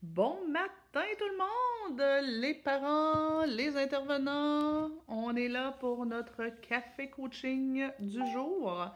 Bon 0.00 0.46
matin 0.46 1.02
tout 1.18 1.24
le 1.24 1.38
monde, 1.38 2.40
les 2.40 2.54
parents, 2.54 3.44
les 3.44 3.76
intervenants. 3.76 4.92
On 5.08 5.34
est 5.34 5.48
là 5.48 5.72
pour 5.72 6.06
notre 6.06 6.50
café 6.60 7.10
coaching 7.10 7.84
du 7.98 8.20
jour. 8.32 8.94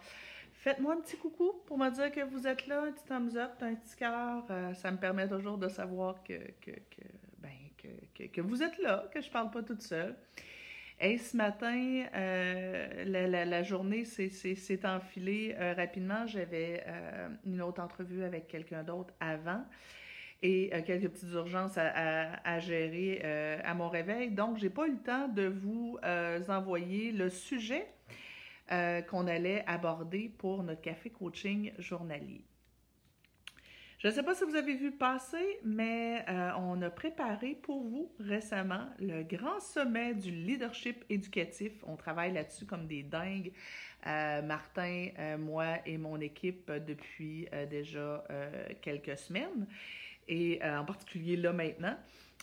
Faites-moi 0.53 0.95
un 0.95 1.01
petit 1.01 1.17
coucou 1.17 1.55
pour 1.67 1.77
me 1.77 1.91
dire 1.91 2.13
que 2.13 2.21
vous 2.21 2.47
êtes 2.47 2.69
là, 2.69 2.83
un 2.83 2.93
petit 2.93 3.05
thumbs 3.05 3.37
up, 3.37 3.51
un 3.63 3.75
petit 3.75 3.97
cœur. 3.97 4.45
Euh, 4.49 4.75
ça 4.75 4.93
me 4.93 4.97
permet 4.97 5.29
toujours 5.29 5.59
de 5.59 5.69
savoir 5.69 6.23
ben, 6.29 7.51
que, 8.33 8.41
vous 8.41 8.63
êtes 8.63 8.79
là, 8.79 9.09
que 9.13 9.21
je 9.21 9.29
parle 9.29 9.51
pas 9.51 9.65
toute 9.65 9.83
seule. 9.83 10.15
Et 11.01 11.19
ce 11.19 11.37
matin, 11.37 12.05
euh, 12.15 13.05
la, 13.45 13.63
journée 13.65 14.05
s'est 14.05 14.87
enfilée 14.87 15.57
euh, 15.59 15.75
rapidement. 15.75 16.29
J'avais 16.29 16.85
une 17.45 17.61
autre 17.61 17.83
entrevue 17.83 18.23
avec 18.23 18.47
quelqu'un 18.47 18.85
d'autre 18.85 19.13
avant 19.19 19.65
et 20.43 20.71
euh, 20.75 20.83
quelques 20.83 21.09
petites 21.09 21.33
urgences 21.33 21.79
à, 21.79 22.59
gérer 22.59 23.23
euh, 23.25 23.59
à 23.65 23.75
mon 23.75 23.89
réveil. 23.89 24.31
Donc, 24.31 24.59
j'ai 24.59 24.71
pas 24.71 24.87
eu 24.87 24.93
le 24.93 25.03
temps 25.03 25.29
de 25.29 25.47
vous 25.47 25.99
euh, 26.05 26.41
envoyer 26.49 27.13
le 27.13 27.31
sujet 27.31 27.87
qu'on 29.11 29.27
allait 29.27 29.63
aborder 29.67 30.33
pour 30.39 30.63
notre 30.63 30.81
café 30.81 31.11
coaching 31.11 31.73
journalier. 31.79 32.43
Je 33.99 34.09
ne 34.09 34.13
sais 34.13 34.23
pas 34.23 34.35
si 34.35 34.45
vous 34.45 34.57
avez 34.57 34.75
vu 34.77 34.93
passer, 34.93 35.59
mais 35.63 36.25
on 36.59 36.81
a 36.81 36.89
préparé 36.89 37.55
pour 37.55 37.83
vous 37.83 38.11
récemment 38.19 38.87
le 38.99 39.25
grand 39.25 39.61
sommet 39.61 40.15
du 40.15 40.31
leadership 40.31 41.05
éducatif. 41.11 41.73
On 41.87 41.97
travaille 41.97 42.33
là-dessus 42.33 42.65
comme 42.65 42.87
des 42.87 43.03
dingues. 43.03 43.53
Martin, 44.07 45.09
moi 45.39 45.77
et 45.85 45.99
mon 45.99 46.19
équipe 46.19 46.73
depuis 46.73 47.49
déjà 47.69 48.25
quelques 48.81 49.19
semaines 49.19 49.67
et 50.29 50.63
euh, 50.63 50.79
en 50.79 50.85
particulier 50.85 51.37
là 51.37 51.53
maintenant, 51.53 51.97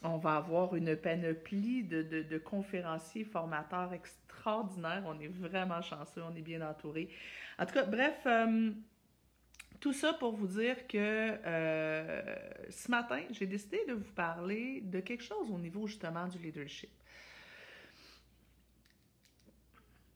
on 0.04 0.18
va 0.18 0.36
avoir 0.36 0.76
une 0.76 0.96
panoplie 0.96 1.84
de, 1.84 2.02
de, 2.02 2.38
conférenciers, 2.38 3.26
formateurs 3.26 3.92
extraordinaires. 3.94 5.04
On 5.06 5.20
est 5.20 5.28
vraiment 5.28 5.82
chanceux, 5.82 6.22
on 6.24 6.36
est 6.36 6.42
bien 6.42 6.62
entouré. 6.68 7.10
En 7.58 7.66
tout 7.66 7.74
cas, 7.74 7.84
bref, 7.84 8.18
euh, 8.26 8.72
tout 9.82 9.92
ça 9.92 10.14
pour 10.14 10.34
vous 10.34 10.48
dire 10.48 10.88
que 10.88 10.98
euh, 10.98 12.22
ce 12.70 12.90
matin, 12.90 13.22
j'ai 13.32 13.46
décidé 13.46 13.84
de 13.88 13.94
vous 13.94 14.14
parler 14.14 14.82
de 14.82 15.02
quelque 15.02 15.24
chose 15.24 15.52
au 15.52 15.58
niveau 15.58 15.86
justement 15.86 16.28
du 16.28 16.38
leadership. 16.38 16.90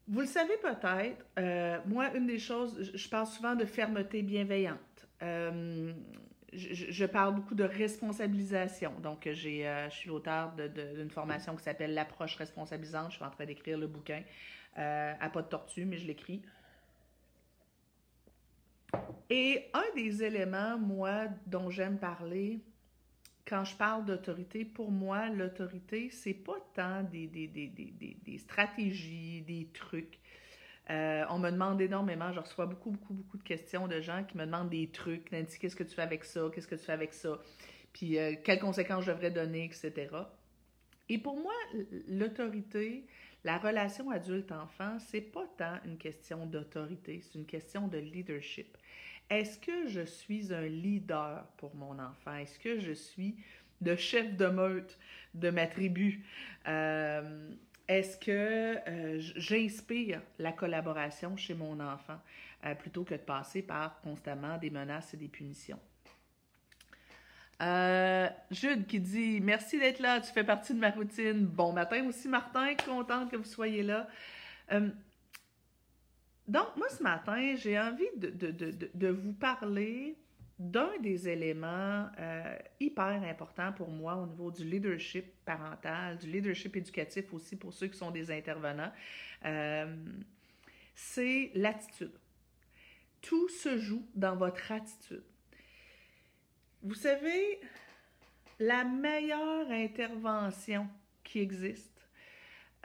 Vous 0.08 0.20
le 0.20 0.28
savez 0.28 0.58
peut-être, 0.58 1.88
moi, 1.88 2.14
une 2.14 2.28
des 2.28 2.40
choses, 2.40 2.92
je 2.94 3.10
parle 3.10 3.26
souvent 3.28 3.56
de 3.56 3.64
fermeté 3.64 4.22
bienveillante. 4.22 5.08
Je, 6.56 7.06
parle 7.06 7.36
beaucoup 7.36 7.56
de 7.56 7.64
responsabilisation. 7.64 8.94
Donc, 9.02 9.28
j'ai, 9.32 9.68
euh, 9.68 9.90
je 9.90 9.96
suis 9.96 10.10
l'auteur 10.10 10.54
d'une 10.54 11.10
formation 11.10 11.56
qui 11.56 11.64
s'appelle 11.64 11.94
L'approche 11.94 12.36
responsabilisante. 12.36 13.12
Je 13.12 13.16
suis 13.16 13.26
en 13.26 13.30
train 13.30 13.46
d'écrire 13.46 13.78
le 13.78 13.88
bouquin 13.88 14.22
euh, 14.78 15.14
à 15.20 15.30
pas 15.30 15.42
de 15.42 15.48
tortue, 15.48 15.86
mais 15.86 15.98
je 15.98 16.08
l'écris. 16.08 16.42
Et 19.30 19.70
un 19.74 19.96
des 19.96 20.24
éléments, 20.24 20.78
moi, 20.78 21.28
dont 21.48 21.70
j'aime 21.70 21.98
parler 21.98 22.62
quand 23.46 23.66
je 23.66 23.76
parle 23.76 24.06
d'autorité, 24.06 24.64
pour 24.64 24.92
moi, 24.92 25.30
l'autorité, 25.30 26.10
c'est 26.10 26.34
pas 26.34 26.58
tant 26.74 27.04
des, 27.04 27.28
des, 27.28 27.48
des, 27.48 27.68
des 27.68 28.38
stratégies, 28.38 29.42
des 29.42 29.68
trucs. 29.74 30.20
Euh, 30.90 31.24
on 31.30 31.40
me 31.40 31.50
demande 31.50 31.82
énormément, 31.82 32.34
je 32.34 32.40
reçois 32.40 32.66
beaucoup, 32.66 32.92
beaucoup, 32.92 33.14
beaucoup 33.14 33.38
de 33.38 33.44
questions 33.44 33.88
de 33.88 34.02
gens 34.02 34.24
qui 34.26 34.38
me 34.38 34.46
demandent 34.46 34.70
des 34.70 34.90
trucs. 34.90 35.32
Nancy, 35.32 35.58
qu'est-ce 35.60 35.76
que 35.76 35.84
tu 35.84 35.96
fais 35.96 36.02
avec 36.02 36.26
ça? 36.26 36.42
Qu'est-ce 36.54 36.68
que 36.68 36.76
tu 36.76 36.84
fais 36.84 36.92
avec 36.92 37.14
ça? 37.14 37.40
Puis 37.94 38.18
euh, 38.18 38.36
quelles 38.44 38.60
conséquences 38.60 39.06
je 39.06 39.12
devrais 39.12 39.32
donner, 39.32 39.66
etc. 39.66 40.10
Et 41.10 41.18
pour 41.18 41.38
moi, 41.38 41.54
l'autorité, 42.08 43.06
la 43.44 43.58
relation 43.58 44.10
adulte-enfant, 44.10 44.98
c'est 45.00 45.22
pas 45.22 45.46
tant 45.58 45.78
une 45.86 45.98
question 45.98 46.46
d'autorité, 46.46 47.22
c'est 47.22 47.36
une 47.38 47.46
question 47.46 47.88
de 47.88 47.98
leadership. 47.98 48.78
Est-ce 49.30 49.60
que 49.60 49.88
je 49.88 50.02
suis 50.02 50.54
un 50.54 50.68
leader 50.68 51.46
pour 51.58 51.76
mon 51.76 51.98
enfant? 52.00 52.36
Est-ce 52.36 52.60
que 52.60 52.80
je 52.80 52.92
suis 52.92 53.36
le 53.82 53.96
chef 53.96 54.36
de 54.36 54.48
meute 54.48 54.98
de 55.34 55.50
ma 55.50 55.68
tribu? 55.68 56.26
Euh, 56.68 57.50
est-ce 57.94 58.18
que 58.18 58.78
euh, 58.88 59.20
j'inspire 59.36 60.22
la 60.40 60.52
collaboration 60.52 61.38
chez 61.38 61.54
mon 61.54 61.80
enfant 61.80 62.20
euh, 62.66 62.76
plutôt 62.76 63.04
que 63.04 63.14
de 63.14 63.20
passer 63.20 63.62
par 63.62 64.02
constamment 64.02 64.58
des 64.58 64.70
menaces 64.70 65.14
et 65.14 65.18
des 65.18 65.28
punitions? 65.28 65.80
Euh, 67.62 68.28
Jude 68.52 68.88
qui 68.88 69.00
dit 69.00 69.40
Merci 69.42 69.80
d'être 69.80 70.00
là, 70.00 70.20
tu 70.20 70.32
fais 70.32 70.44
partie 70.44 70.74
de 70.74 70.80
ma 70.80 70.90
routine. 70.90 71.46
Bon 71.46 71.72
matin 71.72 72.06
aussi, 72.08 72.28
Martin, 72.28 72.74
contente 72.86 73.30
que 73.30 73.38
vous 73.38 73.44
soyez 73.44 73.84
là. 73.84 74.08
Donc, 76.48 76.76
moi, 76.76 76.90
ce 76.90 77.02
matin, 77.02 77.56
j'ai 77.56 77.80
envie 77.80 78.10
de, 78.18 79.08
vous 79.08 79.34
parler 79.34 80.18
d'un 80.60 80.92
des 81.02 81.28
éléments 81.28 82.10
euh, 82.20 82.58
hyper 82.80 83.24
importants 83.24 83.74
pour 83.74 83.90
moi 83.90 84.16
au 84.16 84.28
niveau 84.28 84.52
du 84.52 84.64
leadership 84.64 85.26
parental, 85.46 86.18
du 86.18 86.28
leadership 86.30 86.76
éducatif 86.76 87.34
aussi 87.34 87.56
pour 87.56 87.74
ceux 87.74 87.88
qui 87.88 87.98
sont 87.98 88.12
des 88.12 88.32
intervenants, 88.32 88.92
euh, 89.46 89.96
c'est 90.96 91.52
l'attitude. 91.56 92.14
Tout 93.22 93.50
se 93.50 93.78
joue 93.78 94.06
dans 94.14 94.36
votre 94.36 94.72
attitude. 94.72 95.24
Vous 96.84 96.96
savez, 96.96 97.60
la 98.60 98.84
meilleure 98.84 99.72
intervention 99.72 100.88
qui 101.24 101.40
existe, 101.40 102.08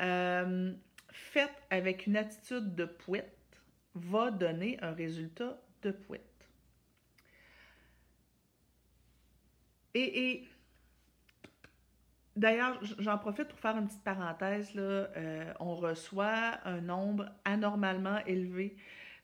euh, 0.00 0.72
faite 1.10 1.62
avec 1.70 2.06
une 2.06 2.16
attitude 2.16 2.74
de 2.74 2.84
poète, 2.84 3.34
va 3.94 4.30
donner 4.30 4.78
un 4.80 4.92
résultat 4.92 5.60
de 5.82 5.90
poète. 5.90 6.27
Et, 9.98 10.44
d'ailleurs, 12.36 12.78
j'en 12.98 13.18
profite 13.18 13.48
pour 13.48 13.58
faire 13.58 13.76
une 13.76 13.86
petite 13.86 14.04
parenthèse. 14.04 14.72
Euh, 14.76 15.52
on 15.58 15.74
reçoit 15.74 16.58
un 16.64 16.80
nombre 16.80 17.26
anormalement 17.44 18.24
élevé 18.26 18.76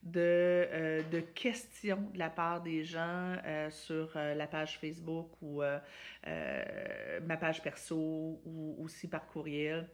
de, 0.02 0.20
euh, 0.20 1.22
questions 1.34 2.10
de 2.12 2.18
la 2.18 2.28
part 2.28 2.62
des 2.62 2.84
gens 2.84 3.36
euh, 3.44 3.70
sur 3.70 4.10
la 4.16 4.46
page 4.46 4.78
Facebook 4.78 5.30
ou 5.40 5.62
ma 5.62 7.36
page 7.36 7.62
perso 7.62 8.40
ou 8.44 8.76
aussi 8.80 9.08
par 9.08 9.26
courriel. 9.26 9.88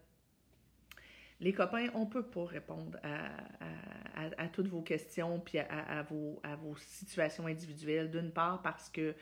Les 1.41 1.55
copains, 1.55 1.87
on 1.95 2.05
peut 2.05 2.27
pas 2.27 2.45
répondre 2.45 2.99
à, 3.03 4.49
toutes 4.49 4.69
vos 4.69 4.83
questions 4.83 5.41
puis 5.41 5.59
à 5.59 6.03
vos 6.03 6.77
situations 6.77 7.47
individuelles. 7.47 8.11
D'une 8.11 8.31
part 8.31 8.61
parce 8.63 8.91
que 8.91 9.15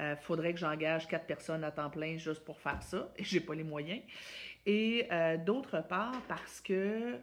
euh, 0.00 0.16
faudrait 0.16 0.52
que 0.52 0.60
j'engage 0.60 1.08
quatre 1.08 1.26
personnes 1.26 1.64
à 1.64 1.70
temps 1.70 1.90
plein 1.90 2.16
juste 2.16 2.44
pour 2.44 2.58
faire 2.60 2.82
ça 2.82 3.12
et 3.16 3.24
j'ai 3.24 3.40
pas 3.40 3.54
les 3.54 3.64
moyens. 3.64 4.02
Et 4.66 5.06
euh, 5.12 5.36
d'autre 5.36 5.80
part 5.86 6.20
parce 6.28 6.60
que 6.60 7.18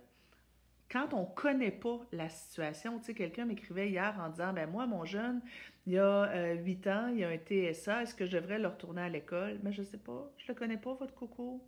quand 0.94 1.14
on 1.14 1.26
connaît 1.26 1.72
pas 1.72 2.00
la 2.12 2.30
situation, 2.30 3.00
tu 3.00 3.06
sais, 3.06 3.14
quelqu'un 3.16 3.46
m'écrivait 3.46 3.90
hier 3.90 4.16
en 4.20 4.30
disant, 4.30 4.54
ben 4.54 4.70
moi, 4.70 4.86
mon 4.86 5.06
jeune, 5.06 5.42
il 5.88 5.94
y 5.94 5.98
a 5.98 6.30
euh, 6.30 6.54
8 6.54 6.88
ans, 6.88 7.08
il 7.08 7.20
y 7.20 7.24
a 7.24 7.30
un 7.30 7.38
TSA, 7.38 8.04
est-ce 8.04 8.14
que 8.14 8.28
je 8.28 8.38
devrais 8.38 8.60
le 8.60 8.68
retourner 8.68 9.02
à 9.02 9.10
l'école? 9.10 9.60
Mais 9.64 9.74
je 9.74 9.82
sais 9.82 9.98
pas, 9.98 10.32
je 10.38 10.48
le 10.48 10.54
connais 10.54 10.78
pas, 10.78 10.94
votre 10.94 11.16
coco. 11.16 11.66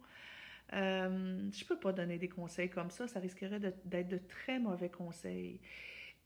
Euh, 0.73 1.49
je 1.51 1.65
peux 1.65 1.79
pas 1.79 1.91
donner 1.91 2.19
des 2.19 2.29
conseils 2.29 2.69
comme 2.69 2.91
ça, 2.91 3.07
ça 3.07 3.19
risquerait 3.19 3.59
d'être 3.59 4.07
de 4.07 4.19
très 4.29 4.59
mauvais 4.59 4.89
conseils. 4.89 5.59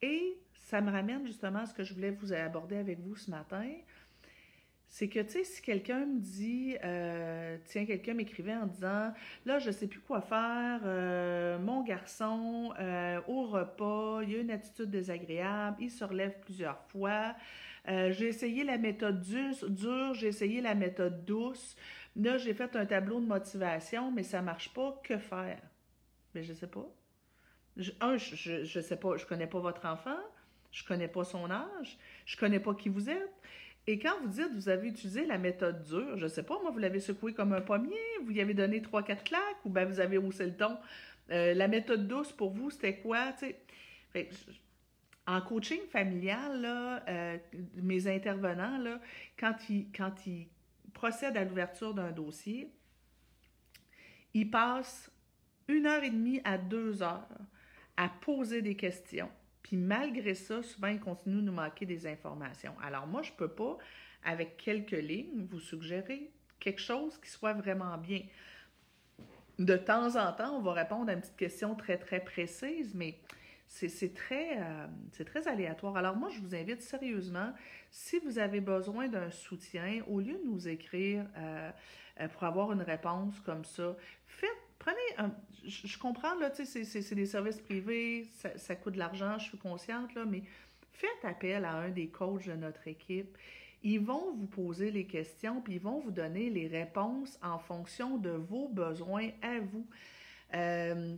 Et 0.01 0.37
ça 0.53 0.81
me 0.81 0.91
ramène 0.91 1.25
justement 1.25 1.59
à 1.59 1.65
ce 1.65 1.73
que 1.73 1.83
je 1.83 1.93
voulais 1.93 2.11
vous 2.11 2.33
aborder 2.33 2.75
avec 2.75 2.99
vous 2.99 3.15
ce 3.15 3.31
matin 3.31 3.65
c'est 4.91 5.07
que, 5.07 5.19
tu 5.19 5.29
sais, 5.29 5.43
si 5.43 5.61
quelqu'un 5.61 6.07
me 6.07 6.19
dit, 6.19 6.75
euh, 6.83 7.57
tiens, 7.65 7.85
quelqu'un 7.85 8.15
m'écrivait 8.15 8.55
en 8.55 8.65
disant, 8.65 9.13
là, 9.45 9.59
je 9.59 9.69
sais 9.69 9.87
plus 9.87 9.99
quoi 9.99 10.19
faire, 10.19 10.81
euh, 10.83 11.59
mon 11.59 11.83
garçon, 11.83 12.73
euh, 12.79 13.21
au 13.27 13.43
repas, 13.43 14.23
il 14.23 14.35
a 14.35 14.39
une 14.39 14.49
attitude 14.49 14.89
désagréable, 14.89 15.77
il 15.79 15.91
se 15.91 16.03
relève 16.03 16.39
plusieurs 16.41 16.81
fois, 16.87 17.35
j'ai 17.87 18.27
essayé 18.27 18.63
la 18.63 18.77
méthode 18.77 19.21
dure, 19.21 19.67
dure 19.67 20.13
j'ai 20.13 20.27
essayé 20.27 20.61
la 20.61 20.75
méthode 20.75 21.23
douce, 21.25 21.75
là, 22.15 22.37
j'ai 22.37 22.53
fait 22.53 22.75
un 22.75 22.85
tableau 22.85 23.19
de 23.19 23.25
motivation, 23.25 24.11
mais 24.11 24.23
ça 24.23 24.41
marche 24.41 24.73
pas, 24.73 24.99
que 25.03 25.17
faire? 25.17 25.61
Mais 26.33 26.43
je 26.43 26.53
sais 26.53 26.67
pas. 26.67 26.87
Je, 27.77 27.91
un, 28.01 28.17
je, 28.17 28.63
je 28.63 28.79
sais 28.79 28.97
pas, 28.97 29.17
je 29.17 29.25
connais 29.25 29.47
pas 29.47 29.59
votre 29.59 29.85
enfant, 29.85 30.19
je 30.71 30.83
connais 30.83 31.07
pas 31.07 31.23
son 31.23 31.49
âge, 31.49 31.97
je 32.25 32.37
connais 32.37 32.59
pas 32.59 32.73
qui 32.75 32.89
vous 32.89 33.09
êtes. 33.09 33.33
Et 33.89 33.97
quand 33.97 34.21
vous 34.21 34.27
dites 34.27 34.53
vous 34.53 34.69
avez 34.69 34.87
utilisé 34.87 35.25
la 35.25 35.39
méthode 35.39 35.81
dure, 35.81 36.15
je 36.15 36.25
ne 36.25 36.29
sais 36.29 36.43
pas, 36.43 36.61
moi, 36.61 36.69
vous 36.69 36.77
l'avez 36.77 36.99
secoué 36.99 37.33
comme 37.33 37.53
un 37.53 37.61
pommier, 37.61 37.97
vous 38.23 38.31
y 38.31 38.39
avez 38.39 38.53
donné 38.53 38.83
trois, 38.83 39.01
quatre 39.01 39.23
claques, 39.23 39.65
ou 39.65 39.71
bien 39.71 39.85
vous 39.85 39.99
avez 39.99 40.19
haussé 40.19 40.45
le 40.45 40.55
ton. 40.55 40.77
Euh, 41.31 41.55
la 41.55 41.67
méthode 41.67 42.07
douce 42.07 42.31
pour 42.31 42.51
vous, 42.51 42.69
c'était 42.69 42.97
quoi? 42.97 43.33
En 45.25 45.41
coaching 45.41 45.81
familial, 45.91 46.61
là, 46.61 47.03
euh, 47.09 47.37
mes 47.77 48.05
intervenants, 48.05 48.77
là, 48.77 49.01
quand 49.39 49.55
ils, 49.71 49.87
quand 49.91 50.27
ils 50.27 50.45
procède 50.93 51.35
à 51.35 51.43
l'ouverture 51.43 51.95
d'un 51.95 52.11
dossier, 52.11 52.71
il 54.35 54.51
passe 54.51 55.11
une 55.67 55.87
heure 55.87 56.03
et 56.03 56.11
demie 56.11 56.41
à 56.43 56.59
deux 56.59 57.01
heures 57.01 57.27
à 57.97 58.07
poser 58.07 58.61
des 58.61 58.75
questions. 58.75 59.31
Malgré 59.77 60.33
ça, 60.33 60.63
souvent, 60.63 60.87
il 60.87 60.99
continue 60.99 61.37
de 61.37 61.41
nous 61.41 61.53
manquer 61.53 61.85
des 61.85 62.07
informations. 62.07 62.73
Alors 62.83 63.07
moi, 63.07 63.21
je 63.21 63.31
ne 63.31 63.37
peux 63.37 63.47
pas, 63.47 63.77
avec 64.23 64.57
quelques 64.57 64.91
lignes, 64.91 65.45
vous 65.49 65.59
suggérer 65.59 66.31
quelque 66.59 66.81
chose 66.81 67.17
qui 67.17 67.29
soit 67.29 67.53
vraiment 67.53 67.97
bien. 67.97 68.21
De 69.57 69.75
temps 69.75 70.15
en 70.15 70.31
temps, 70.33 70.57
on 70.57 70.61
va 70.61 70.73
répondre 70.73 71.09
à 71.09 71.13
une 71.13 71.21
petite 71.21 71.35
question 71.35 71.75
très, 71.75 71.97
très 71.97 72.21
précise, 72.21 72.95
mais 72.95 73.19
c'est 73.67 74.13
très, 74.13 74.57
euh, 74.57 74.87
très 75.25 75.47
aléatoire. 75.47 75.95
Alors 75.95 76.15
moi, 76.15 76.29
je 76.29 76.39
vous 76.39 76.55
invite 76.55 76.81
sérieusement, 76.81 77.53
si 77.91 78.19
vous 78.19 78.39
avez 78.39 78.61
besoin 78.61 79.07
d'un 79.07 79.29
soutien, 79.29 80.01
au 80.07 80.19
lieu 80.19 80.33
de 80.33 80.45
nous 80.45 80.67
écrire 80.67 81.25
euh, 81.37 81.71
euh, 82.19 82.27
pour 82.29 82.43
avoir 82.43 82.71
une 82.71 82.81
réponse 82.81 83.39
comme 83.41 83.63
ça, 83.63 83.95
faites, 84.25 84.49
prenez 84.79 84.97
un... 85.17 85.31
Je, 85.65 85.97
comprends, 85.97 86.35
là, 86.35 86.49
tu 86.49 86.65
sais, 86.65 86.83
c'est 86.83 87.15
des 87.15 87.25
services 87.25 87.59
privés, 87.59 88.27
ça, 88.55 88.75
coûte 88.75 88.93
de 88.93 88.99
l'argent, 88.99 89.37
je 89.37 89.49
suis 89.49 89.57
consciente, 89.57 90.15
là, 90.15 90.25
mais 90.25 90.41
faites 90.93 91.23
appel 91.23 91.65
à 91.65 91.73
un 91.73 91.89
des 91.89 92.07
coachs 92.07 92.47
de 92.47 92.55
notre 92.55 92.87
équipe. 92.87 93.37
Ils 93.83 93.99
vont 93.99 94.33
vous 94.33 94.47
poser 94.47 94.89
les 94.89 95.05
questions, 95.05 95.61
puis 95.61 95.75
ils 95.75 95.81
vont 95.81 95.99
vous 95.99 96.11
donner 96.11 96.49
les 96.49 96.67
réponses 96.67 97.37
en 97.43 97.59
fonction 97.59 98.17
de 98.17 98.31
vos 98.31 98.69
besoins 98.69 99.29
à 99.41 99.59
vous. 99.59 99.85
tu 100.51 100.57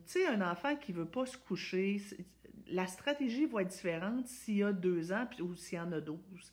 sais, 0.06 0.26
un 0.28 0.42
enfant 0.42 0.76
qui 0.76 0.92
veut 0.92 1.06
pas 1.06 1.26
se 1.26 1.38
coucher, 1.38 2.02
la 2.68 2.88
stratégie 2.88 3.46
va 3.46 3.62
être 3.62 3.70
différente 3.70 4.28
s'il 4.28 4.58
y 4.58 4.64
a 4.64 4.74
deux 4.74 5.12
ans 5.12 5.28
ou 5.40 5.56
s'il 5.56 5.78
y 5.78 5.82
en 5.82 5.92
a 5.92 6.02
douze. 6.02 6.52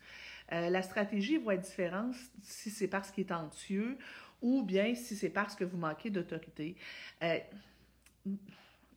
Euh, 0.52 0.70
la 0.70 0.82
stratégie 0.82 1.36
va 1.36 1.54
être 1.54 1.62
différente 1.64 2.14
si 2.42 2.70
c'est 2.70 2.88
parce 2.88 3.10
qu'il 3.10 3.26
est 3.26 3.32
anxieux 3.32 3.98
ou 4.42 4.62
bien 4.62 4.94
si 4.94 5.16
c'est 5.16 5.30
parce 5.30 5.54
que 5.54 5.64
vous 5.64 5.78
manquez 5.78 6.10
d'autorité. 6.10 6.76
Euh, 7.22 7.38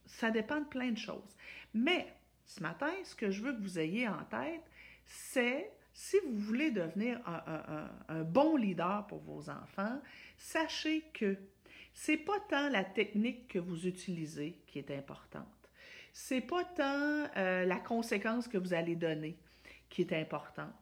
ça 0.05 0.31
dépend 0.31 0.59
de 0.59 0.65
plein 0.65 0.91
de 0.91 0.97
choses. 0.97 1.35
Mais 1.73 2.13
ce 2.45 2.61
matin, 2.61 2.91
ce 3.03 3.15
que 3.15 3.31
je 3.31 3.41
veux 3.41 3.53
que 3.53 3.61
vous 3.61 3.79
ayez 3.79 4.07
en 4.07 4.23
tête, 4.25 4.63
c'est 5.05 5.71
si 5.93 6.17
vous 6.25 6.37
voulez 6.37 6.71
devenir 6.71 7.19
un, 7.25 8.23
bon 8.23 8.55
leader 8.55 9.05
pour 9.07 9.19
vos 9.19 9.49
enfants, 9.49 10.01
sachez 10.37 11.03
que 11.13 11.37
c'est 11.93 12.17
pas 12.17 12.39
tant 12.49 12.69
la 12.69 12.83
technique 12.83 13.47
que 13.49 13.59
vous 13.59 13.87
utilisez 13.87 14.61
qui 14.67 14.79
est 14.79 14.91
importante 14.91 15.61
c'est 16.13 16.41
pas 16.41 16.63
tant 16.63 17.29
euh, 17.37 17.65
la 17.65 17.77
conséquence 17.77 18.47
que 18.47 18.57
vous 18.57 18.73
allez 18.73 18.95
donner 18.95 19.37
qui 19.89 20.01
est 20.01 20.13
importante. 20.13 20.73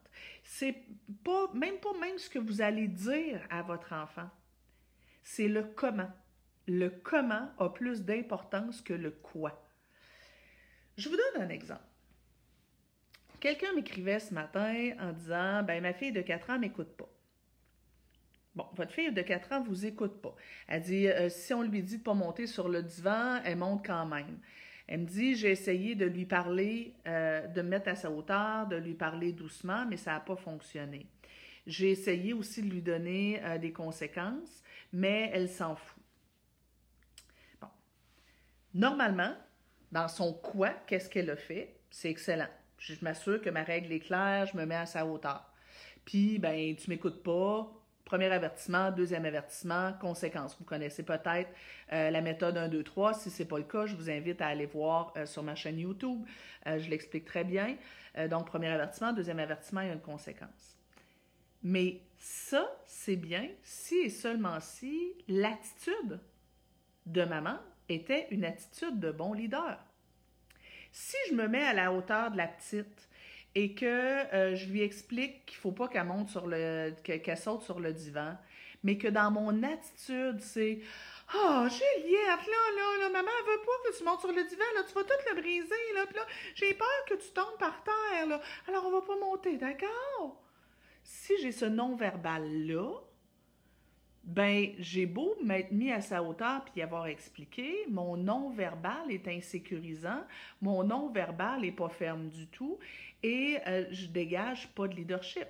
C'est 0.44 0.76
pas 1.24 1.50
même 1.54 1.78
pas 1.78 1.92
même 2.00 2.18
ce 2.18 2.30
que 2.30 2.38
vous 2.38 2.60
allez 2.60 2.88
dire 2.88 3.40
à 3.50 3.62
votre 3.62 3.92
enfant. 3.92 4.28
C'est 5.22 5.48
le 5.48 5.64
comment. 5.64 6.10
Le 6.66 6.90
comment 6.90 7.50
a 7.58 7.70
plus 7.70 8.02
d'importance 8.02 8.80
que 8.80 8.92
le 8.92 9.10
quoi. 9.10 9.66
Je 10.96 11.08
vous 11.08 11.16
donne 11.16 11.42
un 11.42 11.48
exemple. 11.48 11.80
Quelqu'un 13.40 13.72
m'écrivait 13.74 14.20
ce 14.20 14.34
matin 14.34 14.90
en 15.00 15.12
disant 15.12 15.62
ben 15.62 15.82
ma 15.82 15.94
fille 15.94 16.12
de 16.12 16.20
4 16.20 16.50
ans 16.50 16.58
m'écoute 16.58 16.94
pas. 16.96 17.08
Bon, 18.54 18.66
votre 18.74 18.92
fille 18.92 19.12
de 19.12 19.22
4 19.22 19.52
ans 19.52 19.62
vous 19.62 19.86
écoute 19.86 20.20
pas. 20.20 20.34
Elle 20.68 20.82
dit 20.82 21.08
euh, 21.08 21.28
si 21.30 21.54
on 21.54 21.62
lui 21.62 21.82
dit 21.82 21.98
de 21.98 22.02
pas 22.02 22.14
monter 22.14 22.46
sur 22.46 22.68
le 22.68 22.82
divan, 22.82 23.40
elle 23.44 23.56
monte 23.56 23.86
quand 23.86 24.06
même. 24.06 24.38
Elle 24.90 25.02
me 25.02 25.06
dit, 25.06 25.36
j'ai 25.36 25.52
essayé 25.52 25.94
de 25.94 26.04
lui 26.04 26.26
parler, 26.26 26.94
euh, 27.06 27.46
de 27.46 27.62
me 27.62 27.68
mettre 27.68 27.88
à 27.88 27.94
sa 27.94 28.10
hauteur, 28.10 28.66
de 28.66 28.74
lui 28.74 28.94
parler 28.94 29.32
doucement, 29.32 29.86
mais 29.88 29.96
ça 29.96 30.14
n'a 30.14 30.20
pas 30.20 30.34
fonctionné. 30.34 31.06
J'ai 31.64 31.92
essayé 31.92 32.32
aussi 32.32 32.60
de 32.60 32.68
lui 32.68 32.82
donner 32.82 33.40
euh, 33.44 33.56
des 33.56 33.72
conséquences, 33.72 34.64
mais 34.92 35.30
elle 35.32 35.48
s'en 35.48 35.76
fout. 35.76 36.02
Bon. 37.60 37.68
Normalement, 38.74 39.34
dans 39.92 40.08
son 40.08 40.32
quoi, 40.32 40.70
qu'est-ce 40.86 41.08
qu'elle 41.08 41.30
a 41.30 41.36
fait? 41.36 41.80
C'est 41.90 42.10
excellent. 42.10 42.48
Je, 42.78 42.94
m'assure 43.02 43.42
que 43.42 43.50
ma 43.50 43.62
règle 43.62 43.92
est 43.92 44.00
claire, 44.00 44.46
je 44.46 44.56
me 44.56 44.64
mets 44.64 44.76
à 44.76 44.86
sa 44.86 45.04
hauteur. 45.04 45.52
Puis, 46.04 46.38
ben, 46.38 46.74
tu 46.76 46.88
m'écoutes 46.88 47.22
pas, 47.22 47.70
Premier 48.10 48.32
avertissement, 48.32 48.90
deuxième 48.90 49.24
avertissement, 49.24 49.92
conséquence. 50.00 50.56
Vous 50.58 50.64
connaissez 50.64 51.04
peut-être 51.04 51.48
euh, 51.92 52.10
la 52.10 52.20
méthode 52.20 52.56
1, 52.56 52.66
2, 52.66 52.82
3. 52.82 53.14
Si 53.14 53.30
ce 53.30 53.40
n'est 53.40 53.48
pas 53.48 53.58
le 53.58 53.62
cas, 53.62 53.86
je 53.86 53.94
vous 53.94 54.10
invite 54.10 54.42
à 54.42 54.48
aller 54.48 54.66
voir 54.66 55.12
euh, 55.16 55.26
sur 55.26 55.44
ma 55.44 55.54
chaîne 55.54 55.78
YouTube. 55.78 56.26
Euh, 56.66 56.80
je 56.80 56.90
l'explique 56.90 57.24
très 57.24 57.44
bien. 57.44 57.76
donc, 58.28 58.46
premier 58.46 58.66
avertissement, 58.66 59.12
deuxième 59.12 59.38
avertissement, 59.38 59.82
il 59.82 59.86
y 59.86 59.90
a 59.90 59.92
une 59.92 60.00
conséquence. 60.00 60.79
Mais 61.62 62.00
ça, 62.18 62.70
c'est 62.86 63.16
bien 63.16 63.48
si 63.62 63.96
et 63.96 64.10
seulement 64.10 64.60
si 64.60 65.12
l'attitude 65.28 66.20
de 67.06 67.24
maman 67.24 67.58
était 67.88 68.28
une 68.30 68.44
attitude 68.44 69.00
de 69.00 69.10
bon 69.10 69.32
leader. 69.32 69.78
Si 70.92 71.16
je 71.28 71.34
me 71.34 71.48
mets 71.48 71.64
à 71.64 71.72
la 71.72 71.92
hauteur 71.92 72.30
de 72.30 72.36
la 72.36 72.48
petite, 72.48 73.08
et 73.54 73.74
que 73.74 73.84
euh, 73.84 74.54
je 74.54 74.66
lui 74.66 74.82
explique 74.82 75.44
qu'il 75.46 75.56
ne 75.56 75.60
faut 75.60 75.72
pas 75.72 75.88
qu'elle 75.88 76.04
monte 76.04 76.28
sur 76.28 76.46
le 76.46 76.94
qu'elle 77.02 77.36
saute 77.36 77.62
sur 77.62 77.80
le 77.80 77.92
divan, 77.92 78.36
mais 78.84 78.96
que 78.96 79.08
dans 79.08 79.30
mon 79.30 79.62
attitude, 79.62 80.40
c'est 80.40 80.80
Ah, 81.28 81.64
oh, 81.64 81.68
Juliette, 81.68 82.26
là, 82.26 82.62
là, 82.76 82.98
là, 83.00 83.10
maman 83.10 83.30
elle 83.40 83.52
veut 83.52 83.60
pas 83.64 83.90
que 83.90 83.98
tu 83.98 84.04
montes 84.04 84.20
sur 84.20 84.32
le 84.32 84.44
divan, 84.44 84.64
là, 84.76 84.82
tu 84.86 84.94
vas 84.94 85.02
tout 85.02 85.34
le 85.34 85.40
briser, 85.40 85.74
là, 85.94 86.04
là, 86.14 86.26
j'ai 86.54 86.74
peur 86.74 87.04
que 87.08 87.14
tu 87.14 87.30
tombes 87.32 87.58
par 87.58 87.82
terre, 87.82 88.26
là, 88.26 88.40
alors 88.68 88.86
on 88.86 88.92
va 88.92 89.02
pas 89.02 89.16
monter, 89.16 89.56
d'accord? 89.56 90.40
Si 91.12 91.32
j'ai 91.42 91.50
ce 91.50 91.64
non-verbal-là, 91.64 93.00
ben, 94.22 94.68
j'ai 94.78 95.06
beau 95.06 95.34
m'être 95.42 95.72
mis 95.72 95.90
à 95.90 96.00
sa 96.00 96.22
hauteur 96.22 96.64
puis 96.64 96.82
avoir 96.82 97.08
expliqué, 97.08 97.84
mon 97.88 98.16
non-verbal 98.16 99.10
est 99.10 99.26
insécurisant, 99.26 100.22
mon 100.62 100.84
non-verbal 100.84 101.62
n'est 101.62 101.72
pas 101.72 101.88
ferme 101.88 102.28
du 102.28 102.46
tout 102.46 102.78
et 103.24 103.58
euh, 103.66 103.86
je 103.90 104.06
dégage 104.06 104.68
pas 104.68 104.86
de 104.86 104.94
leadership. 104.94 105.48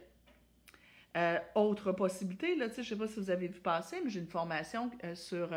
Euh, 1.17 1.39
autre 1.57 1.91
possibilité, 1.91 2.55
là, 2.55 2.69
je 2.73 2.81
ne 2.81 2.85
sais 2.85 2.97
pas 2.97 3.09
si 3.09 3.19
vous 3.19 3.31
avez 3.31 3.49
vu 3.49 3.59
passer, 3.59 4.01
mais 4.05 4.11
j'ai 4.11 4.21
une 4.21 4.29
formation 4.29 4.91
euh, 5.03 5.17
sur, 5.17 5.51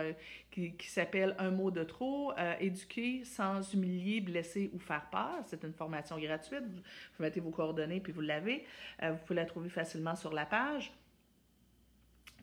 qui, 0.50 0.74
s'appelle 0.88 1.36
Un 1.38 1.52
mot 1.52 1.70
de 1.70 1.84
trop, 1.84 2.34
éduquer 2.60 3.24
sans 3.24 3.74
humilier, 3.74 4.20
blesser 4.20 4.72
ou 4.74 4.80
faire 4.80 5.08
peur. 5.12 5.44
C'est 5.46 5.64
une 5.64 5.74
formation 5.74 6.18
gratuite. 6.18 6.64
Vous, 6.64 6.82
vous, 7.18 7.24
mettez 7.24 7.40
vos 7.40 7.52
coordonnées 7.52 8.00
puis 8.00 8.12
vous 8.12 8.22
l'avez. 8.22 8.66
vous 9.02 9.18
pouvez 9.28 9.36
la 9.36 9.46
trouver 9.46 9.70
facilement 9.70 10.16
sur 10.16 10.34
la 10.34 10.46
page 10.46 10.92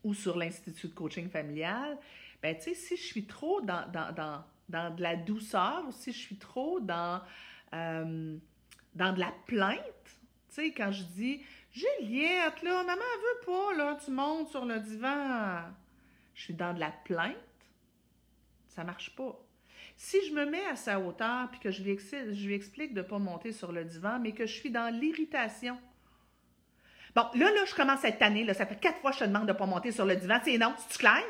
ou 0.03 0.13
sur 0.13 0.37
l'Institut 0.37 0.87
de 0.87 0.93
coaching 0.93 1.29
familial, 1.29 1.97
ben, 2.41 2.55
si 2.59 2.73
je 2.73 3.01
suis 3.01 3.25
trop 3.25 3.61
dans, 3.61 3.89
dans, 3.91 4.11
dans, 4.13 4.43
dans, 4.69 4.95
de 4.95 5.01
la 5.01 5.15
douceur 5.15 5.83
ou 5.87 5.91
si 5.91 6.11
je 6.11 6.17
suis 6.17 6.37
trop 6.37 6.79
dans, 6.79 7.21
euh, 7.73 8.37
dans 8.95 9.13
de 9.13 9.19
la 9.19 9.31
plainte, 9.45 9.79
quand 10.75 10.91
je 10.91 11.03
dis 11.03 11.41
Juliette, 11.71 12.61
là, 12.63 12.83
maman 12.83 13.01
veut 13.01 13.45
pas, 13.45 13.73
là, 13.77 13.97
tu 14.03 14.11
montes 14.11 14.49
sur 14.49 14.65
le 14.65 14.79
divan. 14.79 15.61
Je 16.33 16.43
suis 16.43 16.53
dans 16.53 16.73
de 16.73 16.79
la 16.79 16.91
plainte, 16.91 17.35
ça 18.67 18.83
marche 18.83 19.15
pas. 19.15 19.39
Si 19.95 20.17
je 20.27 20.33
me 20.33 20.45
mets 20.45 20.65
à 20.65 20.75
sa 20.75 20.99
hauteur 20.99 21.49
puis 21.51 21.59
que 21.59 21.71
je 21.71 21.83
lui, 21.83 22.53
explique 22.53 22.93
de 22.93 23.01
ne 23.01 23.07
pas 23.07 23.19
monter 23.19 23.51
sur 23.51 23.71
le 23.71 23.85
divan, 23.85 24.19
mais 24.19 24.31
que 24.31 24.45
je 24.45 24.53
suis 24.53 24.71
dans 24.71 24.93
l'irritation, 24.93 25.79
Bon, 27.13 27.23
là, 27.35 27.51
là, 27.51 27.65
je 27.65 27.75
commence 27.75 27.99
cette 27.99 28.21
année, 28.21 28.45
là, 28.45 28.53
ça 28.53 28.65
fait 28.65 28.79
quatre 28.79 28.99
fois 28.99 29.11
que 29.11 29.17
je 29.17 29.23
te 29.23 29.27
demande 29.27 29.45
de 29.45 29.51
ne 29.51 29.57
pas 29.57 29.65
monter 29.65 29.91
sur 29.91 30.05
le 30.05 30.15
divan. 30.15 30.39
C'est 30.45 30.57
non, 30.57 30.73
c'est 30.77 30.97
clair? 30.97 31.23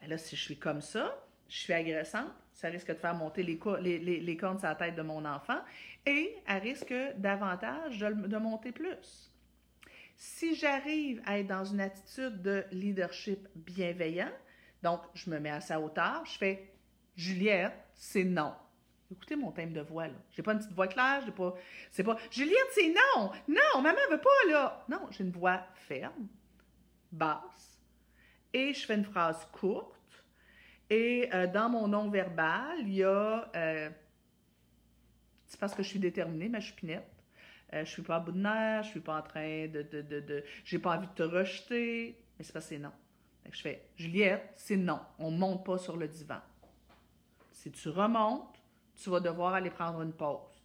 Ben 0.00 0.10
là, 0.10 0.18
si 0.18 0.34
je 0.34 0.42
suis 0.42 0.58
comme 0.58 0.80
ça, 0.80 1.16
je 1.48 1.58
suis 1.58 1.72
agressante, 1.72 2.32
ça 2.58 2.68
risque 2.70 2.88
de 2.88 2.94
faire 2.94 3.14
monter 3.14 3.44
les, 3.44 3.56
cornes 3.56 4.58
sur 4.58 4.66
la 4.66 4.74
tête 4.74 4.96
de 4.96 5.02
mon 5.02 5.24
enfant 5.24 5.60
et 6.04 6.34
elle 6.44 6.60
risque 6.60 6.92
davantage 7.16 8.00
de, 8.00 8.26
de 8.26 8.36
monter 8.36 8.72
plus. 8.72 9.32
Si 10.16 10.56
j'arrive 10.56 11.22
à 11.24 11.38
être 11.38 11.46
dans 11.46 11.64
une 11.64 11.80
attitude 11.80 12.42
de 12.42 12.64
leadership 12.72 13.46
bienveillant, 13.54 14.32
donc 14.82 15.02
je 15.14 15.30
me 15.30 15.38
mets 15.38 15.52
à 15.52 15.60
sa 15.60 15.78
hauteur, 15.78 16.24
je 16.26 16.36
fais 16.36 16.72
Juliette, 17.14 17.74
c'est 17.94 18.24
non. 18.24 18.52
Écoutez 19.12 19.36
mon 19.36 19.52
thème 19.52 19.72
de 19.72 19.80
voix, 19.80 20.08
là. 20.08 20.14
J'ai 20.32 20.42
pas 20.42 20.52
une 20.52 20.58
petite 20.58 20.72
voix 20.72 20.88
claire, 20.88 21.22
j'ai 21.24 21.30
pas. 21.30 21.54
C'est 21.92 22.02
pas. 22.02 22.16
Juliette, 22.28 22.68
c'est 22.72 22.88
non! 22.88 23.30
Non, 23.46 23.82
maman 23.82 24.00
veut 24.10 24.20
pas, 24.20 24.50
là! 24.50 24.84
Non, 24.88 25.06
j'ai 25.12 25.22
une 25.22 25.30
voix 25.30 25.62
ferme, 25.74 26.26
basse, 27.12 27.78
et 28.52 28.74
je 28.74 28.84
fais 28.84 28.96
une 28.96 29.04
phrase 29.04 29.46
courte. 29.52 29.97
Et 30.90 31.28
euh, 31.34 31.46
dans 31.46 31.68
mon 31.68 31.88
non-verbal, 31.88 32.78
il 32.80 32.94
y 32.94 33.04
a. 33.04 33.50
Euh, 33.54 33.90
c'est 35.46 35.60
parce 35.60 35.74
que 35.74 35.82
je 35.82 35.88
suis 35.88 35.98
déterminée, 35.98 36.48
ma 36.48 36.60
chupinette. 36.60 37.10
Euh, 37.74 37.84
je 37.84 37.90
suis 37.90 38.02
pas 38.02 38.16
à 38.16 38.20
bout 38.20 38.32
de 38.32 38.38
nerfs, 38.38 38.84
je 38.84 38.90
suis 38.90 39.00
pas 39.00 39.18
en 39.18 39.22
train 39.22 39.66
de. 39.66 39.82
de, 39.82 40.02
de, 40.02 40.20
de 40.20 40.44
j'ai 40.64 40.78
pas 40.78 40.96
envie 40.96 41.06
de 41.06 41.12
te 41.12 41.22
rejeter. 41.22 42.16
Mais 42.38 42.44
c'est 42.44 42.52
parce 42.52 42.66
que 42.66 42.74
c'est 42.74 42.78
non. 42.78 42.92
je 43.50 43.60
fais 43.60 43.88
Juliette, 43.96 44.52
c'est 44.56 44.76
non. 44.76 45.00
On 45.18 45.30
monte 45.30 45.64
pas 45.64 45.78
sur 45.78 45.96
le 45.96 46.08
divan. 46.08 46.40
Si 47.52 47.70
tu 47.70 47.88
remontes, 47.88 48.62
tu 48.96 49.10
vas 49.10 49.20
devoir 49.20 49.54
aller 49.54 49.70
prendre 49.70 50.00
une 50.02 50.12
pause. 50.12 50.58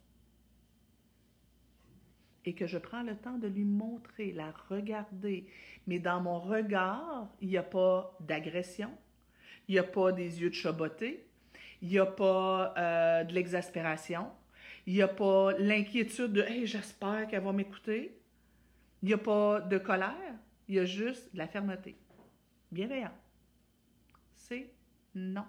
et 2.44 2.54
que 2.54 2.66
je 2.66 2.78
prends 2.78 3.02
le 3.02 3.16
temps 3.16 3.38
de 3.38 3.48
lui 3.48 3.64
montrer, 3.64 4.32
la 4.32 4.52
regarder, 4.68 5.48
mais 5.86 5.98
dans 5.98 6.20
mon 6.20 6.38
regard, 6.38 7.28
il 7.40 7.48
n'y 7.48 7.56
a 7.56 7.62
pas 7.62 8.16
d'agression, 8.20 8.90
il 9.68 9.72
n'y 9.72 9.78
a 9.78 9.84
pas 9.84 10.12
des 10.12 10.40
yeux 10.40 10.50
de 10.50 10.54
chaboté, 10.54 11.26
il 11.82 11.88
n'y 11.88 11.98
a 11.98 12.06
pas 12.06 12.74
euh, 12.76 13.24
de 13.24 13.32
l'exaspération, 13.32 14.30
il 14.86 14.94
n'y 14.94 15.02
a 15.02 15.08
pas 15.08 15.52
l'inquiétude 15.58 16.32
de 16.32 16.42
Hey, 16.42 16.66
j'espère 16.66 17.26
qu'elle 17.28 17.42
va 17.42 17.52
m'écouter. 17.52 18.18
Il 19.02 19.08
n'y 19.08 19.14
a 19.14 19.18
pas 19.18 19.60
de 19.60 19.78
colère, 19.78 20.34
il 20.68 20.76
y 20.76 20.78
a 20.78 20.84
juste 20.84 21.32
de 21.32 21.38
la 21.38 21.46
fermeté. 21.46 21.96
Bienveillant. 22.72 23.12
C'est 24.34 24.72
non. 25.14 25.44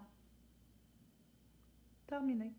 Terminé. 2.08 2.54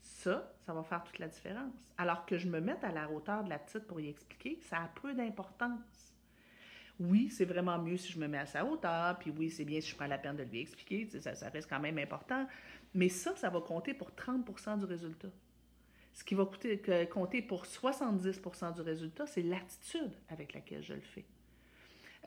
Ça, 0.00 0.54
ça 0.64 0.72
va 0.72 0.82
faire 0.82 1.04
toute 1.04 1.18
la 1.18 1.28
différence. 1.28 1.92
Alors 1.98 2.24
que 2.24 2.38
je 2.38 2.48
me 2.48 2.60
mette 2.60 2.82
à 2.82 2.92
la 2.92 3.10
hauteur 3.10 3.44
de 3.44 3.50
la 3.50 3.58
petite 3.58 3.86
pour 3.86 4.00
y 4.00 4.08
expliquer, 4.08 4.58
ça 4.62 4.78
a 4.78 4.88
peu 4.88 5.14
d'importance. 5.14 6.13
Oui, 7.00 7.28
c'est 7.30 7.44
vraiment 7.44 7.78
mieux 7.78 7.96
si 7.96 8.12
je 8.12 8.18
me 8.18 8.28
mets 8.28 8.38
à 8.38 8.46
sa 8.46 8.64
hauteur, 8.64 9.18
puis 9.18 9.32
oui, 9.36 9.50
c'est 9.50 9.64
bien 9.64 9.80
si 9.80 9.90
je 9.90 9.96
prends 9.96 10.06
la 10.06 10.18
peine 10.18 10.36
de 10.36 10.44
lui 10.44 10.60
expliquer, 10.60 11.08
ça, 11.20 11.48
reste 11.48 11.68
quand 11.68 11.80
même 11.80 11.98
important. 11.98 12.46
Mais 12.94 13.08
ça, 13.08 13.34
ça 13.34 13.50
va 13.50 13.60
compter 13.60 13.94
pour 13.94 14.12
30% 14.12 14.78
du 14.78 14.84
résultat. 14.84 15.28
Ce 16.12 16.22
qui 16.22 16.36
va 16.36 16.48
compter 17.10 17.42
pour 17.42 17.64
70% 17.64 18.74
du 18.74 18.80
résultat, 18.82 19.26
c'est 19.26 19.42
l'attitude 19.42 20.12
avec 20.28 20.54
laquelle 20.54 20.82
je 20.82 20.94
le 20.94 21.00
fais. 21.00 21.24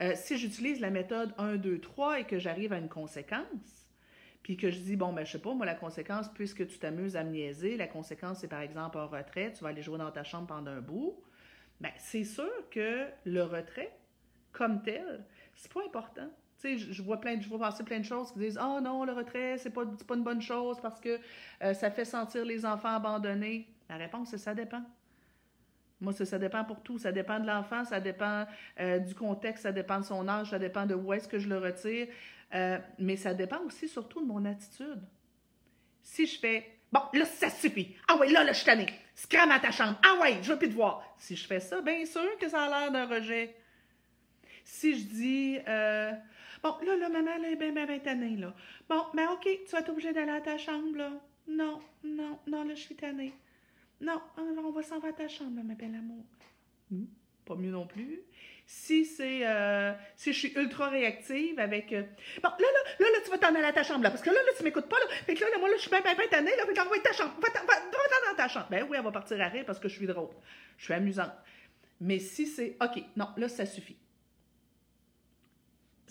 Euh, 0.02 0.12
si 0.14 0.36
j'utilise 0.36 0.80
la 0.80 0.90
méthode 0.90 1.32
1, 1.38 1.56
2, 1.56 1.80
3 1.80 2.20
et 2.20 2.24
que 2.24 2.38
j'arrive 2.38 2.74
à 2.74 2.78
une 2.78 2.90
conséquence, 2.90 3.86
puis 4.42 4.56
que 4.56 4.70
je 4.70 4.78
dis, 4.78 4.96
bon, 4.96 5.12
ben, 5.12 5.24
je 5.24 5.32
sais 5.32 5.38
pas, 5.40 5.54
moi, 5.54 5.66
la 5.66 5.74
conséquence, 5.74 6.28
puisque 6.32 6.66
tu 6.66 6.78
t'amuses 6.78 7.16
à 7.16 7.24
me 7.24 7.30
niaiser, 7.30 7.76
la 7.76 7.86
conséquence, 7.86 8.40
c'est 8.40 8.48
par 8.48 8.60
exemple 8.60 8.98
un 8.98 9.06
retrait, 9.06 9.52
tu 9.52 9.64
vas 9.64 9.70
aller 9.70 9.82
jouer 9.82 9.98
dans 9.98 10.10
ta 10.10 10.22
chambre 10.22 10.46
pendant 10.46 10.70
un 10.70 10.80
bout, 10.80 11.20
ben, 11.80 11.90
c'est 11.96 12.24
sûr 12.24 12.50
que 12.70 13.06
le 13.24 13.42
retrait, 13.42 13.92
comme 14.58 14.82
tel, 14.82 15.24
c'est 15.54 15.72
pas 15.72 15.80
important. 15.86 16.28
Tu 16.60 16.76
sais, 16.76 16.92
je 16.92 17.02
vois 17.02 17.20
plein, 17.20 17.40
je 17.40 17.48
vois 17.48 17.60
passer 17.60 17.84
plein 17.84 18.00
de 18.00 18.04
choses 18.04 18.32
qui 18.32 18.40
disent, 18.40 18.58
oh 18.60 18.80
non, 18.80 19.04
le 19.04 19.12
retrait, 19.12 19.56
c'est 19.58 19.70
pas, 19.70 19.84
pas 19.86 20.16
une 20.16 20.24
bonne 20.24 20.42
chose 20.42 20.78
parce 20.82 20.98
que 20.98 21.20
euh, 21.62 21.72
ça 21.72 21.90
fait 21.92 22.04
sentir 22.04 22.44
les 22.44 22.66
enfants 22.66 22.96
abandonnés. 22.96 23.68
La 23.88 23.96
réponse, 23.96 24.30
c'est 24.30 24.38
ça 24.38 24.54
dépend. 24.54 24.82
Moi, 26.00 26.12
ça, 26.12 26.24
ça 26.24 26.38
dépend 26.38 26.64
pour 26.64 26.82
tout. 26.82 26.98
Ça 26.98 27.12
dépend 27.12 27.38
de 27.38 27.46
l'enfant, 27.46 27.84
ça 27.84 28.00
dépend 28.00 28.44
euh, 28.80 28.98
du 28.98 29.14
contexte, 29.14 29.62
ça 29.62 29.72
dépend 29.72 30.00
de 30.00 30.04
son 30.04 30.26
âge, 30.28 30.50
ça 30.50 30.58
dépend 30.58 30.84
de 30.84 30.94
où 30.94 31.12
est-ce 31.12 31.28
que 31.28 31.38
je 31.38 31.48
le 31.48 31.58
retire. 31.58 32.08
Euh, 32.54 32.78
mais 32.98 33.16
ça 33.16 33.34
dépend 33.34 33.60
aussi 33.60 33.88
surtout 33.88 34.20
de 34.20 34.26
mon 34.26 34.44
attitude. 34.44 35.00
Si 36.02 36.26
je 36.26 36.38
fais 36.40 36.78
Bon, 36.90 37.00
là, 37.12 37.26
ça 37.26 37.50
suffit. 37.50 37.94
Ah 38.08 38.16
ouais, 38.16 38.30
là, 38.30 38.44
là, 38.44 38.52
je 38.52 38.58
suis 38.58 38.66
tannée. 38.66 38.86
Scram 39.14 39.50
à 39.50 39.60
ta 39.60 39.70
chambre. 39.70 40.00
Ah 40.02 40.18
ouais, 40.22 40.38
je 40.42 40.52
veux 40.52 40.58
plus 40.58 40.70
te 40.70 40.74
voir. 40.74 41.04
Si 41.18 41.36
je 41.36 41.46
fais 41.46 41.60
ça, 41.60 41.82
bien 41.82 42.06
sûr 42.06 42.38
que 42.40 42.48
ça 42.48 42.62
a 42.62 42.68
l'air 42.68 42.90
d'un 42.90 43.06
rejet. 43.06 43.54
Si 44.68 44.98
je 44.98 45.06
dis 45.06 45.58
euh, 45.66 46.12
Bon, 46.62 46.74
là, 46.84 46.94
là, 46.96 47.08
maman, 47.08 47.30
elle 47.36 47.52
est 47.52 47.56
bien, 47.56 47.72
bien, 47.72 47.86
bien 47.86 47.98
tannée, 48.00 48.36
là. 48.36 48.54
Bon, 48.86 49.02
mais 49.14 49.26
OK, 49.26 49.48
tu 49.64 49.72
vas 49.72 49.80
être 49.80 49.88
obligée 49.88 50.12
d'aller 50.12 50.32
à 50.32 50.42
ta 50.42 50.58
chambre, 50.58 50.94
là. 50.94 51.10
Non, 51.48 51.80
non, 52.04 52.38
non, 52.46 52.64
là, 52.64 52.74
je 52.74 52.80
suis 52.82 52.94
tannée. 52.94 53.32
Non, 54.00 54.20
on 54.36 54.70
va 54.70 54.82
s'en 54.82 54.98
va 54.98 55.08
à 55.08 55.12
ta 55.12 55.26
chambre, 55.26 55.62
ma 55.64 55.74
belle 55.74 55.94
amour. 55.94 56.22
Hmm, 56.90 57.06
pas 57.46 57.54
mieux 57.54 57.70
non 57.70 57.86
plus 57.86 58.20
si 58.66 59.06
c'est 59.06 59.46
euh, 59.46 59.94
si 60.14 60.34
je 60.34 60.38
suis 60.38 60.52
ultra 60.54 60.90
réactive 60.90 61.58
avec 61.58 61.90
euh, 61.94 62.02
bon 62.42 62.50
là 62.50 62.56
là 62.58 62.90
là 63.00 63.06
là 63.10 63.18
tu 63.24 63.30
vas 63.30 63.38
t'en 63.38 63.54
aller 63.54 63.64
à 63.64 63.72
ta 63.72 63.82
chambre 63.82 64.02
là 64.02 64.10
parce 64.10 64.22
que 64.22 64.28
là 64.28 64.36
là 64.36 64.52
tu 64.54 64.62
m'écoutes 64.62 64.90
pas 64.90 64.98
là 64.98 65.06
fait 65.24 65.32
que 65.34 65.40
là, 65.40 65.48
là 65.50 65.58
moi 65.58 65.70
là 65.70 65.76
je 65.76 65.80
suis 65.80 65.90
bien 65.90 66.02
bien 66.02 66.14
tannée 66.30 66.50
là 66.54 66.66
fait 66.66 66.74
que 66.74 66.76
va 66.78 66.98
ta 67.02 67.12
chambre 67.14 67.32
va, 67.40 67.48
va, 67.48 67.66
va, 67.66 68.30
dans 68.30 68.36
ta 68.36 68.46
chambre 68.48 68.66
ben 68.70 68.86
oui 68.88 68.98
elle 68.98 69.04
va 69.04 69.10
partir 69.10 69.40
à 69.40 69.50
parce 69.66 69.78
que 69.78 69.88
je 69.88 69.94
suis 69.94 70.06
drôle 70.06 70.28
je 70.76 70.84
suis 70.84 70.92
amusante 70.92 71.32
mais 71.98 72.18
si 72.18 72.46
c'est 72.46 72.76
ok 72.82 73.02
non 73.16 73.28
là 73.38 73.48
ça 73.48 73.64
suffit 73.64 73.96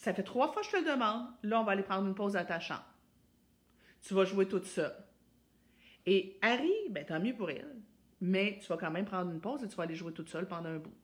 ça 0.07 0.13
fait 0.13 0.23
trois 0.23 0.51
fois 0.51 0.61
que 0.61 0.67
je 0.67 0.71
te 0.71 0.77
le 0.77 0.91
demande 0.91 1.27
là 1.43 1.61
on 1.61 1.63
va 1.63 1.73
aller 1.73 1.83
prendre 1.83 2.07
une 2.07 2.15
pause 2.15 2.35
à 2.35 2.45
ta 2.45 2.59
chambre 2.59 2.85
tu 4.01 4.13
vas 4.13 4.25
jouer 4.25 4.47
toute 4.47 4.65
seule 4.65 4.95
et 6.05 6.37
Harry 6.41 6.73
ben 6.89 7.05
tant 7.05 7.19
mieux 7.19 7.33
pour 7.33 7.49
elle 7.49 7.75
mais 8.19 8.59
tu 8.61 8.67
vas 8.67 8.77
quand 8.77 8.91
même 8.91 9.05
prendre 9.05 9.31
une 9.31 9.41
pause 9.41 9.63
et 9.63 9.67
tu 9.67 9.75
vas 9.75 9.83
aller 9.83 9.95
jouer 9.95 10.13
toute 10.13 10.29
seule 10.29 10.47
pendant 10.47 10.69
un 10.69 10.79
bout 10.79 10.95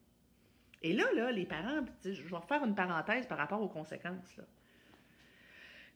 et 0.83 0.91
là, 0.91 1.05
là, 1.15 1.31
les 1.31 1.45
parents, 1.45 1.85
je 2.03 2.21
vais 2.21 2.35
refaire 2.35 2.63
une 2.65 2.75
parenthèse 2.75 3.25
par 3.25 3.37
rapport 3.37 3.61
aux 3.61 3.69
conséquences. 3.69 4.39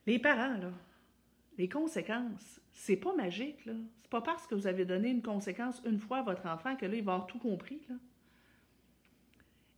Les 0.06 0.18
parents, 0.18 0.58
là, 0.58 0.72
les 1.58 1.68
conséquences, 1.68 2.62
c'est 2.72 2.96
pas 2.96 3.14
magique, 3.14 3.66
là. 3.66 3.74
C'est 4.02 4.10
pas 4.10 4.22
parce 4.22 4.48
que 4.48 4.56
vous 4.56 4.68
avez 4.68 4.86
donné 4.86 5.10
une 5.10 5.22
conséquence 5.22 5.82
une 5.86 6.00
fois 6.00 6.20
à 6.20 6.22
votre 6.22 6.46
enfant 6.46 6.78
que 6.78 6.86
là, 6.86 6.96
il 6.96 7.04
va 7.04 7.16
avoir 7.16 7.28
tout 7.28 7.40
compris, 7.40 7.82
là. 7.90 7.96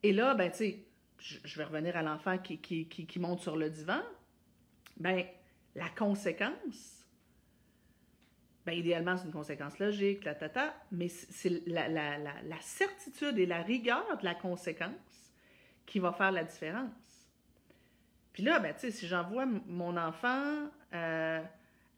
Et 0.04 0.14
là, 0.14 0.36
ben, 0.36 0.52
tu 0.52 0.58
sais, 0.58 0.86
je 1.20 1.58
vais 1.58 1.64
revenir 1.64 1.98
à 1.98 2.02
l'enfant 2.02 2.38
qui, 2.38 3.20
monte 3.20 3.42
sur 3.42 3.58
le 3.58 3.70
divan. 3.70 4.02
Ben, 4.98 5.26
la 5.76 5.90
conséquence, 5.90 7.06
ben, 8.66 8.74
idéalement, 8.74 9.18
c'est 9.18 9.26
une 9.26 9.32
conséquence 9.32 9.80
logique, 9.80 10.24
la 10.26 10.36
tata, 10.36 10.76
mais 10.92 11.08
c'est 11.08 11.64
la, 11.68 12.62
certitude 12.62 13.38
et 13.38 13.46
la 13.46 13.62
rigueur 13.62 14.18
de 14.18 14.26
la 14.26 14.36
conséquence 14.36 15.34
qui 15.86 16.00
va 16.00 16.12
faire 16.14 16.32
la 16.32 16.44
différence. 16.44 16.92
Puis 18.34 18.44
là, 18.44 18.60
ben, 18.60 18.74
si 18.78 19.08
j'envoie 19.08 19.46
mon 19.46 19.98
enfant 19.98 20.70
euh, 20.94 21.42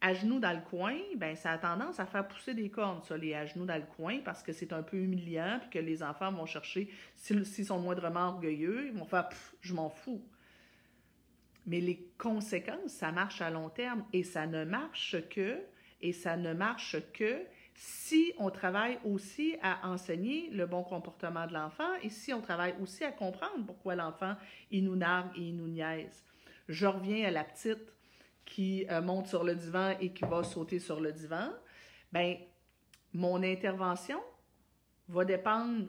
à 0.02 0.14
genoux 0.14 0.40
dans 0.40 0.52
le 0.52 0.60
coin, 0.68 0.98
ben, 1.16 1.36
ça 1.36 1.52
a 1.52 1.58
tendance 1.58 2.00
à 2.00 2.06
faire 2.06 2.26
pousser 2.26 2.54
des 2.54 2.68
cornes, 2.68 3.00
ça, 3.02 3.16
les 3.16 3.34
à 3.34 3.46
genoux 3.46 3.64
dans 3.64 3.76
le 3.76 3.86
coin, 3.96 4.18
parce 4.24 4.42
que 4.42 4.52
c'est 4.52 4.72
un 4.72 4.82
peu 4.82 4.96
humiliant, 4.96 5.58
puis 5.60 5.70
que 5.70 5.78
les 5.78 6.02
enfants 6.02 6.32
vont 6.32 6.44
chercher, 6.44 6.90
s'ils 7.14 7.46
sont 7.46 7.78
moindrement 7.78 8.30
orgueilleux, 8.30 8.88
ils 8.88 8.92
vont 8.92 9.04
faire 9.04 9.28
je 9.60 9.72
m'en 9.72 9.88
fous. 9.88 10.20
Mais 11.66 11.78
les 11.78 12.10
conséquences, 12.18 12.90
ça 12.90 13.12
marche 13.12 13.40
à 13.40 13.50
long 13.50 13.68
terme 13.68 14.04
et 14.12 14.24
ça 14.24 14.48
ne 14.48 14.64
marche 14.64 15.16
que 15.30 15.60
et 16.00 16.12
ça 16.12 16.36
ne 16.36 16.52
marche 16.52 16.96
que 17.12 17.40
si 17.76 18.32
on 18.38 18.50
travaille 18.50 18.98
aussi 19.04 19.56
à 19.62 19.88
enseigner 19.88 20.50
le 20.50 20.66
bon 20.66 20.82
comportement 20.82 21.46
de 21.46 21.52
l'enfant 21.52 21.94
et 22.02 22.10
si 22.10 22.34
on 22.34 22.40
travaille 22.40 22.74
aussi 22.82 23.04
à 23.04 23.12
comprendre 23.12 23.64
pourquoi 23.64 23.94
l'enfant, 23.94 24.34
il 24.72 24.84
nous 24.84 24.96
nargue 24.96 25.30
et 25.36 25.42
il 25.42 25.56
nous 25.56 25.68
niaise. 25.68 26.24
Je 26.68 26.86
reviens 26.86 27.28
à 27.28 27.30
la 27.30 27.44
petite 27.44 27.92
qui 28.44 28.86
euh, 28.90 29.00
monte 29.00 29.26
sur 29.26 29.44
le 29.44 29.54
divan 29.54 29.94
et 30.00 30.12
qui 30.12 30.24
va 30.24 30.42
sauter 30.42 30.78
sur 30.78 31.00
le 31.00 31.12
divan. 31.12 31.50
Ben, 32.12 32.36
mon 33.12 33.42
intervention 33.42 34.20
va 35.08 35.24
dépendre 35.24 35.86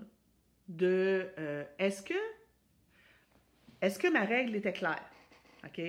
de 0.68 1.28
euh, 1.38 1.64
est-ce 1.80 2.02
que 2.02 2.14
est-ce 3.82 4.00
que 4.00 4.08
ma 4.08 4.24
règle 4.24 4.56
était 4.56 4.72
claire? 4.72 5.04
OK? 5.66 5.82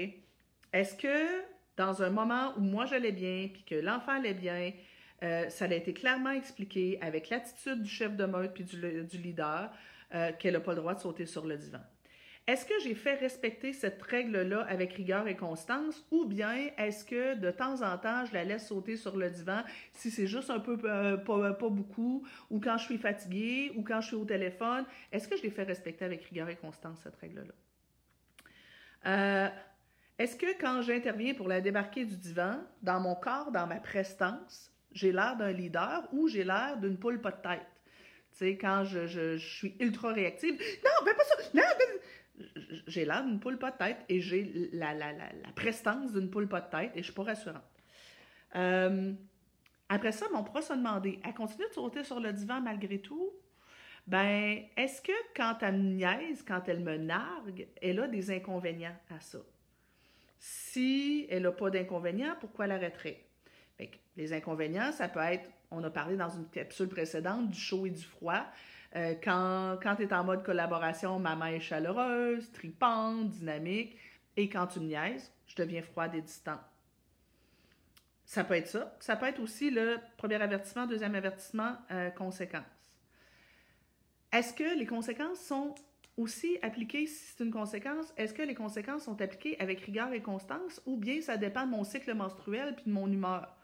Est-ce 0.72 0.96
que 0.96 1.44
dans 1.76 2.02
un 2.02 2.10
moment 2.10 2.52
où 2.56 2.60
moi 2.60 2.86
j'allais 2.86 3.12
bien, 3.12 3.48
puis 3.52 3.64
que 3.64 3.76
l'enfant 3.76 4.12
allait 4.12 4.34
bien, 4.34 4.72
euh, 5.22 5.48
ça 5.48 5.66
a 5.66 5.74
été 5.74 5.94
clairement 5.94 6.32
expliqué 6.32 6.98
avec 7.00 7.30
l'attitude 7.30 7.82
du 7.82 7.88
chef 7.88 8.16
de 8.16 8.24
meute 8.24 8.52
puis 8.52 8.64
du, 8.64 9.18
leader 9.18 9.70
euh, 10.14 10.32
qu'elle 10.38 10.54
n'a 10.54 10.60
pas 10.60 10.72
le 10.72 10.80
droit 10.80 10.94
de 10.94 11.00
sauter 11.00 11.26
sur 11.26 11.46
le 11.46 11.56
divan? 11.56 11.80
Est-ce 12.46 12.66
que 12.66 12.74
j'ai 12.82 12.94
fait 12.94 13.14
respecter 13.14 13.72
cette 13.72 14.02
règle-là 14.02 14.66
avec 14.68 14.92
rigueur 14.92 15.26
et 15.28 15.36
constance 15.36 16.04
ou 16.10 16.26
bien 16.26 16.54
est-ce 16.76 17.02
que 17.02 17.36
de 17.36 17.50
temps 17.50 17.80
en 17.80 17.96
temps, 17.96 18.26
je 18.26 18.34
la 18.34 18.44
laisse 18.44 18.68
sauter 18.68 18.98
sur 18.98 19.16
le 19.16 19.30
divan 19.30 19.62
si 19.94 20.10
c'est 20.10 20.26
juste 20.26 20.50
un 20.50 20.60
peu 20.60 20.78
euh, 20.84 21.16
pas, 21.16 21.54
beaucoup 21.70 22.26
ou 22.50 22.60
quand 22.60 22.76
je 22.76 22.84
suis 22.84 22.98
fatiguée 22.98 23.72
ou 23.76 23.82
quand 23.82 24.02
je 24.02 24.08
suis 24.08 24.16
au 24.16 24.26
téléphone? 24.26 24.84
Est-ce 25.10 25.26
que 25.26 25.38
je 25.38 25.42
l'ai 25.42 25.50
fait 25.50 25.62
respecter 25.62 26.04
avec 26.04 26.22
rigueur 26.24 26.50
et 26.50 26.56
constance, 26.56 26.98
cette 27.02 27.16
règle-là? 27.16 27.54
Est-ce 30.18 30.36
que 30.36 30.58
quand 30.60 30.82
j'interviens 30.82 31.34
pour 31.34 31.48
la 31.48 31.60
débarquer 31.60 32.04
du 32.04 32.16
divan, 32.16 32.58
dans 32.82 33.00
mon 33.00 33.14
corps, 33.14 33.50
dans 33.50 33.66
ma 33.66 33.80
prestance, 33.80 34.70
j'ai 34.92 35.10
l'air 35.12 35.36
d'un 35.36 35.50
leader 35.50 36.08
ou 36.12 36.28
j'ai 36.28 36.44
l'air 36.44 36.76
d'une 36.76 36.98
poule 36.98 37.20
pas 37.20 37.32
de 37.32 37.42
tête? 37.42 37.66
Tu 38.32 38.38
sais, 38.38 38.56
quand 38.56 38.84
je, 38.84 39.36
suis 39.38 39.76
ultra 39.80 40.12
réactive, 40.12 40.54
non, 40.54 41.06
fais 41.06 41.14
pas 41.14 41.24
ça, 41.24 41.36
non, 41.54 41.62
j'ai 42.86 43.04
l'air 43.04 43.24
d'une 43.24 43.40
poule 43.40 43.58
pas 43.58 43.70
de 43.70 43.76
tête 43.76 43.98
et 44.08 44.20
j'ai 44.20 44.70
la, 44.72 44.94
la, 44.94 45.12
prestance 45.54 46.12
d'une 46.12 46.30
poule 46.30 46.48
pas 46.48 46.60
de 46.60 46.70
tête 46.70 46.92
et 46.94 46.98
je 46.98 47.04
suis 47.04 47.12
pas 47.12 47.22
rassurante. 47.22 47.62
Euh, 48.56 49.12
après 49.88 50.12
ça, 50.12 50.26
on 50.34 50.42
pourra 50.42 50.62
se 50.62 50.72
demander, 50.72 51.20
elle 51.24 51.34
continue 51.34 51.66
de 51.68 51.74
sauter 51.74 52.04
sur 52.04 52.20
le 52.20 52.32
divan 52.32 52.60
malgré 52.60 52.98
tout? 52.98 53.30
Ben, 54.06 54.64
est-ce 54.76 55.00
que 55.00 55.12
quand 55.34 55.58
elle 55.62 55.78
me 55.78 55.94
niaise, 55.94 56.44
quand 56.46 56.68
elle 56.68 56.80
me 56.80 56.96
nargue, 56.96 57.66
elle 57.80 58.00
a 58.00 58.08
des 58.08 58.30
inconvénients 58.30 58.96
à 59.10 59.20
ça? 59.20 59.38
Si 60.38 61.26
elle 61.30 61.44
n'a 61.44 61.52
pas 61.52 61.70
d'inconvénients, 61.70 62.34
pourquoi 62.38 62.66
l'arrêterait? 62.66 63.24
Les 64.16 64.32
inconvénients, 64.32 64.92
ça 64.92 65.08
peut 65.08 65.20
être, 65.20 65.50
on 65.70 65.82
a 65.82 65.90
parlé 65.90 66.16
dans 66.16 66.28
une 66.28 66.48
capsule 66.48 66.88
précédente, 66.88 67.50
du 67.50 67.58
chaud 67.58 67.86
et 67.86 67.90
du 67.90 68.02
froid. 68.02 68.44
Euh, 68.96 69.14
quand 69.22 69.78
quand 69.82 69.96
tu 69.96 70.02
es 70.02 70.12
en 70.12 70.24
mode 70.24 70.44
collaboration, 70.44 71.18
ma 71.18 71.34
main 71.34 71.48
est 71.48 71.60
chaleureuse, 71.60 72.50
tripante, 72.52 73.28
dynamique. 73.30 73.96
Et 74.36 74.48
quand 74.48 74.66
tu 74.66 74.80
me 74.80 74.86
niaises, 74.86 75.32
je 75.46 75.56
deviens 75.56 75.82
froide 75.82 76.14
et 76.14 76.20
distant. 76.20 76.58
Ça 78.24 78.44
peut 78.44 78.54
être 78.54 78.68
ça. 78.68 78.96
Ça 79.00 79.16
peut 79.16 79.26
être 79.26 79.40
aussi 79.40 79.70
le 79.70 79.98
premier 80.16 80.36
avertissement, 80.36 80.86
deuxième 80.86 81.14
avertissement, 81.14 81.76
euh, 81.90 82.10
conséquence. 82.10 82.62
Est-ce 84.32 84.54
que 84.54 84.76
les 84.78 84.86
conséquences 84.86 85.38
sont 85.38 85.74
aussi 86.16 86.58
appliquées, 86.62 87.06
si 87.06 87.24
c'est 87.26 87.44
une 87.44 87.52
conséquence, 87.52 88.12
est-ce 88.16 88.32
que 88.32 88.42
les 88.42 88.54
conséquences 88.54 89.04
sont 89.04 89.20
appliquées 89.20 89.56
avec 89.60 89.80
rigueur 89.80 90.12
et 90.12 90.22
constance 90.22 90.80
ou 90.86 90.96
bien 90.96 91.20
ça 91.20 91.36
dépend 91.36 91.66
de 91.66 91.70
mon 91.70 91.84
cycle 91.84 92.14
menstruel 92.14 92.74
puis 92.76 92.84
de 92.86 92.92
mon 92.92 93.10
humeur? 93.10 93.56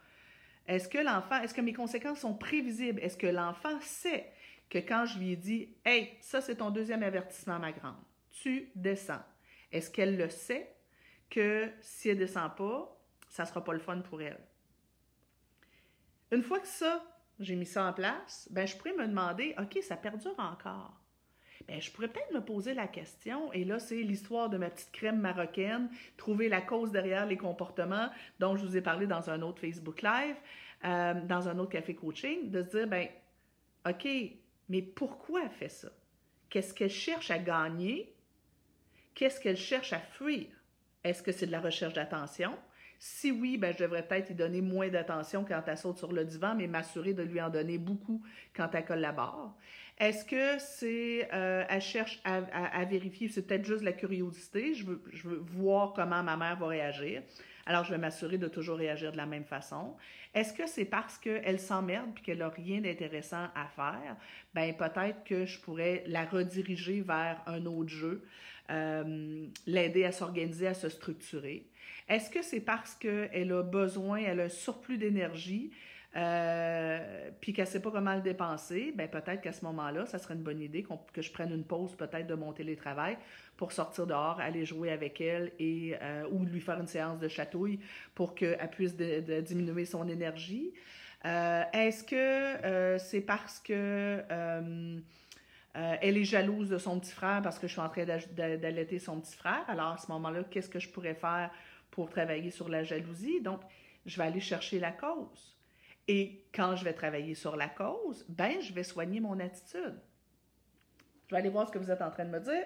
Est-ce 0.67 0.87
que 0.87 0.97
l'enfant, 0.97 1.41
est-ce 1.41 1.53
que 1.53 1.61
mes 1.61 1.73
conséquences 1.73 2.19
sont 2.19 2.33
prévisibles? 2.33 2.99
Est-ce 3.01 3.17
que 3.17 3.27
l'enfant 3.27 3.79
sait 3.81 4.31
que 4.71 4.79
quand 4.79 5.05
je 5.05 5.19
lui 5.19 5.33
ai 5.33 5.35
dit 5.35 5.75
Hey, 5.85 6.17
ça 6.21 6.41
c'est 6.41 6.55
ton 6.55 6.71
deuxième 6.71 7.03
avertissement, 7.03 7.59
ma 7.59 7.71
grande, 7.71 8.01
tu 8.31 8.71
descends. 8.73 9.21
Est-ce 9.71 9.91
qu'elle 9.91 10.17
le 10.17 10.29
sait 10.29 10.73
que 11.29 11.69
si 11.81 12.09
elle 12.09 12.17
ne 12.17 12.23
descend 12.23 12.55
pas, 12.55 12.97
ça 13.29 13.43
ne 13.43 13.47
sera 13.47 13.63
pas 13.63 13.73
le 13.73 13.79
fun 13.79 13.99
pour 13.99 14.21
elle? 14.21 14.39
Une 16.31 16.41
fois 16.41 16.59
que 16.59 16.67
ça, 16.67 17.03
j'ai 17.39 17.55
mis 17.55 17.65
ça 17.65 17.85
en 17.85 17.93
place, 17.93 18.47
ben, 18.51 18.65
je 18.65 18.75
pourrais 18.77 18.93
me 18.93 19.07
demander, 19.07 19.53
OK, 19.59 19.77
ça 19.81 19.97
perdure 19.97 20.35
encore. 20.39 20.97
Ben, 21.67 21.81
je 21.81 21.91
pourrais 21.91 22.07
peut-être 22.07 22.33
me 22.33 22.43
poser 22.43 22.73
la 22.73 22.87
question, 22.87 23.51
et 23.51 23.65
là, 23.65 23.79
c'est 23.79 24.01
l'histoire 24.01 24.49
de 24.49 24.57
ma 24.57 24.69
petite 24.69 24.91
crème 24.91 25.19
marocaine, 25.19 25.89
trouver 26.15 26.47
la 26.47 26.61
cause 26.61 26.91
derrière 26.91 27.25
les 27.25 27.37
comportements 27.37 28.09
dont 28.39 28.55
je 28.55 28.65
vous 28.65 28.77
ai 28.77 28.81
parlé 28.81 29.07
dans 29.07 29.29
un 29.29 29.41
autre 29.41 29.59
Facebook 29.59 30.01
Live, 30.01 30.35
euh, 30.85 31.13
dans 31.25 31.49
un 31.49 31.59
autre 31.59 31.71
café 31.71 31.93
coaching, 31.93 32.49
de 32.49 32.63
se 32.63 32.69
dire, 32.69 32.87
ben, 32.87 33.07
OK, 33.87 34.07
mais 34.71 34.81
pourquoi 34.81 35.43
elle 35.43 35.51
fait 35.51 35.67
ça? 35.67 35.89
Qu'est-ce 36.49 36.73
qu'elle 36.73 36.89
cherche 36.89 37.29
à 37.29 37.37
gagner? 37.37 38.15
Qu'est-ce 39.13 39.41
qu'elle 39.41 39.57
cherche 39.57 39.91
à 39.91 39.99
fuir? 39.99 40.47
Est-ce 41.03 41.21
que 41.21 41.33
c'est 41.33 41.45
de 41.45 41.51
la 41.51 41.59
recherche 41.59 41.93
d'attention? 41.93 42.57
Si 42.97 43.31
oui, 43.31 43.57
ben, 43.57 43.73
je 43.73 43.83
devrais 43.83 44.07
peut-être 44.07 44.29
lui 44.29 44.35
donner 44.35 44.61
moins 44.61 44.87
d'attention 44.87 45.43
quand 45.43 45.61
elle 45.67 45.77
saute 45.77 45.97
sur 45.97 46.13
le 46.13 46.23
divan, 46.23 46.55
mais 46.55 46.67
m'assurer 46.67 47.13
de 47.13 47.21
lui 47.21 47.41
en 47.41 47.49
donner 47.49 47.77
beaucoup 47.77 48.23
quand 48.55 48.69
elle 48.73 48.85
collabore. 48.85 49.57
Est-ce 49.97 50.23
que 50.23 50.57
c'est, 50.57 51.27
euh, 51.33 51.65
elle 51.67 51.81
cherche 51.81 52.21
à, 52.23 52.85
vérifier, 52.85 53.27
c'est 53.27 53.41
peut-être 53.41 53.65
juste 53.65 53.83
la 53.83 53.91
curiosité, 53.91 54.73
je 54.73 54.85
veux, 54.85 55.03
je 55.11 55.27
veux 55.27 55.37
voir 55.37 55.91
comment 55.91 56.23
ma 56.23 56.37
mère 56.37 56.55
va 56.57 56.67
réagir. 56.67 57.23
Alors, 57.65 57.83
je 57.83 57.91
vais 57.91 57.97
m'assurer 57.97 58.37
de 58.37 58.47
toujours 58.47 58.77
réagir 58.77 59.11
de 59.11 59.17
la 59.17 59.25
même 59.25 59.43
façon. 59.43 59.95
Est-ce 60.33 60.53
que 60.53 60.67
c'est 60.67 60.85
parce 60.85 61.17
qu'elle 61.17 61.59
s'emmerde 61.59 62.09
et 62.17 62.21
qu'elle 62.21 62.39
n'a 62.39 62.49
rien 62.49 62.81
d'intéressant 62.81 63.47
à 63.55 63.67
faire? 63.67 64.15
Ben, 64.53 64.73
peut-être 64.75 65.23
que 65.23 65.45
je 65.45 65.59
pourrais 65.59 66.03
la 66.07 66.25
rediriger 66.25 67.01
vers 67.01 67.41
un 67.45 67.65
autre 67.65 67.89
jeu, 67.89 68.23
euh, 68.69 69.45
l'aider 69.67 70.05
à 70.05 70.11
s'organiser, 70.11 70.67
à 70.67 70.73
se 70.73 70.89
structurer. 70.89 71.67
Est-ce 72.07 72.29
que 72.29 72.41
c'est 72.41 72.61
parce 72.61 72.95
qu'elle 72.95 73.51
a 73.51 73.63
besoin, 73.63 74.17
elle 74.17 74.39
a 74.39 74.43
un 74.43 74.49
surplus 74.49 74.97
d'énergie, 74.97 75.71
euh, 76.17 77.29
puis 77.39 77.53
qu'elle 77.53 77.65
ne 77.65 77.69
sait 77.69 77.81
pas 77.81 77.89
comment 77.89 78.15
le 78.15 78.21
dépenser, 78.21 78.91
ben 78.95 79.07
peut-être 79.07 79.41
qu'à 79.41 79.53
ce 79.53 79.63
moment-là, 79.65 80.05
ça 80.05 80.19
serait 80.19 80.33
une 80.33 80.43
bonne 80.43 80.59
idée 80.59 80.85
que 81.13 81.21
je 81.21 81.31
prenne 81.31 81.53
une 81.53 81.63
pause 81.63 81.95
peut-être 81.95 82.27
de 82.27 82.35
mon 82.35 82.51
télétravail 82.51 83.17
pour 83.55 83.71
sortir 83.71 84.07
dehors, 84.07 84.39
aller 84.41 84.65
jouer 84.65 84.91
avec 84.91 85.21
elle 85.21 85.53
et 85.57 85.95
euh, 86.01 86.27
ou 86.31 86.43
lui 86.43 86.59
faire 86.59 86.79
une 86.79 86.87
séance 86.87 87.19
de 87.19 87.29
chatouille 87.29 87.79
pour 88.13 88.35
qu'elle 88.35 88.69
puisse 88.71 88.95
diminuer 88.95 89.85
son 89.85 90.07
énergie. 90.09 90.73
Euh, 91.23 91.63
est-ce 91.71 92.03
que 92.03 92.97
c'est 92.97 93.21
parce 93.21 93.59
que 93.59 94.21
elle 95.73 96.17
est 96.17 96.25
jalouse 96.25 96.67
de 96.67 96.77
son 96.77 96.99
petit 96.99 97.13
frère 97.13 97.41
parce 97.41 97.57
que 97.57 97.67
je 97.67 97.71
suis 97.71 97.81
en 97.81 97.87
train 97.87 98.05
d'allaiter 98.05 98.99
son 98.99 99.21
petit 99.21 99.37
frère? 99.37 99.63
Alors 99.69 99.93
à 99.93 99.97
ce 99.97 100.11
moment-là, 100.11 100.43
qu'est-ce 100.43 100.69
que 100.69 100.79
je 100.79 100.89
pourrais 100.89 101.15
faire 101.15 101.51
pour 101.89 102.09
travailler 102.09 102.51
sur 102.51 102.67
la 102.67 102.83
jalousie? 102.83 103.39
Donc, 103.39 103.61
je 104.05 104.17
vais 104.17 104.25
aller 104.25 104.41
chercher 104.41 104.79
la 104.79 104.91
cause. 104.91 105.55
Et 106.13 106.43
quand 106.53 106.75
je 106.75 106.83
vais 106.83 106.91
travailler 106.91 107.35
sur 107.35 107.55
la 107.55 107.69
cause, 107.69 108.25
ben, 108.27 108.59
je 108.59 108.73
vais 108.73 108.83
soigner 108.83 109.21
mon 109.21 109.39
attitude. 109.39 109.97
Je 111.27 111.33
vais 111.33 111.39
aller 111.39 111.47
voir 111.47 111.69
ce 111.69 111.71
que 111.71 111.77
vous 111.77 111.89
êtes 111.89 112.01
en 112.01 112.11
train 112.11 112.25
de 112.25 112.31
me 112.31 112.41
dire. 112.41 112.65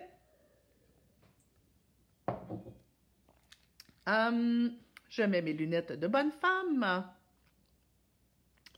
Hum, 4.08 4.76
je 5.10 5.22
mets 5.22 5.44
mes 5.44 5.54
lunettes 5.54 5.92
de 5.92 6.08
bonne 6.08 6.32
femme. 6.32 7.06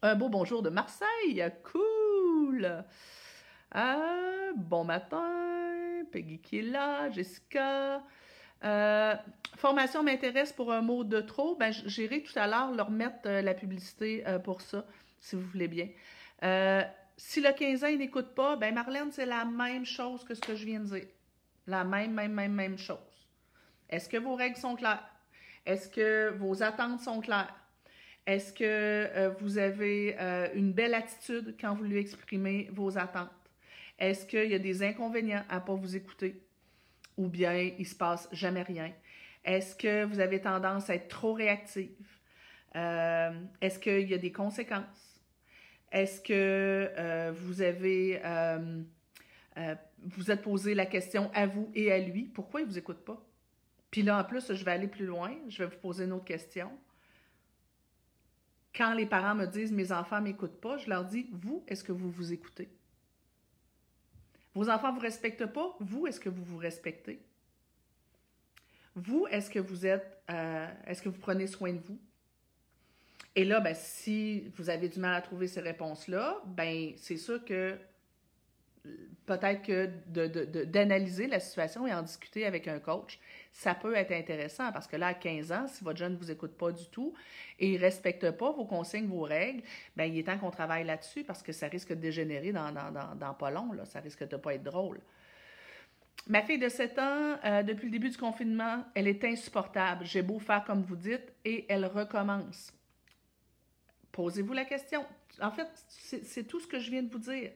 Un 0.02 0.16
beau 0.16 0.28
bonjour 0.28 0.62
de 0.62 0.70
Marseille. 0.70 1.50
Cool. 1.64 2.84
Euh, 3.74 4.52
bon 4.58 4.84
matin. 4.84 6.04
Peggy 6.12 6.42
qui 6.42 6.60
est 6.60 6.64
là. 6.64 7.10
Jessica. 7.10 8.04
Euh, 8.64 9.16
formation 9.56 10.04
m'intéresse 10.04 10.52
pour 10.52 10.72
un 10.72 10.82
mot 10.82 11.04
de 11.04 11.22
trop. 11.22 11.56
Ben, 11.56 11.72
j'irai 11.72 12.24
tout 12.24 12.38
à 12.38 12.48
l'heure 12.48 12.74
leur 12.74 12.90
mettre 12.90 13.20
euh, 13.26 13.42
la 13.42 13.54
publicité 13.54 14.24
euh, 14.28 14.40
pour 14.40 14.62
ça, 14.62 14.86
si 15.20 15.36
vous 15.36 15.44
voulez 15.44 15.68
bien. 15.68 15.88
si 17.18 17.42
le 17.42 17.52
15 17.52 17.84
ans, 17.84 17.98
n'écoute 17.98 18.34
pas, 18.36 18.56
ben 18.56 18.74
Marlène, 18.74 19.12
c'est 19.12 19.26
la 19.26 19.46
même 19.46 19.86
chose 19.86 20.24
que 20.24 20.34
ce 20.34 20.42
que 20.42 20.56
je 20.56 20.66
viens 20.66 20.80
de 20.80 20.86
dire. 20.86 21.08
La 21.66 21.84
même, 21.84 22.14
même, 22.14 22.34
même, 22.34 22.54
même 22.54 22.78
chose. 22.78 22.98
Est-ce 23.90 24.08
que 24.10 24.18
vos 24.18 24.36
règles 24.36 24.58
sont 24.58 24.76
claires? 24.76 25.04
Est-ce 25.66 25.90
que 25.90 26.30
vos 26.38 26.64
attentes 26.64 27.02
sont 27.02 27.20
claires? 27.20 27.54
Est-ce 28.26 28.54
que 28.54 29.34
vous 29.40 29.58
avez 29.58 30.18
une 30.54 30.74
belle 30.74 30.94
attitude 30.94 31.56
quand 31.60 31.74
vous 31.76 31.84
lui 31.84 31.98
exprimez 31.98 32.70
vos 32.72 32.98
attentes? 32.98 33.32
Est-ce 33.98 34.26
qu'il 34.26 34.50
y 34.50 34.54
a 34.54 34.60
des 34.60 34.84
inconvénients 34.84 35.44
à 35.50 35.56
ne 35.56 35.66
pas 35.66 35.74
vous 35.74 35.96
écouter? 35.96 36.47
Ou 37.18 37.28
bien 37.28 37.54
il 37.54 37.86
se 37.86 37.96
passe 37.96 38.30
jamais 38.32 38.62
rien? 38.62 38.92
Est-ce 39.44 39.76
que 39.76 40.06
vous 40.06 40.20
avez 40.20 40.42
tendance 40.42 40.90
à 40.90 40.96
être 40.96 41.08
trop 41.08 41.34
réactive? 41.34 42.06
Euh, 42.76 43.32
est-ce 43.62 43.80
qu'il 43.80 44.08
y 44.08 44.14
a 44.14 44.18
des 44.18 44.32
conséquences? 44.32 45.22
Est-ce 45.92 46.22
que 46.22 46.92
euh, 46.98 47.32
vous 47.36 47.62
avez 47.62 48.22
euh, 48.26 48.84
vous 50.04 50.32
êtes 50.32 50.42
posé 50.42 50.76
la 50.76 50.86
question 50.86 51.32
à 51.34 51.48
vous 51.48 51.72
et 51.74 51.92
à 51.92 52.00
lui, 52.00 52.24
pourquoi 52.24 52.62
il 52.62 52.66
ne 52.66 52.70
vous 52.70 52.78
écoute 52.78 53.04
pas? 53.04 53.22
Puis 53.90 54.04
là, 54.04 54.20
en 54.20 54.24
plus, 54.24 54.54
je 54.54 54.64
vais 54.64 54.72
aller 54.72 54.88
plus 54.88 55.06
loin, 55.06 55.34
je 55.48 55.64
vais 55.64 55.70
vous 55.70 55.80
poser 55.80 56.06
une 56.06 56.12
autre 56.12 56.26
question. 56.26 56.70
Quand 58.76 58.94
les 58.94 59.06
parents 59.06 59.34
me 59.34 59.46
disent 59.46 59.72
mes 59.72 59.92
enfants 59.92 60.22
m'écoutent 60.22 60.62
pas, 60.62 60.78
je 60.78 60.90
leur 60.90 61.06
dis, 61.06 61.28
vous, 61.32 61.64
est-ce 61.68 61.84
que 61.84 61.92
vous 61.92 62.12
vous 62.12 62.34
écoutez? 62.34 62.70
Vos 64.58 64.70
enfants 64.70 64.90
ne 64.90 64.96
vous 64.96 65.04
respectent 65.04 65.46
pas. 65.46 65.76
Vous, 65.80 66.08
est-ce 66.08 66.20
que 66.20 66.30
vous 66.30 66.44
vous 66.44 66.58
respectez? 66.58 67.22
Vous, 68.96 69.28
est-ce 69.30 69.52
que 69.52 69.60
vous 69.60 69.86
êtes, 69.86 70.24
euh, 70.32 70.68
est-ce 70.88 71.04
que 71.04 71.10
vous 71.10 71.20
prenez 71.20 71.46
soin 71.46 71.74
de 71.74 71.78
vous? 71.78 72.00
Et 73.36 73.46
là, 73.46 73.60
ben, 73.60 73.76
si 73.76 74.52
vous 74.56 74.72
avez 74.72 74.90
du 74.90 75.00
mal 75.00 75.14
à 75.14 75.22
trouver 75.22 75.48
ces 75.48 75.62
réponses-là, 75.62 76.42
ben, 76.48 76.94
c'est 76.98 77.18
sûr 77.18 77.46
que 77.46 77.78
peut-être 79.28 79.62
que 79.62 79.92
d'analyser 80.64 81.28
la 81.28 81.40
situation 81.40 81.86
et 81.86 81.94
en 81.94 82.02
discuter 82.02 82.44
avec 82.44 82.68
un 82.68 82.80
coach, 82.80 83.20
ça 83.52 83.74
peut 83.74 83.96
être 83.96 84.12
intéressant 84.12 84.72
parce 84.72 84.88
que 84.88 84.96
là, 84.96 85.08
à 85.08 85.14
15 85.14 85.52
ans, 85.52 85.68
si 85.68 85.84
votre 85.84 85.98
jeune 85.98 86.14
ne 86.14 86.18
vous 86.18 86.32
écoute 86.32 86.58
pas 86.58 86.72
du 86.72 86.88
tout 86.90 87.14
et 87.60 87.78
ne 87.78 87.80
respecte 87.80 88.32
pas 88.32 88.52
vos 88.52 88.66
consignes, 88.66 89.08
vos 89.08 89.24
règles, 89.24 89.64
ben, 89.96 90.06
il 90.06 90.18
est 90.20 90.24
temps 90.24 90.38
qu'on 90.38 90.52
travaille 90.52 90.86
là-dessus 90.86 91.24
parce 91.24 91.42
que 91.42 91.52
ça 91.52 91.68
risque 91.68 91.90
de 91.90 91.96
dégénérer 91.96 92.52
dans, 92.52 93.34
pas 93.34 93.52
long. 93.52 93.72
Ça 93.86 94.00
risque 94.00 94.28
de 94.28 94.38
pas 94.38 94.54
être 94.56 94.64
drôle. 94.64 95.00
Ma 96.28 96.42
fille 96.42 96.60
de 96.60 96.70
7 96.70 97.00
ans, 97.00 97.38
euh, 97.46 97.64
depuis 97.64 97.86
le 97.86 97.92
début 97.92 98.10
du 98.10 98.18
confinement, 98.18 98.84
elle 98.94 99.08
est 99.08 99.24
insupportable. 99.24 100.06
J'ai 100.06 100.22
beau 100.22 100.40
faire 100.40 100.64
comme 100.66 100.82
vous 100.82 100.98
dites 100.98 101.34
et 101.46 101.66
elle 101.70 101.86
recommence. 101.86 102.74
Posez-vous 104.12 104.54
la 104.54 104.66
question. 104.66 105.06
En 105.42 105.52
fait, 105.52 105.68
c'est 105.88 106.48
tout 106.48 106.60
ce 106.60 106.68
que 106.68 106.80
je 106.80 106.90
viens 106.90 107.04
de 107.04 107.12
vous 107.12 107.20
dire. 107.20 107.52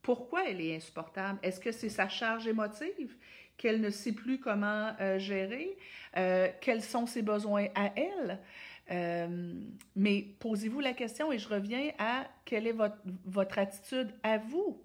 Pourquoi 0.00 0.48
elle 0.48 0.60
est 0.60 0.76
insupportable? 0.76 1.38
Est-ce 1.42 1.58
que 1.58 1.72
c'est 1.72 1.88
sa 1.88 2.08
charge 2.08 2.46
émotive? 2.46 3.16
Qu'elle 3.56 3.80
ne 3.80 3.90
sait 3.90 4.12
plus 4.12 4.38
comment 4.38 4.94
euh, 5.00 5.18
gérer? 5.18 5.76
Euh, 6.16 6.48
quels 6.60 6.82
sont 6.82 7.06
ses 7.06 7.22
besoins 7.22 7.66
à 7.74 7.92
elle? 7.96 8.38
Euh, 8.90 9.54
mais 9.96 10.26
posez-vous 10.40 10.80
la 10.80 10.92
question 10.92 11.32
et 11.32 11.38
je 11.38 11.48
reviens 11.48 11.90
à 11.98 12.26
quelle 12.44 12.66
est 12.66 12.72
votre, 12.72 12.98
votre 13.24 13.58
attitude 13.58 14.12
à 14.22 14.38
vous. 14.38 14.82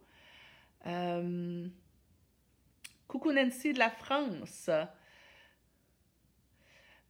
coucou 3.08 3.32
Nancy 3.32 3.74
de 3.74 3.80
la 3.80 3.90
France. 3.90 4.70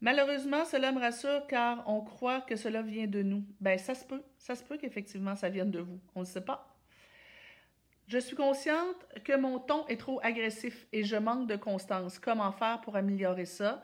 Malheureusement, 0.01 0.63
cela 0.63 0.93
me 0.93 0.99
rassure 0.99 1.45
car 1.47 1.83
on 1.87 2.01
croit 2.01 2.41
que 2.41 2.55
cela 2.55 2.81
vient 2.81 3.07
de 3.07 3.21
nous. 3.21 3.43
Ben, 3.59 3.77
ça 3.77 3.93
se 3.93 4.05
peut. 4.05 4.23
Ça 4.37 4.55
se 4.55 4.63
peut 4.63 4.77
qu'effectivement 4.77 5.35
ça 5.35 5.49
vienne 5.49 5.71
de 5.71 5.79
vous. 5.79 5.99
On 6.15 6.21
ne 6.21 6.25
sait 6.25 6.41
pas. 6.41 6.78
Je 8.09 8.17
suis 8.17 8.35
consciente 8.35 9.05
que 9.23 9.37
mon 9.37 9.59
ton 9.59 9.85
est 9.85 9.99
trop 9.99 10.19
agressif 10.23 10.87
et 10.91 11.03
je 11.03 11.15
manque 11.15 11.47
de 11.47 11.55
constance. 11.55 12.17
Comment 12.17 12.51
faire 12.51 12.81
pour 12.81 12.95
améliorer 12.95 13.45
ça? 13.45 13.83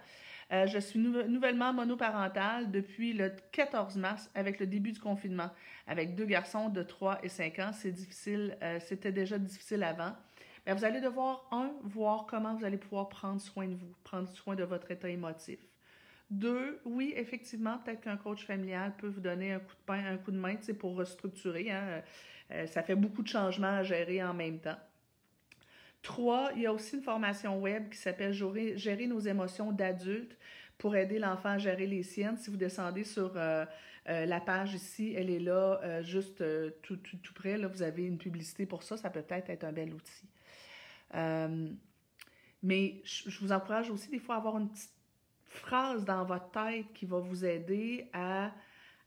Euh, 0.51 0.65
je 0.65 0.79
suis 0.79 0.97
nouvellement 0.97 1.73
monoparentale 1.73 2.71
depuis 2.71 3.13
le 3.13 3.31
14 3.51 3.97
mars 3.97 4.31
avec 4.33 4.59
le 4.59 4.65
début 4.65 4.93
du 4.93 4.99
confinement. 4.99 5.51
Avec 5.85 6.15
deux 6.15 6.25
garçons 6.25 6.69
de 6.69 6.81
3 6.81 7.19
et 7.21 7.29
5 7.29 7.59
ans, 7.59 7.71
c'est 7.71 7.91
difficile, 7.91 8.57
euh, 8.63 8.79
c'était 8.79 9.11
déjà 9.11 9.37
difficile 9.37 9.83
avant. 9.83 10.13
Mais 10.65 10.73
vous 10.73 10.85
allez 10.85 11.01
devoir, 11.01 11.47
un, 11.51 11.71
voir 11.83 12.25
comment 12.25 12.55
vous 12.55 12.65
allez 12.65 12.77
pouvoir 12.77 13.09
prendre 13.09 13.39
soin 13.39 13.67
de 13.67 13.75
vous, 13.75 13.93
prendre 14.03 14.27
soin 14.29 14.55
de 14.55 14.63
votre 14.63 14.89
état 14.89 15.07
émotif. 15.07 15.59
Deux, 16.31 16.81
oui, 16.85 17.13
effectivement, 17.15 17.77
peut-être 17.77 18.01
qu'un 18.01 18.17
coach 18.17 18.43
familial 18.43 18.95
peut 18.97 19.07
vous 19.07 19.21
donner 19.21 19.53
un 19.53 19.59
coup 19.59 19.75
de 19.75 19.85
pain, 19.85 20.03
un 20.03 20.17
coup 20.17 20.31
de 20.31 20.39
main, 20.39 20.55
pour 20.79 20.95
restructurer. 20.95 21.69
Hein. 21.69 22.01
Euh, 22.51 22.67
ça 22.67 22.83
fait 22.83 22.95
beaucoup 22.95 23.23
de 23.23 23.27
changements 23.27 23.77
à 23.77 23.83
gérer 23.83 24.23
en 24.23 24.33
même 24.33 24.59
temps. 24.59 24.77
Trois, 26.01 26.51
il 26.55 26.61
y 26.61 26.65
a 26.67 26.73
aussi 26.73 26.97
une 26.97 27.01
formation 27.01 27.59
web 27.59 27.89
qui 27.89 27.97
s'appelle 27.97 28.31
Gérer 28.33 29.07
nos 29.07 29.19
émotions 29.19 29.71
d'adultes 29.71 30.37
pour 30.77 30.95
aider 30.95 31.17
l'enfant 31.17 31.49
à 31.49 31.57
gérer 31.57 31.87
les 31.87 32.03
siennes. 32.03 32.37
Si 32.37 32.51
vous 32.51 32.57
descendez 32.57 33.03
sur 33.03 33.31
euh, 33.35 33.65
euh, 34.09 34.25
la 34.25 34.39
page 34.39 34.75
ici, 34.75 35.15
elle 35.17 35.31
est 35.31 35.39
là, 35.39 36.01
juste 36.03 36.43
tout, 36.83 36.97
tout, 36.97 37.33
près. 37.33 37.57
Là, 37.57 37.67
vous 37.67 37.81
avez 37.81 38.05
une 38.05 38.19
publicité 38.19 38.67
pour 38.67 38.83
ça. 38.83 38.97
Ça 38.97 39.09
peut 39.09 39.23
peut-être 39.23 39.49
être 39.49 39.63
un 39.63 39.71
bel 39.71 39.93
outil. 39.93 40.27
mais 42.61 43.01
je 43.03 43.39
vous 43.39 43.51
encourage 43.51 43.89
aussi 43.89 44.09
des 44.09 44.19
fois 44.19 44.35
à 44.35 44.37
avoir 44.37 44.59
une 44.59 44.69
petite 44.69 44.95
phrase 45.55 46.05
dans 46.05 46.23
votre 46.23 46.51
tête 46.51 46.93
qui 46.93 47.05
va 47.05 47.19
vous 47.19 47.45
aider 47.45 48.09
à 48.13 48.51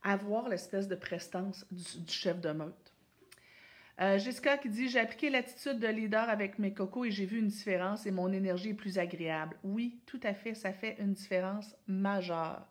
avoir 0.03 0.49
l'espèce 0.49 0.87
de 0.87 0.95
prestance 0.95 1.65
du, 1.71 2.11
chef 2.11 2.39
de 2.39 2.51
meute. 2.51 2.93
Jessica 3.99 4.57
qui 4.57 4.69
dit 4.69 4.87
J'ai 4.87 4.99
appliqué 4.99 5.29
l'attitude 5.29 5.79
de 5.79 5.87
leader 5.87 6.29
avec 6.29 6.57
mes 6.57 6.73
cocos 6.73 7.05
et 7.05 7.11
j'ai 7.11 7.25
vu 7.25 7.39
une 7.39 7.47
différence 7.47 8.05
et 8.05 8.11
mon 8.11 8.31
énergie 8.31 8.69
est 8.69 8.73
plus 8.73 8.97
agréable. 8.97 9.57
Oui, 9.63 9.99
tout 10.05 10.21
à 10.23 10.33
fait, 10.33 10.53
ça 10.53 10.71
fait 10.71 10.95
une 10.99 11.13
différence 11.13 11.75
majeure. 11.85 12.65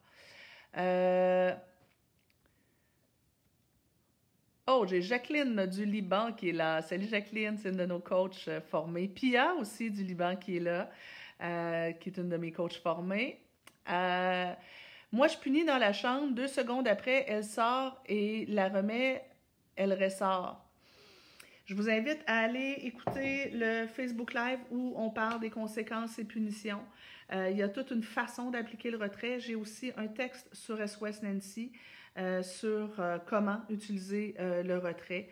Euh, 0.76 1.54
oh, 4.66 4.86
j'ai 4.88 5.02
Jacqueline 5.02 5.66
du 5.66 5.84
Liban 5.84 6.32
qui 6.32 6.50
est 6.50 6.52
là. 6.52 6.82
Salut 6.82 7.08
Jacqueline, 7.08 7.56
c'est 7.56 7.70
une 7.70 7.76
de 7.76 7.86
nos 7.86 8.00
coachs 8.00 8.48
euh, 8.48 8.60
formés. 8.60 9.08
Pia 9.08 9.54
aussi 9.54 9.90
du 9.90 10.04
Liban 10.04 10.36
qui 10.36 10.58
est 10.58 10.60
là, 10.60 10.90
euh, 11.42 11.92
qui 11.92 12.10
est 12.10 12.18
une 12.18 12.28
de 12.28 12.36
mes 12.36 12.52
coachs 12.52 12.76
formés. 12.76 13.40
moi, 13.86 15.26
je 15.28 15.36
punis 15.38 15.64
dans 15.64 15.78
la 15.78 15.92
chambre. 15.92 16.32
Deux 16.32 16.48
secondes 16.48 16.86
après, 16.86 17.24
elle 17.28 17.44
sort 17.44 18.00
et 18.06 18.46
la 18.46 18.68
remet, 18.68 19.24
elle 19.76 19.92
ressort. 19.92 20.67
Je 21.68 21.74
vous 21.74 21.90
invite 21.90 22.20
à 22.26 22.38
aller 22.38 22.78
écouter 22.84 23.50
le 23.52 23.86
Facebook 23.86 24.32
Live 24.32 24.58
où 24.70 24.94
on 24.96 25.10
parle 25.10 25.38
des 25.38 25.50
conséquences 25.50 26.18
et 26.18 26.24
punitions. 26.24 26.80
Euh, 27.30 27.50
il 27.50 27.58
y 27.58 27.62
a 27.62 27.68
toute 27.68 27.90
une 27.90 28.02
façon 28.02 28.50
d'appliquer 28.50 28.90
le 28.90 28.96
retrait. 28.96 29.38
J'ai 29.38 29.54
aussi 29.54 29.92
un 29.98 30.06
texte 30.06 30.48
sur 30.54 30.78
SOS 30.78 31.22
Nancy 31.22 31.72
euh, 32.16 32.42
sur 32.42 32.98
euh, 32.98 33.18
comment 33.26 33.60
utiliser 33.68 34.34
le 34.38 34.78
retrait. 34.78 35.28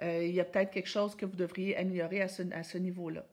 il 0.00 0.30
y 0.30 0.38
a 0.38 0.44
peut-être 0.44 0.70
quelque 0.70 0.88
chose 0.88 1.16
que 1.16 1.26
vous 1.26 1.34
devriez 1.34 1.76
améliorer 1.76 2.22
à 2.22 2.28
ce, 2.28 2.42
à 2.52 2.62
ce 2.62 2.78
niveau-là. 2.78 3.26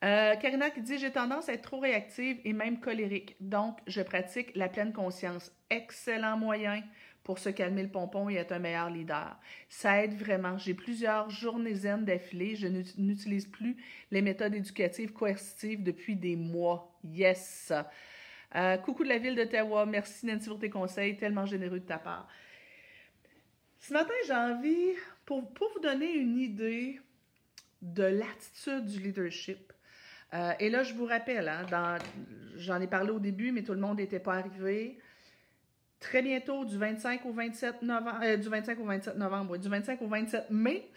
Karina 0.00 0.70
qui 0.70 0.80
dit 0.80 0.98
J'ai 0.98 1.12
tendance 1.12 1.50
à 1.50 1.52
être 1.52 1.68
trop 1.68 1.80
réactive 1.80 2.38
et 2.46 2.54
même 2.54 2.80
colérique. 2.80 3.36
Donc, 3.40 3.78
je 3.86 4.00
pratique 4.00 4.56
la 4.56 4.70
pleine 4.70 4.94
conscience. 4.94 5.52
Excellent 5.68 6.38
moyen 6.38 6.82
pour 7.28 7.38
se 7.38 7.50
calmer 7.50 7.82
le 7.82 7.90
pompon 7.90 8.30
et 8.30 8.36
être 8.36 8.52
un 8.52 8.58
meilleur 8.58 8.88
leader. 8.88 9.36
Ça 9.68 10.02
aide 10.02 10.14
vraiment. 10.14 10.56
J'ai 10.56 10.72
plusieurs 10.72 11.28
journées 11.28 11.74
zen 11.74 12.02
d'affilée. 12.02 12.56
Je 12.56 12.68
n'utilise 12.96 13.44
plus 13.44 13.76
les 14.10 14.22
méthodes 14.22 14.54
éducatives 14.54 15.12
coercitives 15.12 15.82
depuis 15.82 16.16
des 16.16 16.36
mois. 16.36 16.98
Yes! 17.04 17.70
Euh, 18.54 18.78
coucou 18.78 19.04
de 19.04 19.10
la 19.10 19.18
ville 19.18 19.34
d'Ottawa. 19.34 19.84
Merci 19.84 20.24
Nancy 20.24 20.48
pour 20.48 20.58
tes 20.58 20.70
conseils, 20.70 21.18
tellement 21.18 21.44
généreux 21.44 21.80
de 21.80 21.84
ta 21.84 21.98
part. 21.98 22.26
Ce 23.78 23.92
matin, 23.92 24.14
j'ai 24.26 24.32
envie, 24.32 24.94
pour, 25.26 25.52
pour, 25.52 25.70
vous 25.74 25.80
donner 25.80 26.10
une 26.10 26.38
idée 26.38 26.98
de 27.82 28.04
l'attitude 28.04 28.86
du 28.86 29.00
leadership, 29.00 29.70
euh, 30.32 30.52
et 30.60 30.70
là, 30.70 30.82
je 30.82 30.94
vous 30.94 31.04
rappelle, 31.04 31.46
hein, 31.46 31.98
j'en 32.56 32.80
ai 32.80 32.86
parlé 32.86 33.10
au 33.10 33.18
début, 33.18 33.52
mais 33.52 33.62
tout 33.62 33.74
le 33.74 33.80
monde 33.80 33.98
n'était 33.98 34.18
pas 34.18 34.36
arrivé 34.36 34.98
très 36.00 36.22
bientôt, 36.22 36.64
du 36.64 36.76
25 36.76 37.24
au 37.26 37.32
27 37.32 37.82
novembre, 37.82 38.20
euh, 38.22 38.36
du 38.36 38.48
25 38.48 38.80
au 38.80 38.84
27 38.84 39.16
novembre, 39.16 39.56
du 39.56 39.68
25 39.68 40.02
au 40.02 40.06
27 40.06 40.50
mai, 40.50 40.88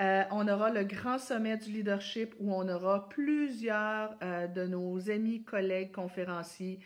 euh, 0.00 0.22
on 0.30 0.46
aura 0.48 0.70
le 0.70 0.84
grand 0.84 1.18
sommet 1.18 1.56
du 1.56 1.70
leadership 1.70 2.34
où 2.38 2.52
on 2.54 2.68
aura 2.68 3.08
plusieurs 3.08 4.14
euh, 4.22 4.46
de 4.46 4.64
nos 4.66 5.10
amis, 5.10 5.42
collègues, 5.42 5.92
conférenciers, 5.92 6.78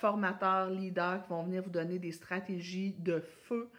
formateurs, 0.00 0.68
leaders 0.68 1.22
qui 1.22 1.28
vont 1.28 1.44
venir 1.44 1.62
vous 1.62 1.70
donner 1.70 2.00
des 2.00 2.10
stratégies 2.10 2.92
de 2.98 3.20
feu 3.20 3.70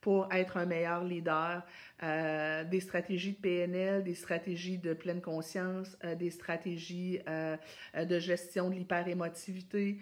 pour 0.00 0.32
être 0.32 0.56
un 0.56 0.66
meilleur 0.66 1.04
leader, 1.04 1.62
euh, 2.02 2.64
des 2.64 2.80
stratégies 2.80 3.32
de 3.32 3.38
PNL, 3.38 4.02
des 4.02 4.14
stratégies 4.14 4.78
de 4.78 4.94
pleine 4.94 5.20
conscience, 5.20 5.96
euh, 6.04 6.14
des 6.14 6.30
stratégies 6.30 7.20
euh, 7.28 7.56
de 7.94 8.18
gestion 8.18 8.70
de 8.70 8.74
l'hyperémotivité, 8.74 9.98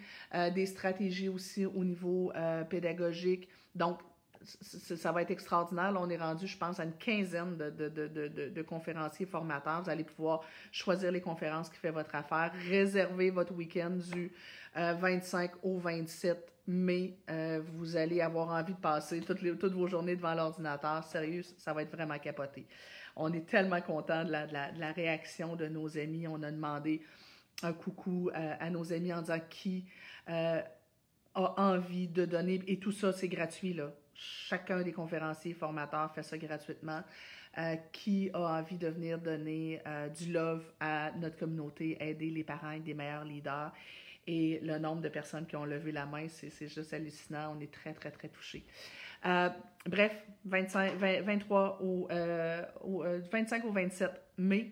des 0.53 0.65
stratégies 0.65 1.29
aussi 1.29 1.65
au 1.65 1.83
niveau 1.83 2.31
pédagogique. 2.69 3.47
Donc, 3.75 3.99
ça 4.41 5.11
va 5.11 5.21
être 5.21 5.31
extraordinaire. 5.31 5.91
Là, 5.91 5.99
on 6.01 6.09
est 6.09 6.17
rendu, 6.17 6.47
je 6.47 6.57
pense, 6.57 6.79
à 6.79 6.85
une 6.85 6.93
quinzaine 6.93 7.57
de, 7.57 7.69
de, 7.69 7.89
de, 7.89 8.49
de, 8.49 8.61
conférenciers 8.61 9.25
formateurs. 9.25 9.83
Vous 9.83 9.89
allez 9.89 10.03
pouvoir 10.03 10.41
choisir 10.71 11.11
les 11.11 11.21
conférences 11.21 11.69
qui 11.69 11.77
font 11.77 11.91
votre 11.91 12.15
affaire, 12.15 12.51
réserver 12.69 13.31
votre 13.31 13.53
week-end 13.53 13.91
du 14.13 14.31
25 14.75 15.51
au 15.63 15.77
27 15.77 16.58
mais 16.71 17.15
euh, 17.31 17.63
vous 17.73 17.97
allez 17.97 18.21
avoir 18.21 18.49
envie 18.49 18.75
de 18.75 18.79
passer 18.79 19.21
toutes, 19.21 19.41
vos 19.41 19.87
journées 19.87 20.15
devant 20.15 20.35
l'ordinateur. 20.35 21.03
Sérieux, 21.03 21.41
ça 21.57 21.73
va 21.73 21.81
être 21.81 21.91
vraiment 21.91 22.19
capoté. 22.19 22.67
On 23.15 23.33
est 23.33 23.47
tellement 23.47 23.81
content 23.81 24.23
de 24.23 24.31
la, 24.31 24.91
réaction 24.91 25.55
de 25.55 25.67
nos 25.67 25.97
amis. 25.97 26.27
On 26.27 26.43
a 26.43 26.51
demandé 26.51 27.01
un 27.63 27.73
coucou 27.73 28.29
euh, 28.29 28.53
à 28.59 28.69
nos 28.69 28.93
amis 28.93 29.11
en 29.11 29.21
disant 29.21 29.39
qui 29.49 29.85
euh, 30.29 30.61
a 31.33 31.53
envie 31.57 32.07
de 32.07 32.25
donner. 32.25 32.61
Et 32.67 32.77
tout 32.77 32.91
ça, 32.91 33.13
c'est 33.13 33.29
gratuit. 33.29 33.73
Là. 33.73 33.91
Chacun 34.13 34.83
des 34.83 34.91
conférenciers, 34.91 35.55
formateurs 35.55 36.13
fait 36.13 36.21
ça 36.21 36.37
gratuitement. 36.37 37.01
qui 37.91 38.29
a 38.31 38.59
envie 38.59 38.77
de 38.77 38.89
venir 38.89 39.17
donner 39.17 39.81
du 40.15 40.31
love 40.31 40.63
à 40.79 41.11
notre 41.13 41.37
communauté, 41.37 41.97
aider 41.99 42.29
les 42.29 42.43
parents 42.43 42.71
et 42.71 42.79
des 42.79 42.93
meilleurs 42.93 43.25
leaders. 43.25 43.73
Et 44.27 44.59
le 44.61 44.77
nombre 44.77 45.01
de 45.01 45.09
personnes 45.09 45.45
qui 45.45 45.55
ont 45.55 45.65
levé 45.65 45.91
la 45.91 46.05
main, 46.05 46.27
c'est 46.27 46.67
juste 46.67 46.93
hallucinant. 46.93 47.55
On 47.57 47.59
est 47.59 47.71
très, 47.71 47.93
très, 47.93 48.11
très 48.11 48.27
touchés. 48.27 48.63
Euh, 49.25 49.49
bref, 49.85 50.13
25, 50.45 50.93
23 50.95 51.79
au, 51.81 52.07
25 53.31 53.65
au 53.65 53.71
27 53.71 54.11
mai, 54.37 54.71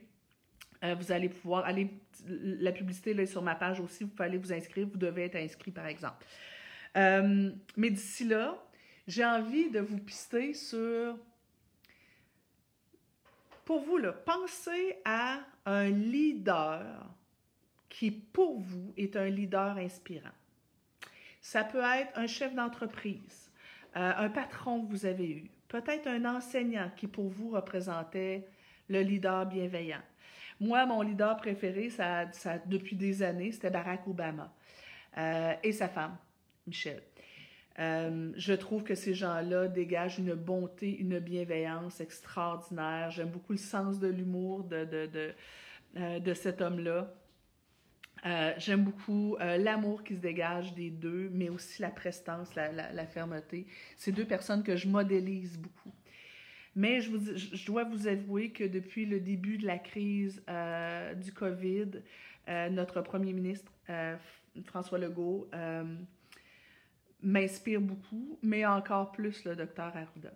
euh, 0.83 0.95
vous 0.95 1.11
allez 1.11 1.29
pouvoir 1.29 1.65
aller. 1.65 1.89
La 2.27 2.71
publicité 2.71 3.13
là, 3.13 3.23
est 3.23 3.27
sur 3.27 3.41
ma 3.41 3.55
page 3.55 3.79
aussi. 3.79 4.03
Vous 4.03 4.11
pouvez 4.11 4.25
aller 4.25 4.37
vous 4.37 4.53
inscrire. 4.53 4.87
Vous 4.87 4.97
devez 4.97 5.25
être 5.25 5.35
inscrit, 5.35 5.71
par 5.71 5.87
exemple. 5.87 6.25
Euh, 6.95 7.51
mais 7.75 7.89
d'ici 7.89 8.25
là, 8.25 8.57
j'ai 9.07 9.25
envie 9.25 9.69
de 9.69 9.79
vous 9.79 9.97
pister 9.97 10.53
sur. 10.53 11.17
Pour 13.65 13.81
vous, 13.81 13.97
là, 13.97 14.13
pensez 14.13 14.97
à 15.03 15.39
un 15.65 15.89
leader 15.89 16.83
qui, 17.97 18.11
pour 18.11 18.59
vous, 18.59 18.93
est 18.95 19.15
un 19.15 19.25
leader 19.25 19.75
inspirant. 19.77 20.35
Ça 21.41 21.63
peut 21.63 21.81
être 21.81 22.11
un 22.15 22.27
chef 22.27 22.53
d'entreprise, 22.53 23.51
euh, 23.95 24.13
un 24.17 24.29
patron 24.29 24.85
que 24.85 24.91
vous 24.91 25.07
avez 25.07 25.31
eu, 25.31 25.49
peut-être 25.67 26.05
un 26.05 26.23
enseignant 26.25 26.91
qui, 26.95 27.07
pour 27.07 27.27
vous, 27.27 27.49
représentait 27.49 28.47
le 28.87 29.01
leader 29.01 29.47
bienveillant. 29.47 30.03
Moi, 30.59 30.85
mon 30.85 31.01
leader 31.01 31.37
préféré, 31.37 31.89
ça, 31.89 32.31
ça 32.33 32.59
depuis 32.67 32.95
des 32.95 33.23
années, 33.23 33.51
c'était 33.51 33.71
Barack 33.71 34.07
Obama 34.07 34.53
euh, 35.17 35.53
et 35.63 35.71
sa 35.71 35.87
femme, 35.87 36.17
Michelle. 36.67 37.01
Euh, 37.79 38.31
je 38.35 38.53
trouve 38.53 38.83
que 38.83 38.93
ces 38.93 39.15
gens-là 39.15 39.69
dégagent 39.69 40.19
une 40.19 40.35
bonté, 40.35 40.99
une 40.99 41.17
bienveillance 41.17 41.99
extraordinaire. 41.99 43.09
J'aime 43.09 43.29
beaucoup 43.29 43.53
le 43.53 43.57
sens 43.57 43.99
de 43.99 44.07
l'humour 44.07 44.65
de, 44.65 44.85
de, 44.85 45.33
de, 45.95 46.19
de 46.19 46.33
cet 46.35 46.61
homme-là. 46.61 47.11
Euh, 48.25 48.53
j'aime 48.57 48.83
beaucoup 48.83 49.35
euh, 49.39 49.57
l'amour 49.57 50.03
qui 50.03 50.15
se 50.15 50.19
dégage 50.19 50.73
des 50.73 50.89
deux, 50.89 51.29
mais 51.33 51.49
aussi 51.49 51.81
la 51.81 51.89
prestance, 51.89 52.55
la, 52.55 53.05
fermeté. 53.05 53.67
C'est 53.95 54.11
deux 54.11 54.25
personnes 54.25 54.63
que 54.63 54.75
je 54.75 54.87
modélise 54.87 55.57
beaucoup. 55.57 55.93
Mais 56.75 57.01
je, 57.01 57.65
dois 57.65 57.83
vous 57.83 58.07
avouer 58.07 58.51
que 58.51 58.63
depuis 58.63 59.05
le 59.05 59.19
début 59.19 59.57
de 59.57 59.65
la 59.65 59.79
crise 59.79 60.43
euh, 60.47 61.13
du 61.15 61.33
COVID, 61.33 62.03
notre 62.71 63.01
premier 63.01 63.33
ministre, 63.33 63.73
François 64.63 64.97
Legault, 64.99 65.49
m'inspire 67.21 67.81
beaucoup, 67.81 68.39
mais 68.41 68.65
encore 68.65 69.11
plus 69.11 69.43
le 69.43 69.55
docteur 69.55 69.91
Arruda 69.97 70.31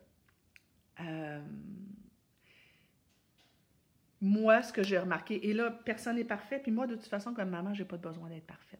moi, 4.21 4.61
ce 4.61 4.71
que 4.71 4.83
j'ai 4.83 4.99
remarqué, 4.99 5.49
et 5.49 5.53
là, 5.53 5.71
personne 5.71 6.15
n'est 6.15 6.23
parfait, 6.23 6.59
puis 6.59 6.71
moi, 6.71 6.85
de 6.85 6.95
toute 6.95 7.07
façon, 7.07 7.33
comme 7.33 7.49
maman, 7.49 7.73
j'ai 7.73 7.85
pas 7.85 7.97
besoin 7.97 8.29
d'être 8.29 8.45
parfaite. 8.45 8.79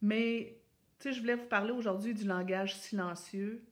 Mais, 0.00 0.58
tu 0.98 1.04
sais, 1.08 1.12
je 1.12 1.20
voulais 1.20 1.34
vous 1.34 1.46
parler 1.46 1.72
aujourd'hui 1.72 2.14
du 2.14 2.24
langage 2.24 2.76
silencieux. 2.76 3.62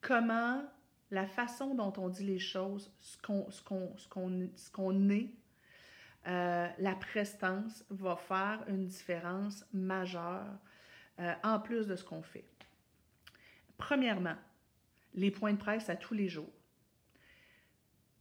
Comment 0.00 0.62
la 1.10 1.26
façon 1.26 1.74
dont 1.74 1.92
on 1.96 2.08
dit 2.08 2.24
les 2.24 2.38
choses, 2.38 2.92
ce 3.00 3.16
qu'on 4.70 5.10
est, 5.10 5.30
euh, 6.26 6.68
la 6.78 6.94
prestance 6.94 7.84
va 7.90 8.14
faire 8.14 8.62
une 8.68 8.86
différence 8.86 9.64
majeure 9.72 10.46
euh, 11.18 11.34
en 11.42 11.58
plus 11.58 11.86
de 11.86 11.96
ce 11.96 12.04
qu'on 12.04 12.22
fait. 12.22 12.44
Premièrement, 13.76 14.36
les 15.14 15.30
points 15.30 15.52
de 15.52 15.58
presse 15.58 15.88
à 15.88 15.96
tous 15.96 16.14
les 16.14 16.28
jours 16.28 16.52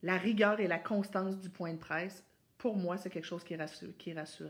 la 0.03 0.17
rigueur 0.17 0.59
et 0.59 0.67
la 0.67 0.79
constance 0.79 1.39
du 1.39 1.49
point 1.49 1.73
de 1.73 1.77
presse, 1.77 2.23
pour 2.57 2.75
moi, 2.75 2.97
c'est 2.97 3.09
quelque 3.09 3.25
chose 3.25 3.43
qui 3.43 3.53
est, 3.53 4.13
rassurant. 4.13 4.49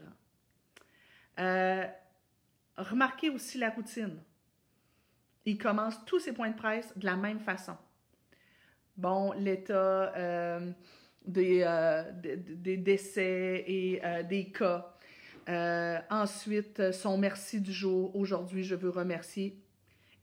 Euh, 1.40 1.86
remarquez 2.78 3.30
aussi 3.30 3.58
la 3.58 3.70
routine. 3.70 4.20
Il 5.46 5.58
commence 5.58 6.04
tous 6.06 6.20
ses 6.20 6.34
points 6.34 6.50
de 6.50 6.58
presse 6.58 6.92
de 6.98 7.06
la 7.06 7.16
même 7.16 7.40
façon. 7.40 7.78
Bon, 8.98 9.32
l'état 9.34 10.14
euh, 10.16 10.72
des, 11.26 11.62
euh, 11.64 12.12
des, 12.12 12.78
décès 12.78 13.64
et 13.68 14.02
des 14.28 14.52
cas. 14.52 14.94
ensuite, 16.10 16.92
son 16.92 17.18
merci 17.18 17.62
du 17.62 17.72
jour. 17.72 18.16
Aujourd'hui, 18.16 18.64
je 18.64 18.76
veux 18.76 18.90
remercier. 18.90 19.62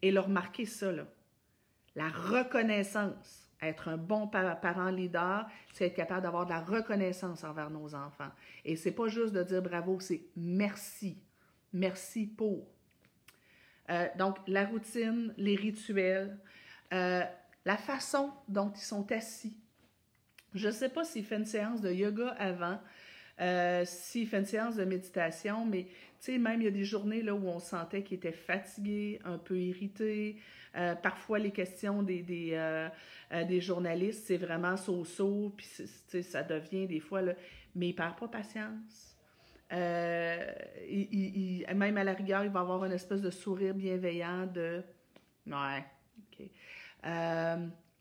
Et 0.02 0.10
leur 0.10 0.26
remarquer 0.26 0.66
ça, 0.66 0.92
là. 0.92 1.06
La 1.94 2.10
reconnaissance 2.10 3.45
être 3.62 3.88
un 3.88 3.96
bon 3.96 4.28
parent 4.28 4.90
leader, 4.90 5.48
c'est 5.72 5.86
être 5.86 5.94
capable 5.94 6.22
d'avoir 6.22 6.44
de 6.44 6.50
la 6.50 6.60
reconnaissance 6.60 7.44
envers 7.44 7.70
nos 7.70 7.94
enfants. 7.94 8.30
Et 8.64 8.76
c'est 8.76 8.92
pas 8.92 9.08
juste 9.08 9.32
de 9.32 9.42
dire 9.42 9.62
bravo, 9.62 9.98
c'est 10.00 10.22
merci. 10.36 11.18
Merci 11.72 12.26
pour. 12.26 12.66
Euh, 13.90 14.08
donc, 14.18 14.38
la 14.46 14.66
routine, 14.66 15.32
les 15.36 15.56
rituels, 15.56 16.38
euh, 16.92 17.22
la 17.64 17.76
façon 17.76 18.32
dont 18.48 18.72
ils 18.72 18.80
sont 18.80 19.10
assis. 19.12 19.56
Je 20.54 20.68
ne 20.68 20.72
sais 20.72 20.88
pas 20.88 21.04
s'il 21.04 21.24
fait 21.24 21.36
une 21.36 21.44
séance 21.44 21.80
de 21.80 21.92
yoga 21.92 22.28
avant, 22.38 22.80
euh, 23.40 23.84
s'il 23.84 24.26
fait 24.26 24.38
une 24.38 24.46
séance 24.46 24.76
de 24.76 24.84
méditation, 24.84 25.66
mais 25.66 25.84
tu 25.84 26.32
sais, 26.32 26.38
même 26.38 26.62
il 26.62 26.64
y 26.64 26.68
a 26.68 26.70
des 26.70 26.84
journées 26.84 27.22
là, 27.22 27.34
où 27.34 27.46
on 27.46 27.58
sentait 27.58 28.02
qu'il 28.02 28.16
était 28.16 28.32
fatigué, 28.32 29.20
un 29.24 29.36
peu 29.38 29.58
irrité, 29.58 30.36
euh, 30.76 30.94
parfois, 30.94 31.38
les 31.38 31.50
questions 31.50 32.02
des, 32.02 32.22
des, 32.22 32.50
euh, 32.52 32.88
des 33.44 33.60
journalistes, 33.60 34.26
c'est 34.26 34.36
vraiment 34.36 34.76
so-so, 34.76 35.54
puis 35.56 35.66
ça 36.22 36.42
devient 36.42 36.86
des 36.86 37.00
fois, 37.00 37.22
là, 37.22 37.32
mais 37.74 37.88
il 37.88 37.94
perd 37.94 38.18
pas 38.18 38.28
patience. 38.28 39.16
Il, 40.88 41.66
même 41.74 41.96
à 41.96 42.04
la 42.04 42.12
rigueur, 42.12 42.44
il 42.44 42.50
va 42.50 42.60
avoir 42.60 42.84
une 42.84 42.92
espèce 42.92 43.20
de 43.20 43.30
sourire 43.30 43.74
bienveillant 43.74 44.46
de 44.46 44.82
Ouais, 45.46 45.84
OK. 46.18 46.46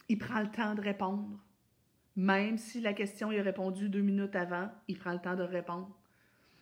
il 0.10 0.18
prend 0.18 0.42
le 0.42 0.50
temps 0.50 0.76
de 0.76 0.82
répondre. 0.82 1.45
Même 2.16 2.58
si 2.58 2.82
la 2.82 2.94
question 2.94 3.32
est 3.32 3.42
répondue 3.42 3.90
deux 3.90 4.02
minutes 4.02 4.36
avant, 4.36 4.70
il 4.88 4.98
prend 4.98 5.14
le 5.14 5.20
temps 5.20 5.36
de 5.36 5.44
répondre. 5.44 5.90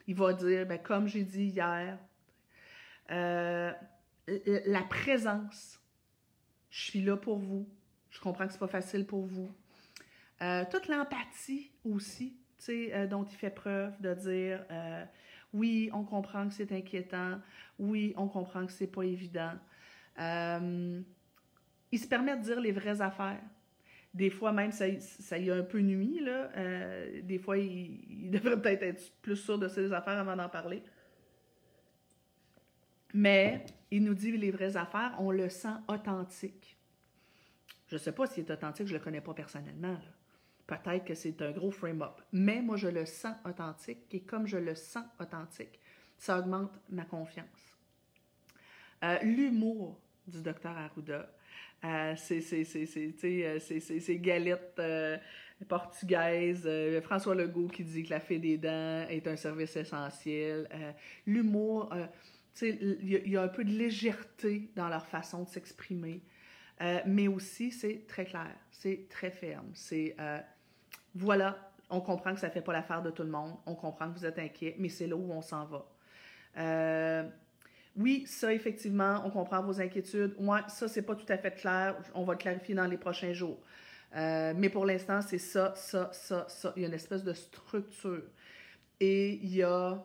Il 0.07 0.15
va 0.15 0.33
dire, 0.33 0.65
ben, 0.65 0.79
comme 0.79 1.07
j'ai 1.07 1.23
dit 1.23 1.45
hier, 1.45 1.97
la 3.09 4.81
présence 4.89 5.79
je 6.73 6.81
suis 6.81 7.01
là 7.03 7.15
pour 7.15 7.37
vous. 7.37 7.69
Je 8.09 8.19
comprends 8.19 8.47
que 8.47 8.51
c'est 8.51 8.59
pas 8.59 8.67
facile 8.67 9.05
pour 9.05 9.27
vous. 9.27 9.53
Euh, 10.41 10.65
toute 10.71 10.87
l'empathie 10.87 11.69
aussi, 11.85 12.35
euh, 12.67 13.05
dont 13.05 13.23
il 13.23 13.35
fait 13.35 13.51
preuve 13.51 13.93
de 14.01 14.11
dire 14.15 14.65
euh, 14.71 15.05
oui, 15.53 15.91
on 15.93 16.03
comprend 16.03 16.47
que 16.47 16.53
c'est 16.55 16.71
inquiétant, 16.71 17.39
oui, 17.77 18.15
on 18.17 18.27
comprend 18.27 18.65
que 18.65 18.71
c'est 18.71 18.87
pas 18.87 19.03
évident. 19.03 19.53
il 20.17 21.05
se 21.99 22.07
permet 22.07 22.35
de 22.37 22.41
dire 22.41 22.59
les 22.59 22.71
vraies 22.71 23.01
affaires. 23.01 23.43
Des 24.13 24.29
fois, 24.29 24.51
même, 24.51 24.71
ça, 24.71 24.87
y 25.37 25.49
a 25.49 25.55
un 25.55 25.63
peu 25.63 25.79
nuit, 25.79 26.19
là. 26.19 26.51
des 27.23 27.39
fois, 27.39 27.57
il, 27.57 28.25
il 28.25 28.31
devrait 28.31 28.61
peut-être 28.61 28.83
être 28.83 29.11
plus 29.21 29.35
sûr 29.35 29.57
de 29.57 29.67
ses 29.67 29.91
affaires 29.91 30.19
avant 30.19 30.35
d'en 30.35 30.49
parler. 30.49 30.83
Mais 33.13 33.65
il 33.91 34.03
nous 34.03 34.15
dit 34.15 34.35
les 34.35 34.51
vraies 34.51 34.75
affaires, 34.75 35.15
on 35.19 35.31
le 35.31 35.49
sent 35.49 35.75
authentique. 35.87 36.77
Je 37.87 37.95
ne 37.95 37.99
sais 37.99 38.11
pas 38.11 38.25
s'il 38.25 38.43
est 38.43 38.51
authentique, 38.51 38.87
je 38.87 38.93
ne 38.93 38.97
le 38.97 39.03
connais 39.03 39.21
pas 39.21 39.35
personnellement. 39.35 39.97
Peut-être 40.65 41.05
que 41.05 41.13
c'est 41.13 41.39
un 41.43 41.51
gros 41.51 41.69
frame-up. 41.69 42.21
Mais 42.31 42.61
moi, 42.61 42.75
je 42.75 42.87
le 42.87 43.05
sens 43.05 43.35
authentique 43.45 43.99
et 44.11 44.21
comme 44.21 44.47
je 44.47 44.57
le 44.57 44.73
sens 44.73 45.05
authentique, 45.19 45.79
ça 46.17 46.39
augmente 46.39 46.79
ma 46.89 47.05
confiance. 47.05 47.77
Euh, 49.03 49.19
l'humour 49.21 49.99
du 50.25 50.41
docteur 50.41 50.75
Arruda, 50.75 51.29
euh, 51.83 52.13
c'est 52.17 52.41
ces 52.41 54.19
galettes 54.19 54.75
euh, 54.79 55.17
portugaises. 55.67 56.69
François 57.03 57.35
Legault 57.35 57.67
qui 57.67 57.83
dit 57.83 58.03
que 58.03 58.09
la 58.11 58.19
fée 58.19 58.39
des 58.39 58.57
dents 58.57 59.05
est 59.09 59.27
un 59.27 59.35
service 59.35 59.75
essentiel. 59.75 60.67
L'humour 61.25 61.93
il 62.61 63.29
y, 63.29 63.37
a 63.37 63.41
un 63.41 63.47
peu 63.47 63.63
de 63.63 63.71
légèreté 63.71 64.69
dans 64.75 64.87
leur 64.87 65.05
façon 65.05 65.43
de 65.43 65.49
s'exprimer, 65.49 66.21
euh, 66.81 66.99
mais 67.05 67.27
aussi 67.27 67.71
c'est 67.71 68.05
très 68.07 68.25
clair, 68.25 68.55
c'est 68.71 69.07
très 69.09 69.31
ferme. 69.31 69.71
C'est 69.73 70.15
euh, 70.19 70.39
voilà, 71.15 71.71
on 71.89 72.01
comprend 72.01 72.33
que 72.33 72.39
ça 72.39 72.47
ne 72.47 72.51
fait 72.51 72.61
pas 72.61 72.73
l'affaire 72.73 73.01
de 73.01 73.09
tout 73.09 73.23
le 73.23 73.29
monde, 73.29 73.55
on 73.65 73.75
comprend 73.75 74.11
que 74.11 74.19
vous 74.19 74.25
êtes 74.25 74.39
inquiet, 74.39 74.75
mais 74.77 74.89
c'est 74.89 75.07
là 75.07 75.15
où 75.15 75.31
on 75.31 75.41
s'en 75.41 75.65
va. 75.65 75.85
Euh, 77.97 78.01
oui, 78.01 78.25
ça, 78.27 78.53
effectivement, 78.53 79.21
on 79.25 79.29
comprend 79.29 79.61
vos 79.61 79.79
inquiétudes. 79.79 80.35
Ouais, 80.39 80.61
ça, 80.67 80.87
c'est 80.87 81.01
pas 81.01 81.15
tout 81.15 81.25
à 81.29 81.37
fait 81.37 81.51
clair. 81.51 81.95
On 82.13 82.23
va 82.23 82.33
le 82.33 82.39
clarifier 82.39 82.75
dans 82.75 82.87
les 82.87 82.97
prochains 82.97 83.33
jours. 83.33 83.59
mais 84.13 84.69
pour 84.69 84.85
l'instant, 84.85 85.21
c'est 85.21 85.37
ça, 85.37 85.73
ça, 85.75 86.09
ça, 86.13 86.45
ça. 86.47 86.73
Il 86.75 86.81
y 86.81 86.85
a 86.85 86.87
une 86.87 86.93
espèce 86.93 87.23
de 87.23 87.33
structure. 87.33 88.23
Et 88.99 89.33
il 89.43 89.55
y 89.55 89.63
a, 89.63 90.03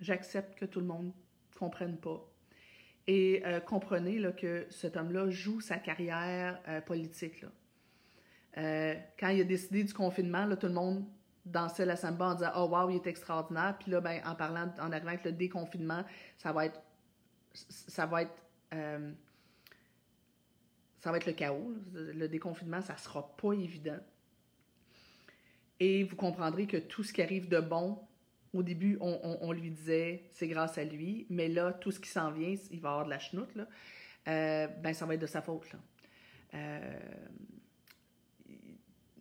j'accepte 0.00 0.58
que 0.58 0.64
tout 0.64 0.80
le 0.80 0.86
monde 0.86 1.12
comprennent 1.58 1.98
pas. 1.98 2.20
Et 3.06 3.42
euh, 3.46 3.60
comprenez 3.60 4.18
là, 4.18 4.32
que 4.32 4.66
cet 4.70 4.96
homme-là 4.96 5.28
joue 5.30 5.60
sa 5.60 5.76
carrière 5.76 6.60
euh, 6.68 6.80
politique. 6.80 7.44
Euh, 8.58 8.94
quand 9.18 9.28
il 9.28 9.40
a 9.40 9.44
décidé 9.44 9.82
du 9.82 9.92
confinement, 9.92 10.44
là, 10.44 10.56
tout 10.56 10.66
le 10.66 10.72
monde 10.72 11.04
dansait 11.44 11.86
la 11.86 11.96
samba 11.96 12.26
en 12.26 12.34
disant 12.34 12.50
Oh 12.56 12.68
wow, 12.68 12.90
il 12.90 12.96
est 12.96 13.06
extraordinaire. 13.06 13.76
Puis 13.78 13.90
là, 13.90 14.00
ben, 14.00 14.20
en 14.24 14.34
parlant, 14.34 14.72
en 14.80 14.92
arrivant 14.92 15.08
avec 15.08 15.24
le 15.24 15.32
déconfinement, 15.32 16.04
ça 16.36 16.52
va 16.52 16.66
être 16.66 16.80
ça 17.54 18.06
va 18.06 18.22
être 18.22 18.42
ça 21.02 21.10
va 21.10 21.16
être 21.16 21.26
le 21.26 21.32
chaos. 21.32 21.74
Le 21.92 22.28
déconfinement, 22.28 22.80
ça 22.80 22.96
sera 22.96 23.36
pas 23.36 23.52
évident. 23.52 23.98
Et 25.80 26.04
vous 26.04 26.14
comprendrez 26.14 26.68
que 26.68 26.76
tout 26.76 27.02
ce 27.02 27.12
qui 27.12 27.22
arrive 27.22 27.48
de 27.48 27.58
bon 27.58 27.98
au 28.54 28.62
début, 28.62 28.98
on, 29.00 29.50
lui 29.50 29.70
disait 29.70 30.24
c'est 30.30 30.46
grâce 30.46 30.78
à 30.78 30.84
lui, 30.84 31.26
mais 31.28 31.48
là, 31.48 31.72
tout 31.72 31.90
ce 31.90 31.98
qui 31.98 32.08
s'en 32.08 32.30
vient, 32.30 32.54
il 32.70 32.80
va 32.80 32.90
avoir 32.90 33.04
de 33.06 33.10
la 33.10 33.18
chenoute, 33.18 33.52
là, 33.56 33.66
euh, 34.28 34.68
ben 34.68 34.92
ça 34.92 35.06
va 35.06 35.14
être 35.14 35.20
de 35.20 35.26
sa 35.26 35.42
faute. 35.42 35.72
Là. 35.72 35.78
Euh, 36.54 37.00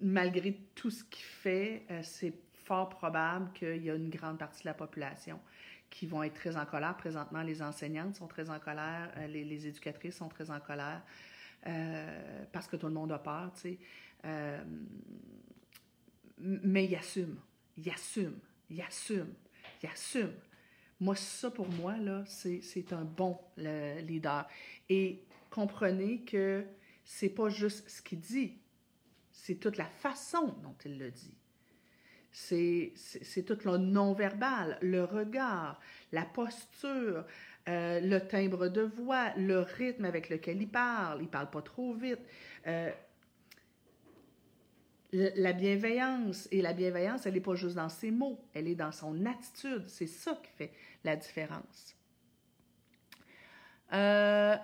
malgré 0.01 0.53
tout 0.75 0.91
ce 0.91 1.03
qu'il 1.03 1.23
fait, 1.23 1.83
euh, 1.89 2.01
c'est 2.03 2.33
fort 2.53 2.89
probable 2.89 3.51
qu'il 3.53 3.83
y 3.83 3.89
a 3.89 3.95
une 3.95 4.09
grande 4.09 4.37
partie 4.37 4.61
de 4.61 4.67
la 4.67 4.75
population 4.75 5.39
qui 5.91 6.07
vont 6.07 6.23
être 6.23 6.33
très 6.33 6.57
en 6.57 6.65
colère. 6.65 6.97
Présentement, 6.97 7.43
les 7.43 7.61
enseignantes 7.61 8.15
sont 8.15 8.27
très 8.27 8.49
en 8.49 8.57
colère, 8.57 9.11
les, 9.29 9.43
les, 9.43 9.67
éducatrices 9.67 10.15
sont 10.15 10.29
très 10.29 10.49
en 10.49 10.59
colère 10.59 11.03
parce 12.51 12.65
que 12.67 12.75
tout 12.75 12.87
le 12.87 12.93
monde 12.93 13.11
a 13.11 13.19
peur, 13.19 13.51
tu 13.53 13.77
sais. 14.23 14.59
mais 16.39 16.85
il 16.85 16.95
assume, 16.95 17.37
il 17.77 17.87
assume 17.91 18.39
il 18.71 18.81
assume, 18.81 19.33
il 19.83 19.89
assume. 19.89 20.33
Moi, 20.99 21.15
ça 21.15 21.51
pour 21.51 21.67
moi, 21.69 21.97
là, 21.97 22.23
c'est 22.25 22.93
un 22.93 23.03
bon 23.03 23.37
leader. 23.57 24.47
Et 24.89 25.23
comprenez 25.49 26.21
que 26.21 26.65
c'est 27.03 27.29
pas 27.29 27.49
juste 27.49 27.89
ce 27.89 28.01
qu'il 28.01 28.19
dit, 28.19 28.57
c'est 29.31 29.55
toute 29.55 29.77
la 29.77 29.85
façon 29.85 30.55
dont 30.63 30.75
il 30.85 30.97
le 30.97 31.11
dit. 31.11 31.35
C'est 32.31 32.93
tout 33.45 33.57
le 33.65 33.77
non-verbal, 33.77 34.77
le 34.81 35.03
regard, 35.03 35.79
la 36.11 36.23
posture, 36.23 37.25
euh, 37.67 37.99
le 37.99 38.19
timbre 38.19 38.69
de 38.69 38.81
voix, 38.81 39.33
le 39.37 39.59
rythme 39.59 40.05
avec 40.05 40.29
lequel 40.29 40.61
il 40.61 40.69
parle. 40.69 41.21
Il 41.21 41.27
parle 41.27 41.49
pas 41.49 41.61
trop 41.61 41.93
vite. 41.93 42.21
Euh, 42.67 42.91
la 45.13 45.51
bienveillance, 45.51 46.47
et 46.51 46.61
la 46.61 46.71
bienveillance, 46.71 47.25
elle 47.25 47.33
n'est 47.33 47.41
pas 47.41 47.55
juste 47.55 47.75
dans 47.75 47.89
ses 47.89 48.11
mots, 48.11 48.39
elle 48.53 48.67
est 48.67 48.75
dans 48.75 48.93
son 48.93 49.25
attitude. 49.25 49.83
C'est 49.87 50.07
ça 50.07 50.39
qui 50.41 50.51
fait 50.51 50.71
la 51.03 51.17
différence. 51.17 51.95
Euh, 53.91 54.55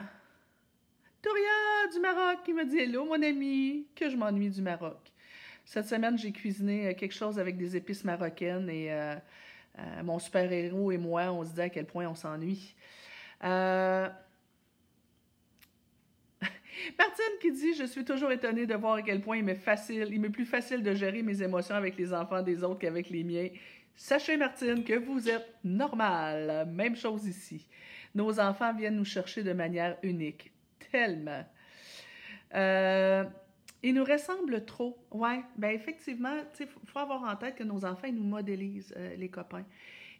Toria 1.22 1.92
du 1.92 2.00
Maroc 2.00 2.44
qui 2.46 2.54
me 2.54 2.66
dit 2.66 2.80
Hello, 2.80 3.06
mon 3.06 3.22
ami, 3.22 3.88
que 3.94 4.10
je 4.10 4.16
m'ennuie 4.16 4.50
du 4.50 4.62
Maroc. 4.62 5.12
Cette 5.68 5.86
semaine, 5.86 6.18
j'ai 6.18 6.32
cuisiné 6.32 6.88
euh, 6.88 6.94
quelque 6.94 7.14
chose 7.14 7.38
avec 7.38 7.58
des 7.58 7.76
épices 7.76 8.06
marocaines 8.06 8.70
et 8.70 8.88
euh, 8.90 9.16
mon 10.02 10.18
super-héros 10.18 10.94
et 10.94 10.98
moi, 10.98 11.24
on 11.34 11.44
se 11.44 11.54
dit 11.54 11.60
à 11.60 11.68
quel 11.68 11.86
point 11.86 12.08
on 12.08 12.16
s'ennuie. 12.16 12.74
Martine 13.42 14.08
qui 17.42 17.52
dit 17.52 17.74
Je 17.78 17.84
suis 17.84 18.06
toujours 18.06 18.32
étonnée 18.32 18.66
de 18.66 18.76
voir 18.76 18.94
à 18.94 19.02
quel 19.02 19.20
point 19.20 19.36
il 19.36 19.44
m'est 19.44 19.56
facile, 19.56 20.08
il 20.10 20.22
m'est 20.22 20.30
plus 20.30 20.46
facile 20.46 20.82
de 20.82 20.94
gérer 20.94 21.22
mes 21.22 21.44
émotions 21.44 21.76
avec 21.76 21.98
les 21.98 22.14
enfants 22.14 22.42
des 22.42 22.64
autres 22.64 22.80
qu'avec 22.80 23.10
les 23.10 23.26
miens. 23.26 23.50
Sachez, 23.94 24.38
Martine, 24.38 24.86
que 24.86 24.94
vous 24.94 25.28
êtes 25.28 25.54
normale. 25.66 26.66
Même 26.72 26.96
chose 26.96 27.28
ici. 27.28 27.68
Nos 28.16 28.40
enfants 28.40 28.74
viennent 28.74 28.96
nous 28.96 29.04
chercher 29.04 29.44
de 29.44 29.52
manière 29.52 29.98
unique. 30.02 30.54
Tellement. 30.92 31.44
Euh, 32.56 33.26
ils 33.84 33.94
nous 33.94 34.04
ressemblent 34.04 34.66
trop. 34.66 34.98
Ouais, 35.12 35.42
ben 35.58 35.70
effectivement, 35.70 36.36
il 36.60 36.68
faut, 36.68 37.00
avoir 37.00 37.24
en 37.24 37.36
tête 37.36 37.56
que 37.56 37.63
nos 37.63 37.86
enfants, 37.86 38.08
ils 38.08 38.16
nous 38.16 38.24
modélisent, 38.24 38.94
euh, 38.98 39.16
les 39.16 39.30
copains. 39.30 39.66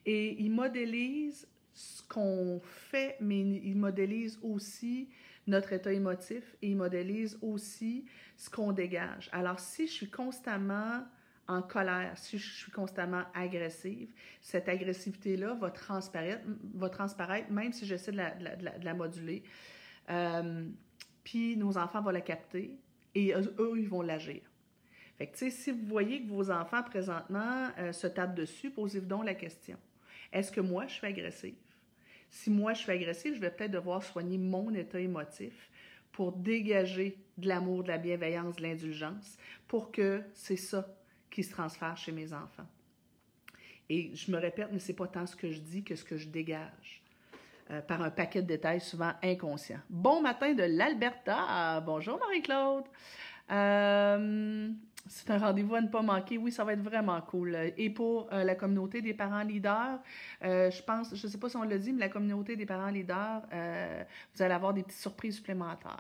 Et 0.06 0.42
ils 0.42 0.52
modélisent 0.52 1.48
ce 1.74 2.02
qu'on 2.04 2.60
fait, 2.64 3.18
mais 3.20 3.42
ils 3.42 3.76
modélisent 3.76 4.40
aussi 4.42 5.10
notre 5.48 5.74
état 5.74 5.92
émotif 5.92 6.56
et 6.62 6.70
ils 6.70 6.76
modélisent 6.76 7.38
aussi 7.42 8.06
ce 8.36 8.50
qu'on 8.50 8.72
dégage. 8.72 9.30
Alors, 9.32 9.60
si 9.60 9.88
je 9.88 9.92
suis 9.92 10.10
constamment 10.10 11.04
en 11.48 11.62
colère, 11.62 12.18
si 12.18 12.38
je 12.38 12.54
suis 12.54 12.72
constamment 12.72 13.24
agressive, 13.34 14.14
cette 14.42 14.68
agressivité-là 14.68 15.54
va 15.54 15.72
transparaître, 15.72 16.44
va 16.74 16.90
transparaître 16.90 17.50
même 17.52 17.72
si 17.72 17.86
j'essaie 17.86 18.12
de 18.12 18.18
la, 18.18 18.32
de 18.32 18.86
la, 18.86 18.94
moduler. 18.94 19.44
Euh, 20.10 20.68
puis 21.24 21.56
nos 21.56 21.78
enfants 21.78 22.02
vont 22.02 22.12
la 22.12 22.22
capter 22.22 22.78
et 23.18 23.34
eux, 23.34 23.74
ils 23.78 23.88
vont 23.88 24.04
l'agir. 24.04 24.42
Si 25.34 25.72
vous 25.72 25.86
voyez 25.88 26.22
que 26.22 26.28
vos 26.28 26.52
enfants 26.52 26.84
présentement 26.84 27.70
euh, 27.80 27.92
se 27.92 28.06
tapent 28.06 28.36
dessus, 28.36 28.70
posez-vous 28.70 29.08
donc 29.08 29.26
la 29.26 29.34
question. 29.34 29.78
Est-ce 30.32 30.52
que 30.52 30.62
moi, 30.62 30.86
je 30.86 30.94
suis 30.94 31.08
agressive? 31.08 31.56
Si 32.30 32.52
moi, 32.52 32.74
je 32.74 32.82
suis 32.82 32.92
agressive, 32.92 33.34
je 33.34 33.40
vais 33.40 33.50
peut-être 33.50 33.72
devoir 33.72 34.04
soigner 34.04 34.38
mon 34.38 34.72
état 34.76 35.00
émotif 35.00 35.72
pour 36.12 36.32
dégager 36.32 37.18
de 37.38 37.48
l'amour, 37.48 37.84
de 37.84 37.88
la 37.88 37.98
bienveillance, 37.98 38.58
de 38.58 38.62
l'indulgence, 38.62 39.38
pour 39.68 39.92
que 39.92 40.22
c'est 40.34 40.58
ça 40.58 40.88
qui 41.32 41.44
se 41.44 41.52
transfère 41.52 41.98
chez 41.98 42.12
mes 42.12 42.34
enfants. 42.34 42.68
Et 43.90 44.16
je 44.16 44.32
me 44.32 44.38
répète, 44.38 44.70
mais 44.72 44.80
c'est 44.80 44.94
pas 44.94 45.08
tant 45.08 45.26
ce 45.26 45.36
que 45.36 45.52
je 45.52 45.60
dis 45.60 45.84
que 45.84 45.96
ce 45.96 46.04
que 46.04 46.18
je 46.18 46.28
dégage. 46.28 47.02
Euh, 47.70 47.82
par 47.82 48.02
un 48.02 48.10
paquet 48.10 48.42
de 48.42 48.48
détails 48.48 48.80
souvent 48.80 49.12
inconscients. 49.22 49.82
Bon 49.90 50.22
matin 50.22 50.54
de 50.54 50.64
l'Alberta. 50.64 51.82
Bonjour 51.86 52.18
Marie-Claude. 52.18 52.86
Euh, 53.52 54.70
c'est 55.06 55.32
un 55.32 55.38
rendez-vous 55.38 55.76
à 55.76 55.82
ne 55.82 55.90
pas 55.90 56.02
manquer. 56.02 56.38
Oui, 56.38 56.50
ça 56.54 56.64
va 56.64 56.74
être 56.74 56.82
vraiment 56.82 57.20
cool. 57.20 57.58
Et 57.76 57.90
pour 57.90 58.32
euh, 58.32 58.46
la 58.46 58.56
communauté 58.56 59.02
des 59.02 59.14
parents 59.14 59.44
leaders, 59.44 60.00
je 60.42 60.82
pense, 60.84 61.14
je 61.14 61.28
ne 61.28 61.32
sais 61.32 61.38
pas 61.38 61.50
si 61.50 61.58
on 61.58 61.64
l'a 61.64 61.78
dit, 61.78 61.92
mais 61.92 62.00
la 62.00 62.10
communauté 62.10 62.56
des 62.56 62.66
parents 62.66 62.90
leaders, 62.90 63.42
vous 63.52 64.42
allez 64.42 64.54
avoir 64.54 64.74
des 64.74 64.84
petites 64.84 65.02
surprises 65.02 65.36
supplémentaires. 65.36 66.00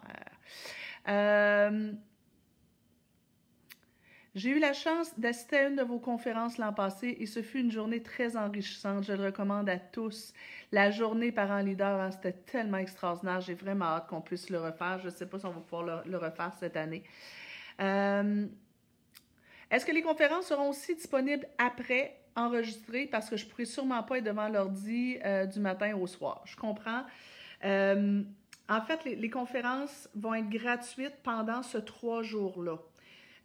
J'ai 4.38 4.52
eu 4.52 4.60
la 4.60 4.74
chance 4.74 5.18
d'assister 5.18 5.58
à 5.58 5.68
une 5.68 5.78
de 5.78 5.82
vos 5.82 5.98
conférences 5.98 6.60
l'an 6.60 6.72
passé 6.72 7.18
et 7.20 7.26
ce 7.26 7.42
fut 7.42 7.60
une 7.60 7.72
journée 7.72 8.04
très 8.04 8.38
enrichissante. 8.38 9.04
Je 9.04 9.14
le 9.14 9.26
recommande 9.26 9.68
à 9.68 9.80
tous. 9.80 10.32
La 10.72 10.92
journée 10.92 11.32
parents 11.32 11.58
leader, 11.58 12.00
hein, 12.00 12.12
c'était 12.12 12.34
tellement 12.34 12.78
extraordinaire. 12.78 13.42
J'ai 13.42 13.56
vraiment 13.56 13.86
hâte 13.86 14.06
qu'on 14.06 14.22
puisse 14.22 14.52
le 14.52 14.60
refaire. 14.60 15.00
Je 15.00 15.06
ne 15.06 15.10
sais 15.10 15.26
pas 15.26 15.40
si 15.40 15.48
on 15.48 15.50
va 15.50 15.62
pouvoir 15.62 16.04
le, 16.06 16.18
refaire 16.18 16.54
cette 16.60 16.78
année. 16.78 17.02
Euh, 17.82 18.46
est-ce 19.72 19.88
que 19.88 19.92
les 19.92 20.04
conférences 20.04 20.46
seront 20.46 20.70
aussi 20.70 20.94
disponibles 20.94 21.48
après 21.58 22.16
enregistrées? 22.36 23.08
Parce 23.08 23.32
que 23.32 23.38
je 23.38 23.46
ne 23.46 23.50
pourrai 23.50 23.66
sûrement 23.66 24.04
pas 24.04 24.20
être 24.20 24.24
devant 24.24 24.50
l'ordi 24.50 25.18
euh, 25.26 25.48
du 25.48 25.60
matin 25.60 25.98
au 25.98 26.06
soir? 26.06 26.44
Je 26.46 26.56
comprends. 26.56 27.06
Euh, 27.66 28.22
en 28.70 28.82
fait, 28.82 29.04
les, 29.04 29.30
conférences 29.32 30.08
vont 30.14 30.36
être 30.36 30.50
gratuites 30.50 31.18
pendant 31.24 31.64
ce 31.64 31.80
trois 31.80 32.22
jours-là. 32.22 32.78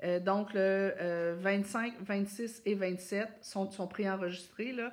Euh, 0.03 0.19
donc, 0.21 0.53
le 0.55 1.37
25, 1.38 1.95
euh, 1.95 1.97
26 2.01 2.62
et 2.67 2.75
27 2.75 3.29
sont, 3.41 3.71
sont 3.71 3.87
préenregistrés 3.87 4.73
là, 4.73 4.93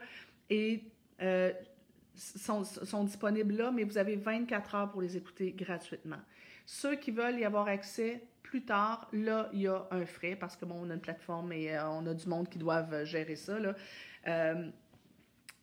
et 0.50 0.84
euh, 1.22 1.52
sont, 2.16 2.64
sont, 2.64 3.04
disponibles 3.04 3.56
là, 3.56 3.72
mais 3.72 3.84
vous 3.84 3.98
avez 3.98 4.16
24 4.16 4.76
heures 4.76 4.92
pour 4.92 5.02
les 5.02 5.18
écouter 5.18 5.52
gratuitement. 5.52 6.20
Ceux 6.66 6.96
qui 6.96 7.12
veulent 7.12 7.40
y 7.40 7.46
avoir 7.46 7.68
accès 7.68 8.22
plus 8.44 8.64
tard, 8.64 9.08
là, 9.12 9.50
il 9.54 9.62
y 9.62 9.68
a 9.68 9.88
un 9.92 10.06
frais 10.06 10.36
parce 10.36 10.56
que, 10.56 10.66
bon, 10.66 10.76
on 10.82 10.90
a 10.90 10.94
une 10.94 11.02
plateforme 11.02 11.52
et 11.54 11.80
on 11.80 12.06
a 12.06 12.14
du 12.14 12.28
monde 12.28 12.50
qui 12.50 12.60
doivent 12.60 13.04
gérer 13.04 13.36
ça. 13.36 13.58
Là. 13.60 13.76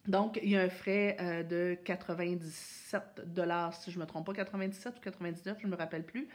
donc, 0.06 0.38
il 0.42 0.50
y 0.50 0.56
a 0.56 0.62
un 0.62 0.68
frais 0.68 1.44
de 1.48 1.76
97 1.84 3.22
dollars, 3.26 3.74
si 3.74 3.90
je 3.90 3.96
ne 3.98 4.02
me 4.02 4.06
trompe 4.06 4.26
pas, 4.26 4.34
97 4.34 4.98
ou 4.98 5.00
99, 5.00 5.58
je 5.60 5.66
ne 5.66 5.72
me 5.72 5.76
rappelle 5.76 6.04
plus. 6.04 6.28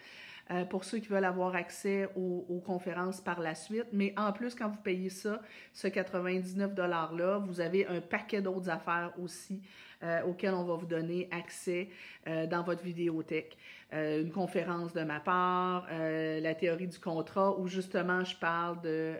Euh, 0.51 0.65
pour 0.65 0.83
ceux 0.83 0.99
qui 0.99 1.07
veulent 1.07 1.23
avoir 1.23 1.55
accès 1.55 2.09
aux, 2.15 2.61
conférences 2.65 3.21
par 3.21 3.39
la 3.39 3.55
suite. 3.55 3.87
Mais 3.93 4.13
en 4.17 4.33
plus, 4.33 4.53
quand 4.53 4.67
vous 4.67 4.81
payez 4.81 5.09
ça, 5.09 5.41
ce 5.73 5.87
99 5.87 6.73
$-là, 6.73 7.37
vous 7.37 7.61
avez 7.61 7.87
un 7.87 8.01
paquet 8.01 8.41
d'autres 8.41 8.69
affaires 8.69 9.13
aussi 9.21 9.61
euh, 10.03 10.23
auxquelles 10.23 10.53
on 10.53 10.63
va 10.63 10.75
vous 10.75 10.85
donner 10.85 11.29
accès 11.31 11.89
euh, 12.27 12.47
dans 12.47 12.63
votre 12.63 12.83
vidéothèque. 12.83 13.57
une 13.93 14.31
conférence 14.31 14.93
de 14.93 15.03
ma 15.03 15.19
part, 15.19 15.87
la 15.89 16.55
théorie 16.55 16.87
du 16.87 16.99
contrat, 16.99 17.57
où 17.59 17.67
justement 17.67 18.23
je 18.23 18.35
parle 18.37 18.81
de 18.81 19.15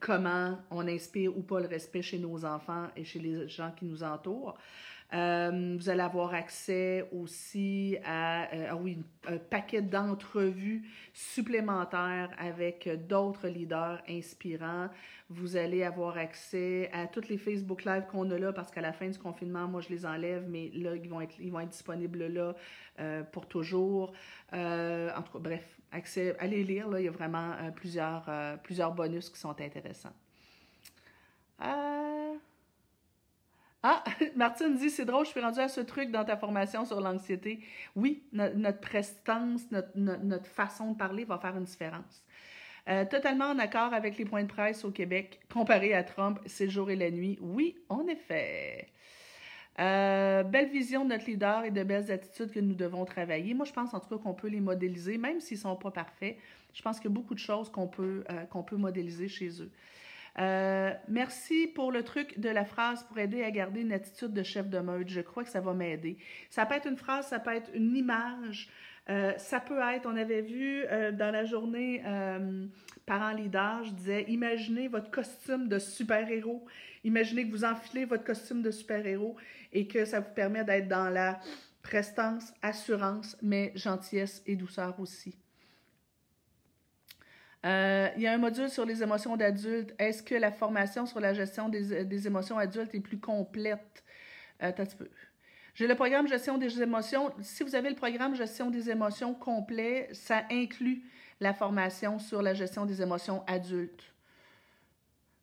comment 0.00 0.58
on 0.70 0.86
inspire 0.88 1.36
ou 1.36 1.42
pas 1.42 1.60
le 1.60 1.68
respect 1.68 2.02
chez 2.02 2.18
nos 2.18 2.44
enfants 2.44 2.88
et 2.96 3.04
chez 3.04 3.20
les 3.20 3.48
gens 3.48 3.70
qui 3.76 3.84
nous 3.84 4.02
entourent. 4.02 4.56
Euh, 5.14 5.76
vous 5.78 5.90
allez 5.90 6.00
avoir 6.00 6.32
accès 6.32 7.06
aussi 7.12 7.98
à 8.02 8.50
euh, 8.54 8.68
ah 8.70 8.76
oui, 8.76 8.98
un 9.28 9.36
paquet 9.36 9.82
d'entrevues 9.82 10.88
supplémentaires 11.12 12.30
avec 12.38 12.88
d'autres 13.08 13.48
leaders 13.48 14.02
inspirants. 14.08 14.88
Vous 15.28 15.56
allez 15.56 15.82
avoir 15.82 16.16
accès 16.16 16.90
à 16.92 17.06
toutes 17.06 17.28
les 17.28 17.36
Facebook 17.36 17.84
Live 17.84 18.04
qu'on 18.10 18.30
a 18.30 18.38
là 18.38 18.52
parce 18.54 18.70
qu'à 18.70 18.80
la 18.80 18.92
fin 18.92 19.08
du 19.08 19.18
confinement, 19.18 19.68
moi 19.68 19.82
je 19.82 19.90
les 19.90 20.06
enlève, 20.06 20.48
mais 20.48 20.70
là, 20.74 20.94
ils 20.96 21.08
vont 21.08 21.20
être, 21.20 21.68
disponibles 21.68 22.26
là 22.28 22.54
euh, 23.00 23.22
pour 23.22 23.46
toujours. 23.46 24.12
en 24.52 25.22
tout 25.22 25.32
cas, 25.32 25.38
bref, 25.38 25.78
accès, 25.90 26.34
allez 26.38 26.64
lire, 26.64 26.88
il 26.98 27.04
y 27.04 27.08
a 27.08 27.10
vraiment 27.10 27.54
plusieurs, 27.76 28.30
plusieurs 28.62 28.92
bonus 28.92 29.28
qui 29.28 29.38
sont 29.38 29.60
intéressants. 29.60 30.14
Ah, 33.82 34.04
Martine 34.36 34.76
dit, 34.76 34.90
c'est 34.90 35.04
drôle, 35.04 35.24
je 35.24 35.30
suis 35.30 35.40
rendue 35.40 35.60
à 35.60 35.68
ce 35.68 35.80
truc 35.80 36.10
dans 36.10 36.24
ta 36.24 36.36
formation 36.36 36.84
sur 36.84 37.00
l'anxiété. 37.00 37.64
Oui, 37.96 38.22
notre 38.32 38.80
prestance, 38.80 39.62
notre, 39.94 40.46
façon 40.46 40.92
de 40.92 40.96
parler 40.96 41.24
va 41.24 41.38
faire 41.38 41.56
une 41.56 41.64
différence. 41.64 42.22
Euh, 42.88 43.04
totalement 43.04 43.46
en 43.46 43.58
accord 43.58 43.92
avec 43.92 44.18
les 44.18 44.24
points 44.24 44.42
de 44.42 44.48
presse 44.48 44.84
au 44.84 44.90
Québec, 44.90 45.40
comparé 45.52 45.94
à 45.94 46.02
Trump, 46.02 46.40
c'est 46.46 46.64
le 46.64 46.70
jour 46.70 46.90
et 46.90 46.96
la 46.96 47.10
nuit. 47.10 47.38
Oui, 47.40 47.76
en 47.88 48.06
effet. 48.06 48.88
Euh, 49.80 50.42
belle 50.42 50.68
vision 50.68 51.04
de 51.04 51.10
notre 51.10 51.26
leader 51.26 51.64
et 51.64 51.70
de 51.70 51.82
belles 51.82 52.10
attitudes 52.12 52.50
que 52.50 52.60
nous 52.60 52.74
devons 52.74 53.04
travailler. 53.04 53.54
Moi, 53.54 53.64
je 53.64 53.72
pense 53.72 53.94
en 53.94 54.00
tout 54.00 54.08
cas 54.08 54.22
qu'on 54.22 54.34
peut 54.34 54.48
les 54.48 54.60
modéliser, 54.60 55.16
même 55.16 55.40
s'ils 55.40 55.56
ne 55.56 55.62
sont 55.62 55.76
pas 55.76 55.90
parfaits. 55.90 56.36
Je 56.74 56.82
pense 56.82 56.98
qu'il 56.98 57.10
y 57.10 57.12
a 57.12 57.14
beaucoup 57.14 57.34
de 57.34 57.38
choses 57.38 57.70
qu'on 57.70 57.88
peut, 57.88 58.24
euh, 58.30 58.44
qu'on 58.44 58.62
peut 58.62 58.76
modéliser 58.76 59.28
chez 59.28 59.62
eux. 59.62 59.70
Euh, 60.38 60.92
merci 61.08 61.66
pour 61.66 61.92
le 61.92 62.02
truc 62.02 62.38
de 62.38 62.48
la 62.48 62.64
phrase 62.64 63.04
pour 63.04 63.18
aider 63.18 63.42
à 63.42 63.50
garder 63.50 63.82
une 63.82 63.92
attitude 63.92 64.32
de 64.32 64.42
chef 64.42 64.68
de 64.68 64.78
meute. 64.78 65.08
Je 65.08 65.20
crois 65.20 65.44
que 65.44 65.50
ça 65.50 65.60
va 65.60 65.74
m'aider. 65.74 66.18
Ça 66.50 66.64
peut 66.66 66.74
être 66.74 66.88
une 66.88 66.96
phrase, 66.96 67.26
ça 67.26 67.38
peut 67.38 67.54
être 67.54 67.70
une 67.74 67.96
image. 67.96 68.68
Euh, 69.10 69.32
ça 69.36 69.60
peut 69.60 69.80
être, 69.80 70.06
on 70.06 70.16
avait 70.16 70.42
vu 70.42 70.84
euh, 70.84 71.10
dans 71.12 71.32
la 71.32 71.44
journée 71.44 72.02
parents 73.04 73.32
leader, 73.32 73.82
je 73.84 73.90
disais, 73.90 74.24
imaginez 74.28 74.86
votre 74.88 75.10
costume 75.10 75.68
de 75.68 75.78
super-héros. 75.78 76.64
Imaginez 77.04 77.46
que 77.46 77.50
vous 77.50 77.64
enfilez 77.64 78.04
votre 78.04 78.24
costume 78.24 78.62
de 78.62 78.70
super-héros 78.70 79.36
et 79.72 79.88
que 79.88 80.04
ça 80.04 80.20
vous 80.20 80.32
permet 80.34 80.64
d'être 80.64 80.88
dans 80.88 81.10
la 81.10 81.40
prestance, 81.82 82.52
assurance, 82.62 83.36
mais 83.42 83.72
gentillesse 83.74 84.42
et 84.46 84.54
douceur 84.54 84.98
aussi. 85.00 85.41
Euh, 87.64 88.08
il 88.16 88.22
y 88.22 88.26
a 88.26 88.32
un 88.32 88.38
module 88.38 88.68
sur 88.68 88.84
les 88.84 89.02
émotions 89.02 89.36
d'adultes. 89.36 89.94
Est-ce 89.98 90.22
que 90.22 90.34
la 90.34 90.50
formation 90.50 91.06
sur 91.06 91.20
la 91.20 91.32
gestion 91.32 91.68
des, 91.68 92.26
émotions 92.26 92.58
adultes 92.58 92.94
est 92.94 93.00
plus 93.00 93.18
complète? 93.18 94.02
Euh, 94.62 94.72
peu. 94.72 95.08
J'ai 95.74 95.86
le 95.86 95.94
programme 95.94 96.28
gestion 96.28 96.58
des 96.58 96.82
émotions. 96.82 97.32
Si 97.40 97.62
vous 97.62 97.74
avez 97.74 97.88
le 97.88 97.96
programme 97.96 98.34
gestion 98.34 98.70
des 98.70 98.90
émotions 98.90 99.32
complet, 99.32 100.08
ça 100.12 100.42
inclut 100.50 101.02
la 101.40 101.54
formation 101.54 102.18
sur 102.18 102.42
la 102.42 102.54
gestion 102.54 102.84
des 102.84 103.00
émotions 103.00 103.44
adultes. 103.46 104.12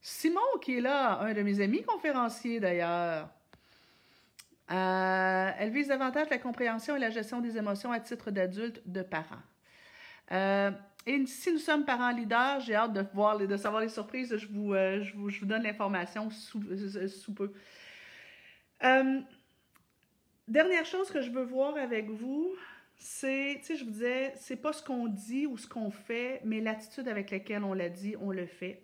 Simon, 0.02 0.40
qui 0.62 0.78
est 0.78 0.82
là, 0.82 1.20
un 1.20 1.34
de 1.34 1.42
mes 1.42 1.62
amis 1.62 1.84
conférenciers 1.84 2.60
d'ailleurs, 2.60 3.30
euh, 4.72 5.52
elle 5.58 5.72
vise 5.72 5.88
davantage 5.88 6.30
la 6.30 6.38
compréhension 6.38 6.96
et 6.96 7.00
la 7.00 7.10
gestion 7.10 7.42
des 7.42 7.58
émotions 7.58 7.92
à 7.92 8.00
titre 8.00 8.30
d'adulte 8.30 8.82
de 8.86 9.02
parents. 9.02 9.42
Euh, 10.32 10.72
et 11.06 11.26
si 11.26 11.52
nous 11.52 11.60
sommes 11.60 11.86
parents 11.86 12.12
leaders, 12.12 12.60
j'ai 12.60 12.76
hâte 12.76 12.94
de 12.94 13.06
voir, 13.14 13.38
de 13.38 13.58
savoir 13.58 13.82
les 13.82 13.90
surprises. 13.90 14.36
Je 14.36 14.48
vous, 14.48 14.74
euh, 14.74 15.02
je 15.02 15.16
vous, 15.16 15.46
donne 15.46 15.64
l'information 15.64 16.30
sous, 16.30 16.62
euh, 16.70 17.34
peu. 17.36 17.54
dernière 20.48 20.86
chose 20.86 21.10
que 21.10 21.22
je 21.22 21.32
veux 21.32 21.44
voir 21.44 21.78
avec 21.78 22.10
vous, 22.10 22.54
c'est, 22.96 23.56
tu 23.60 23.66
sais, 23.66 23.76
je 23.78 23.86
vous 23.86 23.92
disais, 23.92 24.34
c'est 24.36 24.58
pas 24.58 24.74
ce 24.74 24.84
qu'on 24.84 25.08
dit 25.08 25.48
ou 25.48 25.58
ce 25.58 25.68
qu'on 25.68 25.90
fait, 25.90 26.42
mais 26.44 26.60
l'attitude 26.60 27.08
avec 27.08 27.32
laquelle 27.32 27.64
on 27.64 27.74
l'a 27.74 27.90
dit, 27.90 28.16
on 28.20 28.32
le 28.32 28.46
fait. 28.46 28.84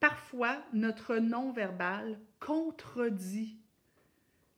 Parfois, 0.00 0.60
notre 0.72 1.18
non-verbal 1.18 2.18
contredit 2.40 3.56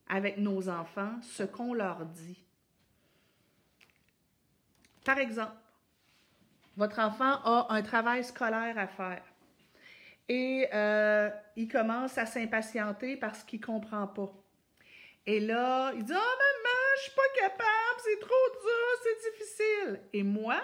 avec 0.07 0.39
nos 0.39 0.67
enfants 0.67 1.19
ce 1.21 1.43
qu'on 1.43 1.75
leur 1.75 2.05
dit. 2.07 2.43
Par 5.03 5.19
exemple, 5.19 5.53
votre 6.77 6.99
enfant 6.99 7.39
a 7.43 7.67
un 7.69 7.81
travail 7.81 8.23
scolaire 8.23 8.77
à 8.77 8.87
faire. 8.87 9.23
Et 10.27 10.67
euh, 10.73 11.29
il 11.55 11.67
commence 11.67 12.17
à 12.17 12.25
s'impatienter 12.25 13.15
parce 13.15 13.43
qu'il 13.43 13.59
ne 13.59 13.65
comprend 13.65 14.07
pas. 14.07 14.33
Et 15.27 15.39
là, 15.39 15.91
il 15.95 16.03
dit 16.03 16.13
Oh 16.13 16.15
maman, 16.15 16.95
je 16.97 17.01
suis 17.01 17.11
pas 17.11 17.41
capable, 17.41 17.99
c'est 18.03 18.19
trop 18.19 18.49
dur, 18.61 19.03
c'est 19.03 19.31
difficile. 19.31 20.01
Et 20.13 20.23
moi, 20.23 20.61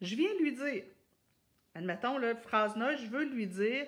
je 0.00 0.14
viens 0.16 0.34
lui 0.40 0.52
dire, 0.52 0.84
admettons, 1.74 2.18
la 2.18 2.34
phrase 2.36 2.76
là, 2.76 2.96
je 2.96 3.06
veux 3.06 3.24
lui 3.24 3.46
dire 3.46 3.86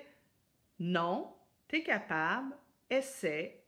Non, 0.79 1.35
tu 1.68 1.77
es 1.77 1.83
capable, 1.83 2.55
essaie, 2.91 3.64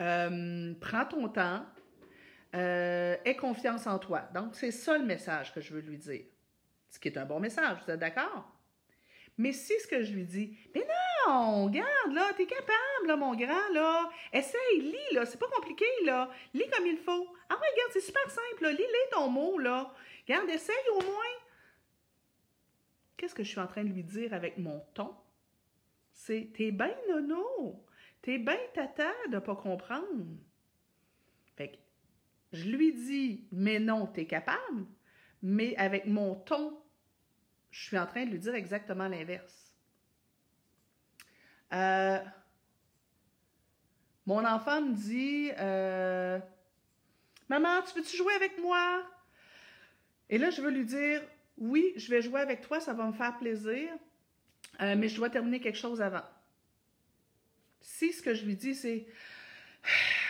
euh, 0.00 0.74
prends 0.80 1.06
ton 1.06 1.28
temps, 1.28 1.64
euh, 2.54 3.16
aie 3.24 3.36
confiance 3.36 3.86
en 3.86 3.98
toi. 3.98 4.28
Donc, 4.34 4.54
c'est 4.54 4.70
ça 4.70 4.96
le 4.96 5.04
message 5.04 5.52
que 5.54 5.60
je 5.60 5.74
veux 5.74 5.80
lui 5.80 5.98
dire. 5.98 6.24
Ce 6.90 6.98
qui 6.98 7.08
est 7.08 7.18
un 7.18 7.26
bon 7.26 7.40
message, 7.40 7.78
vous 7.84 7.92
êtes 7.92 8.00
d'accord? 8.00 8.52
Mais 9.38 9.52
si 9.52 9.78
ce 9.80 9.86
que 9.86 10.02
je 10.02 10.12
lui 10.12 10.24
dis, 10.24 10.56
mais 10.74 10.86
non, 11.26 11.66
regarde, 11.66 12.12
là, 12.12 12.32
t'es 12.36 12.46
capable, 12.46 13.06
là, 13.06 13.16
mon 13.16 13.34
grand, 13.34 13.68
là, 13.74 14.08
essaye, 14.32 14.80
lis, 14.80 15.14
là, 15.14 15.26
c'est 15.26 15.38
pas 15.38 15.48
compliqué, 15.54 15.84
là, 16.04 16.30
lis 16.54 16.68
comme 16.74 16.86
il 16.86 16.96
faut. 16.96 17.26
Ah 17.50 17.54
ouais, 17.54 17.68
regarde, 17.72 17.90
c'est 17.92 18.00
super 18.00 18.30
simple, 18.30 18.62
là, 18.62 18.70
lis-les 18.70 19.10
ton 19.12 19.28
mot, 19.28 19.58
là. 19.58 19.92
Regarde, 20.26 20.48
essaye 20.48 20.74
au 20.94 21.02
moins. 21.02 21.34
Qu'est-ce 23.16 23.34
que 23.34 23.44
je 23.44 23.48
suis 23.48 23.60
en 23.60 23.66
train 23.66 23.84
de 23.84 23.90
lui 23.90 24.04
dire 24.04 24.32
avec 24.32 24.56
mon 24.56 24.80
ton? 24.94 25.14
C'est, 26.12 26.50
t'es 26.54 26.70
bien 26.70 26.94
nono, 27.08 27.84
t'es 28.22 28.38
bien 28.38 28.58
tata 28.72 29.12
de 29.30 29.38
pas 29.38 29.56
comprendre. 29.56 30.24
Je 32.56 32.70
lui 32.70 32.92
dis, 32.92 33.46
mais 33.52 33.78
non, 33.78 34.06
t'es 34.06 34.26
capable, 34.26 34.86
mais 35.42 35.76
avec 35.76 36.06
mon 36.06 36.34
ton 36.34 36.76
je 37.76 37.84
suis 37.84 37.98
en 37.98 38.06
train 38.06 38.24
de 38.24 38.30
lui 38.30 38.38
dire 38.38 38.54
exactement 38.54 39.06
l'inverse. 39.06 39.74
Euh, 41.74 42.18
mon 44.24 44.44
enfant 44.46 44.80
me 44.80 44.94
dit 44.94 45.50
euh, 45.58 46.38
Maman, 47.50 47.82
tu 47.82 47.98
veux-tu 47.98 48.16
jouer 48.16 48.32
avec 48.32 48.58
moi? 48.58 49.04
Et 50.30 50.38
là, 50.38 50.48
je 50.48 50.62
veux 50.62 50.70
lui 50.70 50.86
dire 50.86 51.22
Oui, 51.58 51.92
je 51.96 52.08
vais 52.08 52.22
jouer 52.22 52.40
avec 52.40 52.62
toi, 52.62 52.80
ça 52.80 52.94
va 52.94 53.06
me 53.06 53.12
faire 53.12 53.36
plaisir, 53.36 53.90
euh, 54.80 54.96
mais 54.96 55.08
je 55.08 55.16
dois 55.16 55.28
terminer 55.28 55.60
quelque 55.60 55.78
chose 55.78 56.00
avant. 56.00 56.24
Si 57.82 58.14
ce 58.14 58.22
que 58.22 58.32
je 58.32 58.46
lui 58.46 58.56
dis, 58.56 58.74
c'est 58.74 59.06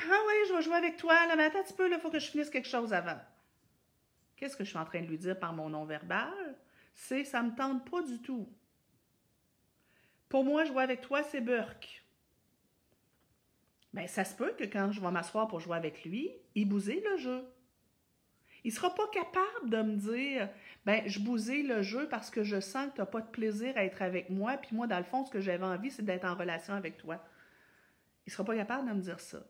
Ah 0.09 0.21
oui, 0.29 0.35
je 0.49 0.55
vais 0.55 0.63
jouer 0.63 0.77
avec 0.77 0.97
toi, 0.97 1.15
là, 1.27 1.37
mais 1.37 1.45
attends 1.45 1.61
un 1.61 1.63
petit 1.63 1.73
peu, 1.73 1.91
il 1.91 1.99
faut 1.99 2.11
que 2.11 2.19
je 2.19 2.31
finisse 2.31 2.51
quelque 2.51 2.69
chose 2.69 2.93
avant. 2.93 3.19
Qu'est-ce 4.37 4.57
que 4.57 4.65
je 4.65 4.69
suis 4.69 4.79
en 4.79 4.85
train 4.85 5.01
de 5.01 5.07
lui 5.07 5.19
dire 5.19 5.39
par 5.39 5.53
mon 5.53 5.69
non-verbal? 5.71 6.57
c'est 6.97 7.25
ça 7.25 7.43
me 7.43 7.55
tente 7.55 7.89
pas 7.89 8.03
du 8.03 8.21
tout. 8.21 8.49
Pour 10.29 10.45
moi, 10.45 10.65
jouer 10.65 10.83
avec 10.83 11.03
toi, 11.03 11.23
c'est 11.23 11.41
Burke. 11.41 12.05
Bien, 13.93 14.07
ça 14.09 14.25
se 14.25 14.35
peut 14.35 14.53
que 14.59 14.65
quand 14.65 14.91
je 14.91 15.01
vais 15.01 15.11
m'asseoir 15.11 15.47
pour 15.47 15.61
jouer 15.61 15.77
avec 15.77 16.05
lui, 16.05 16.33
il 16.55 16.69
bousille 16.69 17.03
le 17.11 17.17
jeu. 17.19 17.45
Il 18.65 18.71
ne 18.71 18.75
sera 18.75 18.93
pas 18.93 19.07
capable 19.09 19.71
de 19.71 19.83
me 19.83 19.95
dire 19.95 20.49
ben 20.85 21.03
je 21.07 21.21
bousille 21.21 21.63
le 21.63 21.83
jeu 21.83 22.09
parce 22.09 22.31
que 22.31 22.43
je 22.43 22.61
sens 22.61 22.89
que 22.89 22.95
tu 22.95 23.01
n'as 23.01 23.07
pas 23.07 23.21
de 23.21 23.31
plaisir 23.31 23.77
à 23.77 23.85
être 23.85 24.03
avec 24.03 24.29
moi, 24.29 24.57
puis 24.57 24.75
moi, 24.75 24.87
dans 24.87 24.99
le 24.99 25.05
fond, 25.05 25.25
ce 25.25 25.31
que 25.31 25.41
j'avais 25.41 25.65
envie, 25.65 25.91
c'est 25.91 26.05
d'être 26.05 26.25
en 26.25 26.35
relation 26.35 26.75
avec 26.75 26.97
toi. 26.97 27.23
Il 28.27 28.31
ne 28.31 28.33
sera 28.33 28.45
pas 28.45 28.57
capable 28.57 28.89
de 28.89 28.95
me 28.95 29.01
dire 29.01 29.21
ça. 29.21 29.45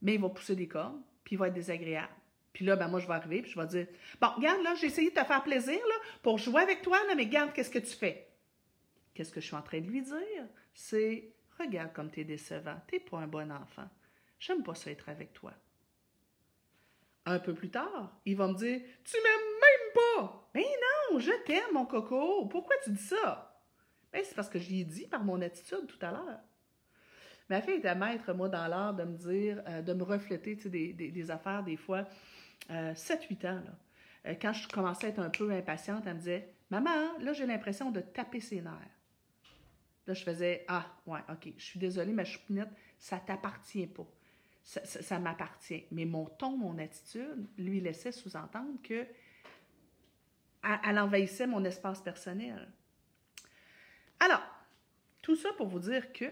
Mais 0.00 0.14
il 0.14 0.20
va 0.20 0.28
pousser 0.28 0.56
des 0.56 0.68
cordes, 0.68 1.00
puis 1.24 1.36
il 1.36 1.38
va 1.38 1.48
être 1.48 1.54
désagréable. 1.54 2.12
Puis 2.52 2.64
là, 2.64 2.76
ben 2.76 2.88
moi, 2.88 3.00
je 3.00 3.06
vais 3.06 3.14
arriver, 3.14 3.42
puis 3.42 3.50
je 3.50 3.58
vais 3.58 3.66
dire 3.66 3.86
Bon, 4.20 4.28
regarde, 4.36 4.62
là, 4.62 4.74
j'ai 4.74 4.86
essayé 4.86 5.10
de 5.10 5.14
te 5.14 5.24
faire 5.24 5.42
plaisir, 5.42 5.78
là, 5.78 5.94
pour 6.22 6.38
jouer 6.38 6.62
avec 6.62 6.82
toi, 6.82 6.98
là, 7.08 7.14
mais 7.14 7.24
regarde, 7.24 7.52
qu'est-ce 7.52 7.70
que 7.70 7.78
tu 7.78 7.94
fais? 7.94 8.28
Qu'est-ce 9.14 9.32
que 9.32 9.40
je 9.40 9.46
suis 9.46 9.56
en 9.56 9.62
train 9.62 9.80
de 9.80 9.86
lui 9.86 10.02
dire? 10.02 10.46
C'est 10.74 11.32
Regarde 11.58 11.92
comme 11.92 12.10
tu 12.10 12.20
es 12.20 12.24
décevant, 12.24 12.80
tu 12.88 12.94
n'es 12.94 13.00
pas 13.00 13.18
un 13.18 13.26
bon 13.26 13.50
enfant. 13.52 13.88
J'aime 14.38 14.62
pas 14.62 14.74
ça 14.74 14.90
être 14.90 15.08
avec 15.08 15.32
toi. 15.32 15.52
Un 17.24 17.38
peu 17.38 17.54
plus 17.54 17.70
tard, 17.70 18.18
il 18.24 18.36
va 18.36 18.48
me 18.48 18.54
dire 18.54 18.80
Tu 19.04 19.16
m'aimes 19.16 19.60
même 19.60 19.94
pas! 19.94 20.50
Mais 20.54 20.66
non, 21.10 21.18
je 21.18 21.30
t'aime, 21.44 21.72
mon 21.72 21.86
coco. 21.86 22.46
Pourquoi 22.46 22.74
tu 22.82 22.90
dis 22.90 23.02
ça? 23.02 23.60
Ben, 24.12 24.22
c'est 24.24 24.34
parce 24.34 24.48
que 24.48 24.58
je 24.58 24.68
lui 24.68 24.80
ai 24.80 24.84
dit 24.84 25.06
par 25.06 25.22
mon 25.22 25.40
attitude 25.40 25.86
tout 25.86 26.04
à 26.04 26.10
l'heure. 26.10 26.40
Ma 27.48 27.60
fille 27.60 27.74
était 27.74 27.94
maître, 27.94 28.32
moi, 28.32 28.48
dans 28.48 28.66
l'art 28.66 28.94
de 28.94 29.04
me 29.04 29.16
dire, 29.16 29.62
euh, 29.68 29.82
de 29.82 29.92
me 29.92 30.02
refléter 30.02 30.54
des, 30.54 30.92
des, 30.92 31.10
des, 31.10 31.30
affaires, 31.30 31.62
des 31.62 31.76
fois, 31.76 32.04
7-8 32.70 32.70
euh, 32.70 33.50
ans. 33.50 33.62
Là. 33.64 33.72
Euh, 34.26 34.34
quand 34.40 34.52
je 34.52 34.68
commençais 34.68 35.06
à 35.06 35.10
être 35.10 35.18
un 35.18 35.30
peu 35.30 35.50
impatiente, 35.50 36.04
elle 36.06 36.14
me 36.14 36.18
disait 36.18 36.48
Maman, 36.70 37.18
là, 37.18 37.32
j'ai 37.32 37.46
l'impression 37.46 37.90
de 37.90 38.00
taper 38.00 38.40
ses 38.40 38.62
nerfs. 38.62 38.72
Là, 40.06 40.14
je 40.14 40.22
faisais 40.22 40.64
Ah, 40.68 40.86
ouais, 41.06 41.20
OK, 41.28 41.52
je 41.56 41.64
suis 41.64 41.78
désolée, 41.78 42.12
ma 42.12 42.24
choupinette, 42.24 42.70
ça 42.98 43.18
t'appartient 43.18 43.86
pas. 43.86 44.06
Ça, 44.64 44.84
ça, 44.84 45.18
m'appartient. 45.18 45.84
Mais 45.90 46.04
mon 46.04 46.26
ton, 46.26 46.56
mon 46.56 46.78
attitude, 46.78 47.48
lui 47.58 47.80
laissait 47.80 48.12
sous-entendre 48.12 48.80
que 48.82 49.06
elle 50.84 50.98
envahissait 51.00 51.48
mon 51.48 51.64
espace 51.64 52.00
personnel. 52.00 52.70
Alors, 54.20 54.42
tout 55.20 55.34
ça 55.34 55.52
pour 55.54 55.66
vous 55.66 55.80
dire 55.80 56.12
que 56.12 56.26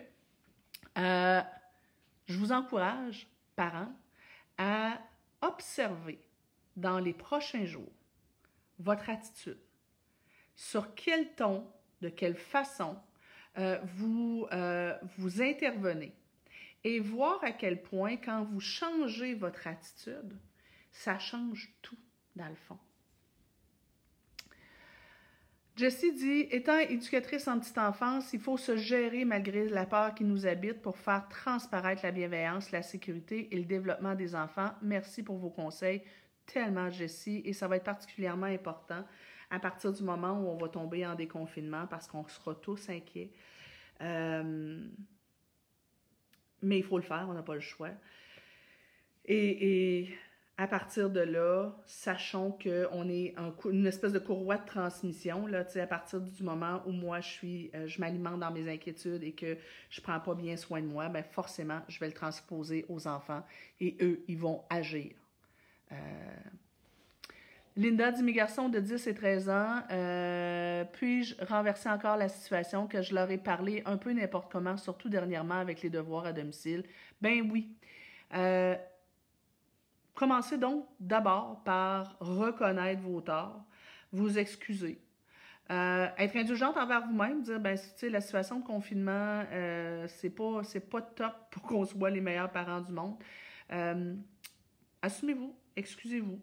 euh, 0.99 1.41
je 2.27 2.39
vous 2.39 2.53
encourage, 2.53 3.29
parents, 3.57 3.93
à 4.59 4.99
observer 5.43 6.21
dans 6.77 6.99
les 6.99 7.13
prochains 7.13 7.65
jours 7.65 7.93
votre 8.79 9.11
attitude. 9.11 9.61
Sur 10.55 10.95
quel 10.95 11.35
ton, 11.35 11.67
de 12.01 12.09
quelle 12.09 12.37
façon 12.37 12.99
euh, 13.59 13.79
vous, 13.97 14.47
euh, 14.53 14.97
vous 15.19 15.43
intervenez 15.43 16.15
et 16.85 17.01
voir 17.01 17.43
à 17.45 17.53
quel 17.53 17.83
point, 17.83 18.17
quand 18.17 18.45
vous 18.45 18.61
changez 18.61 19.35
votre 19.35 19.67
attitude, 19.67 20.39
ça 20.93 21.19
change 21.19 21.73
tout 21.83 21.99
dans 22.37 22.49
le 22.49 22.55
fond. 22.55 22.79
Jessie 25.81 26.13
dit 26.13 26.47
Étant 26.51 26.79
éducatrice 26.79 27.49
en 27.49 27.59
petite 27.59 27.79
enfance, 27.79 28.35
il 28.35 28.41
faut 28.41 28.59
se 28.59 28.77
gérer 28.77 29.25
malgré 29.25 29.67
la 29.67 29.87
peur 29.87 30.15
qui 30.15 30.25
nous 30.25 30.47
habite 30.47 30.83
pour 30.83 30.99
faire 30.99 31.27
transparaître 31.31 32.03
la 32.05 32.11
bienveillance, 32.11 32.71
la 32.71 32.83
sécurité 32.83 33.49
et 33.51 33.57
le 33.57 33.65
développement 33.65 34.15
des 34.15 34.35
enfants. 34.35 34.73
Merci 34.83 35.23
pour 35.23 35.39
vos 35.39 35.49
conseils. 35.49 36.03
Tellement, 36.45 36.91
Jessie. 36.91 37.41
Et 37.47 37.55
ça 37.55 37.67
va 37.67 37.77
être 37.77 37.85
particulièrement 37.85 38.45
important 38.45 39.07
à 39.49 39.59
partir 39.59 39.91
du 39.91 40.03
moment 40.03 40.39
où 40.39 40.49
on 40.49 40.59
va 40.59 40.69
tomber 40.69 41.07
en 41.07 41.15
déconfinement 41.15 41.87
parce 41.87 42.07
qu'on 42.07 42.29
sera 42.29 42.55
tous 42.57 42.91
inquiets. 42.91 43.31
Euh, 44.03 44.87
mais 46.61 46.77
il 46.77 46.85
faut 46.85 46.99
le 46.99 47.05
faire, 47.05 47.25
on 47.27 47.33
n'a 47.33 47.43
pas 47.43 47.55
le 47.55 47.61
choix. 47.61 47.93
Et, 49.25 50.01
et 50.01 50.19
à 50.61 50.67
partir 50.67 51.09
de 51.09 51.21
là, 51.21 51.75
sachons 51.87 52.51
qu'on 52.63 53.09
est 53.09 53.35
un, 53.39 53.51
une 53.71 53.87
espèce 53.87 54.13
de 54.13 54.19
courroie 54.19 54.59
de 54.59 54.67
transmission. 54.67 55.47
Là, 55.47 55.65
à 55.75 55.87
partir 55.87 56.21
du 56.21 56.43
moment 56.43 56.83
où 56.85 56.93
moi, 56.93 57.23
je 57.23 57.29
suis, 57.29 57.71
euh, 57.75 57.87
je 57.87 57.99
m'alimente 57.99 58.41
dans 58.41 58.51
mes 58.51 58.71
inquiétudes 58.71 59.25
et 59.25 59.33
que 59.33 59.57
je 59.89 60.01
ne 60.01 60.05
prends 60.05 60.21
pas 60.21 60.35
bien 60.35 60.59
soin 60.59 60.83
de 60.83 60.87
moi, 60.87 61.09
ben 61.09 61.25
forcément, 61.25 61.81
je 61.89 61.99
vais 61.99 62.09
le 62.09 62.13
transposer 62.13 62.85
aux 62.91 63.07
enfants 63.07 63.43
et 63.81 63.97
eux, 64.03 64.23
ils 64.29 64.37
vont 64.37 64.63
agir. 64.69 65.13
Euh... 65.93 65.97
Linda 67.75 68.13
dit, 68.13 68.23
mes 68.23 68.35
garçons 68.35 68.69
de 68.69 68.81
10 68.81 69.07
et 69.07 69.15
13 69.15 69.49
ans, 69.49 69.81
euh, 69.91 70.85
puis-je 70.93 71.43
renverser 71.43 71.89
encore 71.89 72.19
la 72.19 72.29
situation 72.29 72.87
que 72.87 73.01
je 73.01 73.15
leur 73.15 73.31
ai 73.31 73.39
parlé 73.39 73.83
un 73.87 73.97
peu 73.97 74.13
n'importe 74.13 74.53
comment, 74.53 74.77
surtout 74.77 75.09
dernièrement 75.09 75.59
avec 75.59 75.81
les 75.81 75.89
devoirs 75.89 76.27
à 76.27 76.35
domicile? 76.35 76.85
Ben 77.23 77.51
oui. 77.51 77.75
Commencez 80.21 80.59
donc 80.59 80.87
d'abord 81.01 81.63
par 81.65 82.15
reconnaître 82.21 83.01
vos 83.01 83.23
torts, 83.23 83.65
vous 84.13 84.39
excuser. 84.39 85.01
Euh, 85.71 86.09
être 86.19 86.37
indulgente 86.37 86.77
envers 86.77 87.07
vous-même, 87.07 87.41
dire 87.41 87.59
ben 87.59 87.75
tu 87.79 87.87
sais 87.97 88.11
la 88.11 88.21
situation 88.21 88.61
de 88.61 88.65
confinement 88.67 89.43
euh, 89.51 90.07
c'est 90.09 90.29
pas 90.29 90.63
c'est 90.63 90.91
pas 90.91 91.01
top 91.01 91.33
pour 91.51 91.63
qu'on 91.63 91.87
soit 91.87 92.11
les 92.11 92.21
meilleurs 92.21 92.53
parents 92.53 92.83
du 92.83 92.93
monde. 92.93 93.17
Euh, 93.73 94.15
assumez-vous, 95.01 95.57
excusez-vous. 95.75 96.39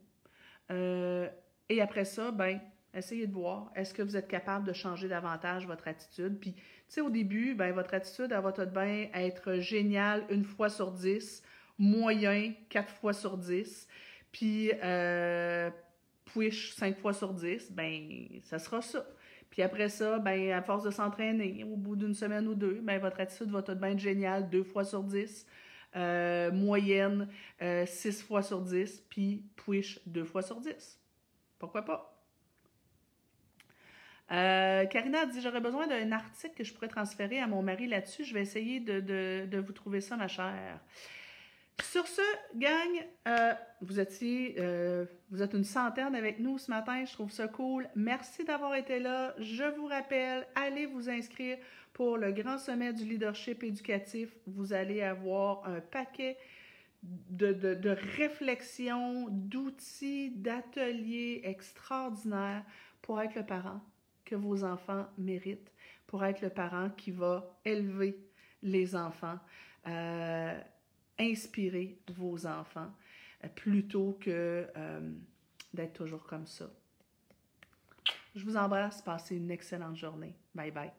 et 0.71 1.79
après 1.79 2.05
ça, 2.05 2.31
ben 2.31 2.59
essayez 2.95 3.27
de 3.27 3.33
voir 3.33 3.71
est-ce 3.75 3.93
que 3.93 4.01
vous 4.01 4.17
êtes 4.17 4.27
capable 4.27 4.65
de 4.65 4.73
changer 4.73 5.07
davantage 5.07 5.67
votre 5.67 5.87
attitude? 5.87 6.39
Puis 6.39 6.53
tu 6.53 6.63
sais 6.87 7.01
au 7.01 7.11
début, 7.11 7.53
ben 7.53 7.71
votre 7.73 7.93
attitude 7.93 8.31
elle 8.31 8.41
va 8.41 8.51
tout 8.51 8.65
bien 8.65 9.07
être 9.13 9.59
géniale 9.59 10.25
une 10.31 10.45
fois 10.45 10.71
sur 10.71 10.91
dix 10.91 11.43
moyen 11.77 12.53
4 12.69 12.89
fois 12.93 13.13
sur 13.13 13.37
10, 13.37 13.87
puis 14.31 14.71
euh, 14.83 15.69
push 16.25 16.73
5 16.73 16.97
fois 16.97 17.13
sur 17.13 17.33
10, 17.33 17.71
ben 17.71 18.27
ça 18.43 18.59
sera 18.59 18.81
ça. 18.81 19.05
Puis 19.49 19.61
après 19.61 19.89
ça, 19.89 20.19
ben 20.19 20.51
à 20.51 20.61
force 20.61 20.83
de 20.83 20.91
s'entraîner, 20.91 21.63
au 21.63 21.75
bout 21.77 21.95
d'une 21.95 22.13
semaine 22.13 22.47
ou 22.47 22.55
deux, 22.55 22.79
ben 22.81 22.99
votre 22.99 23.19
attitude 23.19 23.49
va 23.49 23.61
tout 23.61 23.75
bien 23.75 23.91
être 23.91 23.99
géniale 23.99 24.49
2 24.49 24.63
fois 24.63 24.83
sur 24.83 25.03
10. 25.03 25.45
Euh, 25.95 26.51
moyenne 26.51 27.27
6 27.59 27.61
euh, 27.61 28.11
fois 28.27 28.43
sur 28.43 28.61
10, 28.61 29.03
puis 29.09 29.43
push 29.55 29.99
2 30.05 30.25
fois 30.25 30.41
sur 30.41 30.59
10. 30.59 30.99
Pourquoi 31.57 31.83
pas? 31.83 32.13
Euh, 34.31 34.85
Karina 34.87 35.21
a 35.21 35.25
dit 35.25 35.41
J'aurais 35.41 35.61
besoin 35.61 35.87
d'un 35.87 36.11
article 36.11 36.53
que 36.55 36.63
je 36.63 36.73
pourrais 36.73 36.89
transférer 36.89 37.39
à 37.39 37.47
mon 37.47 37.63
mari 37.63 37.87
là-dessus. 37.87 38.25
Je 38.25 38.33
vais 38.33 38.41
essayer 38.41 38.79
de, 38.79 38.99
de, 38.99 39.45
de 39.49 39.57
vous 39.57 39.71
trouver 39.71 40.01
ça, 40.01 40.17
ma 40.17 40.27
chère. 40.27 40.79
Sur 41.81 42.07
ce, 42.07 42.21
gang, 42.55 43.05
euh, 43.27 43.53
vous 43.81 43.99
étiez, 43.99 44.55
euh, 44.57 45.05
vous 45.29 45.43
êtes 45.43 45.53
une 45.53 45.63
centaine 45.63 46.15
avec 46.15 46.39
nous 46.39 46.57
ce 46.57 46.71
matin. 46.71 47.05
Je 47.05 47.13
trouve 47.13 47.31
ça 47.31 47.47
cool. 47.47 47.87
Merci 47.95 48.43
d'avoir 48.43 48.73
été 48.75 48.99
là. 48.99 49.35
Je 49.37 49.63
vous 49.75 49.85
rappelle, 49.85 50.47
allez 50.55 50.87
vous 50.87 51.09
inscrire 51.09 51.57
pour 51.93 52.17
le 52.17 52.31
grand 52.31 52.57
sommet 52.57 52.93
du 52.93 53.03
leadership 53.03 53.63
éducatif. 53.63 54.29
Vous 54.47 54.73
allez 54.73 55.03
avoir 55.03 55.67
un 55.67 55.79
paquet 55.79 56.37
de, 57.03 57.95
réflexions, 58.17 59.27
d'outils, 59.29 60.31
d'ateliers 60.31 61.41
extraordinaires 61.43 62.63
pour 63.01 63.21
être 63.21 63.35
le 63.35 63.45
parent 63.45 63.81
que 64.25 64.35
vos 64.35 64.63
enfants 64.63 65.05
méritent, 65.17 65.71
pour 66.07 66.25
être 66.25 66.41
le 66.41 66.49
parent 66.49 66.89
qui 66.89 67.11
va 67.11 67.59
élever 67.63 68.17
les 68.63 68.95
enfants. 68.95 69.39
Euh, 69.87 70.59
inspirer 71.19 71.99
vos 72.15 72.45
enfants 72.45 72.91
euh, 73.43 73.47
plutôt 73.49 74.17
que 74.19 74.67
euh, 74.75 75.11
d'être 75.73 75.93
toujours 75.93 76.25
comme 76.25 76.47
ça. 76.47 76.69
Je 78.35 78.43
vous 78.43 78.57
embrasse, 78.57 79.01
passez 79.01 79.35
une 79.35 79.51
excellente 79.51 79.95
journée. 79.95 80.35
Bye 80.53 80.71
bye. 80.71 80.91